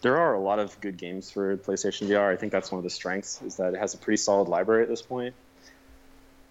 there 0.00 0.16
are 0.16 0.34
a 0.34 0.40
lot 0.40 0.58
of 0.58 0.80
good 0.80 0.96
games 0.96 1.30
for 1.30 1.56
PlayStation 1.56 2.08
VR. 2.08 2.32
I 2.32 2.36
think 2.36 2.52
that's 2.52 2.70
one 2.70 2.78
of 2.78 2.84
the 2.84 2.90
strengths 2.90 3.42
is 3.42 3.56
that 3.56 3.74
it 3.74 3.78
has 3.78 3.94
a 3.94 3.98
pretty 3.98 4.18
solid 4.18 4.48
library 4.48 4.82
at 4.82 4.88
this 4.88 5.02
point. 5.02 5.34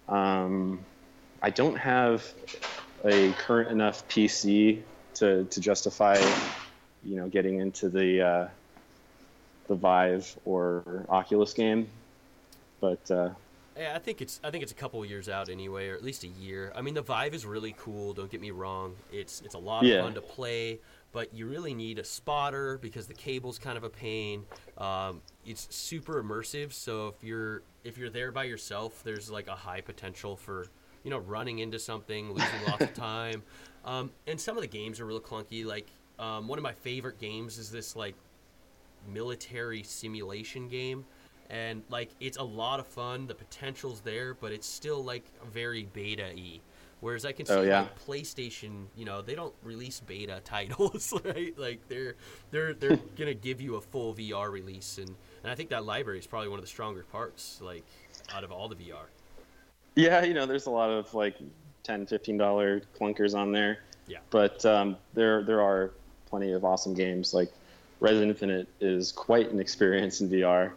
Um, 0.08 0.84
I 1.42 1.50
don't 1.50 1.76
have 1.76 2.24
a 3.04 3.32
current 3.32 3.70
enough 3.70 4.06
PC 4.08 4.82
to, 5.14 5.44
to 5.44 5.60
justify, 5.60 6.18
you 7.04 7.16
know, 7.16 7.28
getting 7.28 7.60
into 7.60 7.88
the 7.88 8.26
uh, 8.26 8.48
the 9.68 9.74
Vive 9.74 10.38
or 10.44 11.06
Oculus 11.08 11.52
game, 11.52 11.88
but 12.80 13.10
uh, 13.10 13.30
Yeah, 13.78 13.92
I 13.94 14.00
think 14.00 14.20
it's 14.20 14.40
I 14.42 14.50
think 14.50 14.62
it's 14.62 14.72
a 14.72 14.74
couple 14.74 15.04
years 15.04 15.28
out 15.28 15.48
anyway, 15.48 15.88
or 15.88 15.94
at 15.94 16.02
least 16.02 16.24
a 16.24 16.28
year. 16.28 16.72
I 16.74 16.82
mean, 16.82 16.94
the 16.94 17.02
Vive 17.02 17.32
is 17.32 17.46
really 17.46 17.76
cool. 17.78 18.12
Don't 18.12 18.30
get 18.30 18.40
me 18.40 18.50
wrong; 18.50 18.96
it's 19.12 19.40
it's 19.42 19.54
a 19.54 19.58
lot 19.58 19.84
of 19.86 20.02
fun 20.02 20.14
to 20.14 20.20
play, 20.20 20.80
but 21.12 21.32
you 21.32 21.46
really 21.46 21.74
need 21.74 22.00
a 22.00 22.04
spotter 22.04 22.78
because 22.78 23.06
the 23.06 23.14
cable's 23.14 23.58
kind 23.58 23.76
of 23.78 23.84
a 23.84 23.88
pain. 23.88 24.44
Um, 24.78 25.20
it's 25.46 25.68
super 25.74 26.20
immersive, 26.22 26.72
so 26.72 27.08
if 27.08 27.22
you're 27.22 27.62
if 27.84 27.96
you're 27.96 28.10
there 28.10 28.32
by 28.32 28.44
yourself, 28.44 29.02
there's 29.04 29.30
like 29.30 29.46
a 29.46 29.54
high 29.54 29.80
potential 29.80 30.34
for 30.34 30.66
you 31.04 31.10
know 31.10 31.18
running 31.18 31.60
into 31.60 31.78
something, 31.78 32.32
losing 32.32 32.64
lots 32.66 32.82
of 32.82 32.94
time. 32.94 33.44
Um, 33.84 34.10
and 34.26 34.40
some 34.40 34.56
of 34.56 34.62
the 34.62 34.68
games 34.68 34.98
are 34.98 35.06
real 35.06 35.20
clunky. 35.20 35.64
Like 35.64 35.86
um, 36.18 36.48
one 36.48 36.58
of 36.58 36.64
my 36.64 36.72
favorite 36.72 37.20
games 37.20 37.58
is 37.58 37.70
this 37.70 37.94
like 37.94 38.16
military 39.06 39.84
simulation 39.84 40.68
game 40.68 41.04
and 41.50 41.82
like 41.88 42.10
it's 42.20 42.36
a 42.38 42.42
lot 42.42 42.78
of 42.80 42.86
fun 42.86 43.26
the 43.26 43.34
potential's 43.34 44.00
there 44.00 44.34
but 44.34 44.52
it's 44.52 44.66
still 44.66 45.02
like 45.02 45.24
very 45.52 45.84
beta-y 45.92 46.60
whereas 47.00 47.24
i 47.24 47.32
can 47.32 47.46
see 47.46 47.52
Oh, 47.54 47.62
yeah. 47.62 47.80
like 47.82 48.06
playstation 48.06 48.84
you 48.96 49.04
know 49.04 49.22
they 49.22 49.34
don't 49.34 49.54
release 49.62 50.00
beta 50.00 50.40
titles 50.44 51.12
right 51.24 51.56
like 51.58 51.80
they're 51.88 52.14
they're 52.50 52.74
they're 52.74 52.98
gonna 53.16 53.34
give 53.34 53.60
you 53.60 53.76
a 53.76 53.80
full 53.80 54.14
vr 54.14 54.50
release 54.50 54.98
and 54.98 55.08
and 55.42 55.50
i 55.50 55.54
think 55.54 55.70
that 55.70 55.84
library 55.84 56.18
is 56.18 56.26
probably 56.26 56.48
one 56.48 56.58
of 56.58 56.64
the 56.64 56.70
stronger 56.70 57.04
parts 57.10 57.60
like 57.62 57.84
out 58.34 58.44
of 58.44 58.52
all 58.52 58.68
the 58.68 58.76
vr 58.76 59.06
Yeah, 59.94 60.22
you 60.24 60.34
know, 60.34 60.46
there's 60.46 60.66
a 60.66 60.70
lot 60.70 60.90
of 60.90 61.12
like 61.14 61.36
10 61.82 62.06
15 62.06 62.36
dollar 62.36 62.82
clunkers 63.00 63.34
on 63.34 63.50
there. 63.52 63.78
Yeah. 64.06 64.18
But 64.30 64.64
um, 64.64 64.96
there 65.14 65.42
there 65.42 65.60
are 65.62 65.90
plenty 66.28 66.52
of 66.52 66.64
awesome 66.64 66.94
games. 66.94 67.32
Like 67.34 67.50
Resident 68.00 68.30
Infinite 68.30 68.68
is 68.80 69.10
quite 69.12 69.50
an 69.50 69.58
experience 69.60 70.20
in 70.20 70.28
VR. 70.28 70.72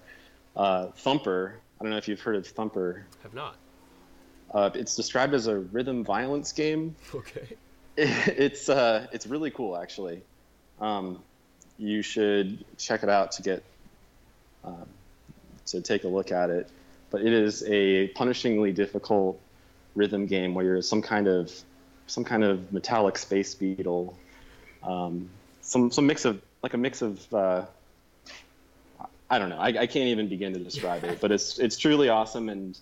Uh, 0.55 0.87
Thumper, 0.97 1.59
I 1.79 1.83
don't 1.83 1.91
know 1.91 1.97
if 1.97 2.07
you've 2.07 2.21
heard 2.21 2.35
of 2.35 2.45
Thumper. 2.47 3.05
have 3.23 3.33
not 3.33 3.55
Uh, 4.53 4.69
it's 4.73 4.95
described 4.95 5.33
as 5.33 5.47
a 5.47 5.57
rhythm 5.57 6.03
violence 6.03 6.51
game. 6.51 6.95
okay 7.15 7.47
it's 7.97 8.69
uh, 8.69 9.07
it's 9.11 9.27
really 9.27 9.51
cool 9.51 9.77
actually. 9.77 10.21
Um, 10.79 11.21
you 11.77 12.01
should 12.01 12.63
check 12.77 13.03
it 13.03 13.09
out 13.09 13.33
to 13.33 13.41
get 13.41 13.63
um, 14.63 14.87
to 15.67 15.81
take 15.81 16.03
a 16.03 16.07
look 16.07 16.31
at 16.31 16.49
it. 16.49 16.69
But 17.09 17.21
it 17.21 17.33
is 17.33 17.63
a 17.63 18.07
punishingly 18.09 18.73
difficult 18.73 19.41
rhythm 19.95 20.25
game 20.25 20.53
where 20.53 20.63
you're 20.63 20.81
some 20.81 21.01
kind 21.01 21.27
of 21.27 21.51
some 22.07 22.23
kind 22.23 22.43
of 22.43 22.71
metallic 22.71 23.17
space 23.17 23.55
beetle, 23.55 24.17
um, 24.83 25.29
some 25.61 25.91
some 25.91 26.07
mix 26.07 26.23
of 26.23 26.41
like 26.63 26.73
a 26.73 26.77
mix 26.77 27.01
of 27.01 27.33
uh, 27.33 27.65
I 29.31 29.39
don't 29.39 29.49
know. 29.49 29.57
I, 29.57 29.67
I 29.69 29.87
can't 29.87 30.07
even 30.09 30.27
begin 30.27 30.53
to 30.53 30.59
describe 30.59 31.03
it, 31.05 31.19
but 31.21 31.31
it's 31.31 31.57
it's 31.57 31.77
truly 31.77 32.09
awesome 32.09 32.49
and 32.49 32.77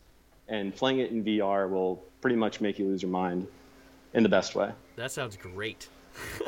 and 0.47 0.75
playing 0.75 0.99
it 0.99 1.12
in 1.12 1.23
VR 1.23 1.69
will 1.69 2.03
pretty 2.21 2.35
much 2.35 2.59
make 2.59 2.79
you 2.79 2.85
lose 2.85 3.01
your 3.03 3.12
mind 3.12 3.47
in 4.13 4.23
the 4.23 4.29
best 4.29 4.55
way. 4.55 4.71
that 4.95 5.12
sounds 5.12 5.38
great 5.38 5.88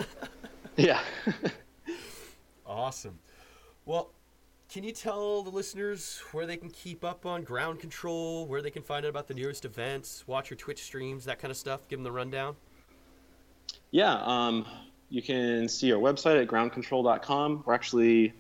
Yeah. 0.76 1.00
Awesome. 2.66 3.20
Well, 3.86 4.12
can 4.70 4.84
you 4.84 4.92
tell 4.94 5.44
the 5.44 5.50
listeners 5.50 6.22
where 6.32 6.46
they 6.46 6.56
can 6.56 6.70
keep 6.70 7.04
up 7.04 7.26
on 7.26 7.44
Ground 7.44 7.82
Kontrol, 7.82 8.48
where 8.48 8.62
they 8.62 8.72
can 8.72 8.82
find 8.82 9.06
out 9.06 9.10
about 9.10 9.28
the 9.28 9.34
newest 9.34 9.66
events, 9.66 10.24
watch 10.28 10.50
your 10.50 10.58
Twitch 10.58 10.82
streams, 10.82 11.26
that 11.26 11.40
kind 11.40 11.52
of 11.52 11.58
stuff? 11.58 11.88
Give 11.90 12.00
them 12.00 12.04
the 12.06 12.12
rundown. 12.12 12.56
yeah. 13.92 14.22
Um, 14.24 14.66
you 15.10 15.22
can 15.22 15.68
see 15.68 15.92
our 15.92 16.00
website 16.00 16.42
at 16.42 16.48
groundkontrol.com. 16.48 17.64
We're 17.66 17.74
actually 17.74 18.32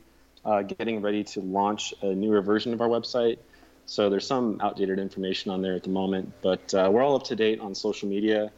uh, 0.46 0.62
getting 0.64 1.02
ready 1.02 1.24
to 1.24 1.42
launch 1.42 1.94
a 2.02 2.08
newer 2.08 2.42
version 2.42 2.74
of 2.74 2.82
our 2.82 2.88
website. 2.88 3.38
So 3.86 4.10
there's 4.10 4.26
some 4.26 4.60
outdated 4.62 5.00
information 5.00 5.52
on 5.52 5.62
there 5.62 5.76
at 5.76 5.84
the 5.84 5.90
moment, 5.90 6.34
but 6.42 6.74
uh, 6.74 6.90
we're 6.92 7.04
all 7.04 7.16
up 7.16 7.24
to 7.26 7.36
date 7.36 7.60
on 7.60 7.76
social 7.76 8.08
media 8.08 8.52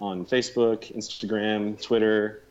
on 0.00 0.24
Facebook, 0.26 0.94
Instagram, 0.96 1.80
Twitter, 1.80 2.42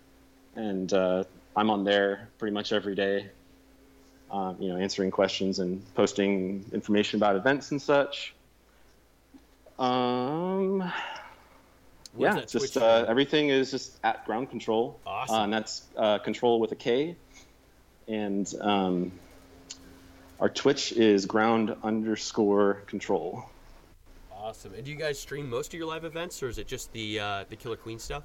and 0.55 0.91
uh, 0.93 1.23
I'm 1.55 1.69
on 1.69 1.83
there 1.83 2.29
pretty 2.37 2.53
much 2.53 2.71
every 2.71 2.95
day. 2.95 3.27
Um, 4.31 4.55
you 4.61 4.69
know, 4.69 4.77
answering 4.77 5.11
questions 5.11 5.59
and 5.59 5.83
posting 5.93 6.63
information 6.71 7.19
about 7.19 7.35
events 7.35 7.71
and 7.71 7.81
such. 7.81 8.33
Um, 9.77 10.89
Where's 12.13 12.35
yeah, 12.35 12.45
just 12.45 12.77
uh, 12.77 13.05
everything 13.07 13.49
is 13.49 13.71
just 13.71 13.99
at 14.03 14.25
Ground 14.25 14.49
Kontrol. 14.49 14.95
Awesome. 15.05 15.35
Uh, 15.35 15.43
and 15.43 15.53
that's 15.53 15.83
uh, 15.97 16.19
control 16.19 16.61
with 16.61 16.71
a 16.71 16.75
K. 16.75 17.17
And 18.11 18.53
um, 18.59 19.11
our 20.41 20.49
Twitch 20.49 20.91
is 20.91 21.25
ground 21.25 21.73
underscore 21.81 22.81
control. 22.87 23.45
Awesome. 24.35 24.73
And 24.73 24.83
do 24.83 24.91
you 24.91 24.97
guys 24.97 25.17
stream 25.17 25.49
most 25.49 25.73
of 25.73 25.79
your 25.79 25.87
live 25.87 26.03
events, 26.03 26.43
or 26.43 26.49
is 26.49 26.57
it 26.57 26.67
just 26.67 26.91
the 26.91 27.19
uh, 27.19 27.43
the 27.47 27.55
Killer 27.55 27.77
Queen 27.77 27.99
stuff? 27.99 28.23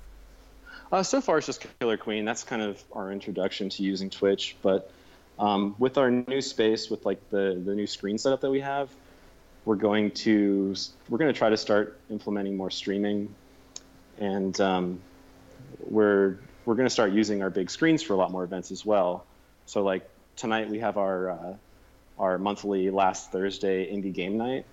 Uh, 0.90 1.02
so 1.02 1.20
far, 1.20 1.38
it's 1.38 1.46
just 1.46 1.64
Killer 1.78 1.96
Queen. 1.96 2.24
That's 2.24 2.42
kind 2.42 2.62
of 2.62 2.82
our 2.92 3.12
introduction 3.12 3.68
to 3.68 3.82
using 3.82 4.10
Twitch. 4.10 4.56
But 4.60 4.90
um, 5.38 5.76
with 5.78 5.98
our 5.98 6.10
new 6.10 6.40
space, 6.40 6.90
with 6.90 7.06
like 7.06 7.20
the 7.30 7.62
the 7.64 7.74
new 7.74 7.86
screen 7.86 8.18
setup 8.18 8.40
that 8.40 8.50
we 8.50 8.60
have, 8.60 8.90
we're 9.64 9.76
going 9.76 10.10
to 10.12 10.74
we're 11.08 11.18
going 11.18 11.32
to 11.32 11.38
try 11.38 11.50
to 11.50 11.56
start 11.56 12.00
implementing 12.10 12.56
more 12.56 12.70
streaming, 12.70 13.32
and 14.18 14.60
um, 14.60 15.00
we're 15.88 16.38
we're 16.64 16.74
going 16.74 16.86
to 16.86 16.90
start 16.98 17.12
using 17.12 17.42
our 17.42 17.50
big 17.50 17.70
screens 17.70 18.02
for 18.02 18.14
a 18.14 18.16
lot 18.16 18.32
more 18.32 18.42
events 18.42 18.72
as 18.72 18.84
well. 18.84 19.24
So 19.66 19.82
like 19.82 20.08
tonight 20.36 20.70
we 20.70 20.78
have 20.78 20.96
our 20.96 21.30
uh, 21.30 21.54
our 22.18 22.38
monthly 22.38 22.90
last 22.90 23.32
Thursday 23.32 23.92
indie 23.92 24.12
game 24.12 24.38
night. 24.38 24.64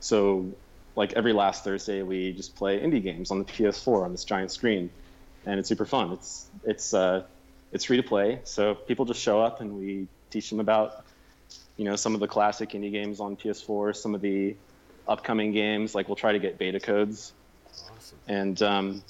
So 0.00 0.52
like 0.96 1.12
every 1.12 1.32
last 1.32 1.64
Thursday 1.64 2.02
we 2.02 2.32
just 2.32 2.56
play 2.56 2.80
indie 2.80 3.02
games 3.02 3.30
on 3.30 3.38
the 3.38 3.44
PS4 3.44 4.04
on 4.04 4.12
this 4.12 4.24
giant 4.24 4.50
screen, 4.50 4.90
and 5.46 5.60
it's 5.60 5.68
super 5.68 5.86
fun. 5.86 6.12
It's 6.12 6.46
it's 6.64 6.94
uh, 6.94 7.24
it's 7.72 7.84
free 7.84 7.98
to 7.98 8.02
play, 8.02 8.40
so 8.44 8.74
people 8.74 9.04
just 9.04 9.20
show 9.20 9.40
up 9.40 9.60
and 9.60 9.78
we 9.78 10.08
teach 10.30 10.50
them 10.50 10.60
about 10.60 11.04
you 11.76 11.84
know 11.84 11.96
some 11.96 12.14
of 12.14 12.20
the 12.20 12.28
classic 12.28 12.70
indie 12.70 12.90
games 12.90 13.20
on 13.20 13.36
PS4, 13.36 13.94
some 13.94 14.14
of 14.14 14.20
the 14.20 14.56
upcoming 15.06 15.52
games. 15.52 15.94
Like 15.94 16.08
we'll 16.08 16.16
try 16.16 16.32
to 16.32 16.38
get 16.38 16.58
beta 16.58 16.80
codes. 16.80 17.32
Awesome. 17.96 18.18
And 18.26 18.62
um, 18.62 19.02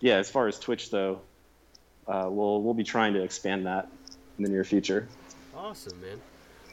yeah, 0.00 0.16
as 0.16 0.30
far 0.30 0.48
as 0.48 0.58
Twitch 0.58 0.90
though, 0.90 1.20
uh, 2.08 2.28
we'll 2.28 2.62
we'll 2.62 2.74
be 2.74 2.84
trying 2.84 3.12
to 3.14 3.22
expand 3.22 3.66
that 3.66 3.88
in 4.38 4.44
the 4.44 4.50
near 4.50 4.64
future. 4.64 5.06
Awesome, 5.54 6.00
man. 6.00 6.20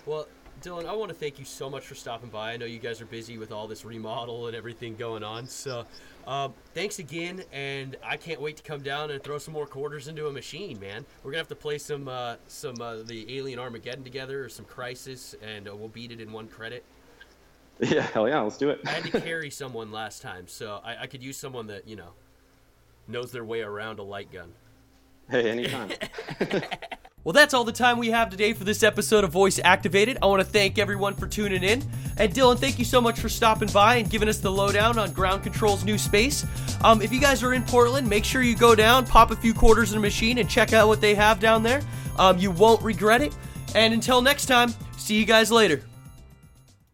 Well, 0.05 0.27
Dylan, 0.61 0.87
I 0.87 0.93
want 0.93 1.09
to 1.09 1.15
thank 1.15 1.37
you 1.37 1.45
so 1.45 1.69
much 1.69 1.85
for 1.85 1.95
stopping 1.95 2.29
by. 2.29 2.53
I 2.53 2.57
know 2.57 2.65
you 2.65 2.79
guys 2.79 3.01
are 3.01 3.05
busy 3.05 3.37
with 3.37 3.51
all 3.51 3.67
this 3.67 3.83
remodel 3.83 4.47
and 4.47 4.55
everything 4.55 4.95
going 4.95 5.23
on. 5.23 5.47
So, 5.47 5.85
uh, 6.25 6.49
thanks 6.73 6.99
again, 6.99 7.43
and 7.51 7.97
I 8.03 8.17
can't 8.17 8.41
wait 8.41 8.57
to 8.57 8.63
come 8.63 8.81
down 8.81 9.11
and 9.11 9.21
throw 9.21 9.37
some 9.37 9.53
more 9.53 9.67
quarters 9.67 10.07
into 10.07 10.27
a 10.27 10.31
machine, 10.31 10.79
man. 10.79 11.05
We're 11.23 11.31
gonna 11.31 11.39
have 11.39 11.47
to 11.49 11.55
play 11.55 11.77
some 11.77 12.07
uh, 12.07 12.35
some 12.47 12.79
uh, 12.81 12.97
the 13.03 13.37
Alien 13.37 13.59
Armageddon 13.59 14.03
together 14.03 14.45
or 14.45 14.49
some 14.49 14.65
Crisis, 14.65 15.35
and 15.41 15.67
uh, 15.67 15.75
we'll 15.75 15.89
beat 15.89 16.11
it 16.11 16.21
in 16.21 16.31
one 16.31 16.47
credit. 16.47 16.83
Yeah, 17.81 18.03
hell 18.03 18.25
yeah, 18.25 18.39
let's 18.39 18.57
do 18.57 18.69
it. 18.69 18.79
I 18.85 18.91
had 18.91 19.03
to 19.11 19.19
carry 19.19 19.49
someone 19.49 19.91
last 19.91 20.21
time, 20.21 20.47
so 20.47 20.79
I, 20.81 21.01
I 21.01 21.07
could 21.07 21.21
use 21.21 21.35
someone 21.35 21.67
that 21.67 21.85
you 21.85 21.97
know 21.97 22.11
knows 23.05 23.33
their 23.33 23.43
way 23.43 23.59
around 23.63 23.99
a 23.99 24.03
light 24.03 24.31
gun. 24.31 24.53
Hey, 25.29 25.49
anytime. 25.49 25.91
Well, 27.25 27.33
that's 27.33 27.55
all 27.55 27.63
the 27.63 27.71
time 27.71 27.97
we 27.97 28.11
have 28.11 28.29
today 28.29 28.53
for 28.53 28.65
this 28.65 28.83
episode 28.83 29.23
of 29.23 29.31
Voice 29.31 29.59
Activated. 29.63 30.19
I 30.21 30.27
want 30.27 30.41
to 30.41 30.47
thank 30.47 30.77
everyone 30.77 31.15
for 31.15 31.25
tuning 31.25 31.63
in. 31.63 31.81
And 32.17 32.31
Dylan, 32.31 32.59
thank 32.59 32.77
you 32.77 32.85
so 32.85 33.01
much 33.01 33.19
for 33.19 33.29
stopping 33.29 33.67
by 33.69 33.95
and 33.95 34.07
giving 34.07 34.29
us 34.29 34.37
the 34.37 34.51
lowdown 34.51 34.99
on 34.99 35.11
Ground 35.11 35.43
Kontrol's 35.43 35.83
new 35.83 35.97
space. 35.97 36.45
Um, 36.83 37.01
if 37.01 37.11
you 37.11 37.19
guys 37.19 37.41
are 37.41 37.55
in 37.55 37.63
Portland, 37.63 38.07
make 38.07 38.25
sure 38.25 38.43
you 38.43 38.55
go 38.55 38.75
down, 38.75 39.07
pop 39.07 39.31
a 39.31 39.35
few 39.35 39.55
quarters 39.55 39.91
in 39.91 39.97
a 39.97 40.01
machine, 40.01 40.37
and 40.37 40.47
check 40.47 40.71
out 40.71 40.87
what 40.87 41.01
they 41.01 41.15
have 41.15 41.39
down 41.39 41.63
there. 41.63 41.81
Um, 42.19 42.37
you 42.37 42.51
won't 42.51 42.83
regret 42.83 43.21
it. 43.21 43.35
And 43.73 43.91
until 43.91 44.21
next 44.21 44.45
time, 44.45 44.71
see 44.95 45.17
you 45.19 45.25
guys 45.25 45.51
later. 45.51 45.81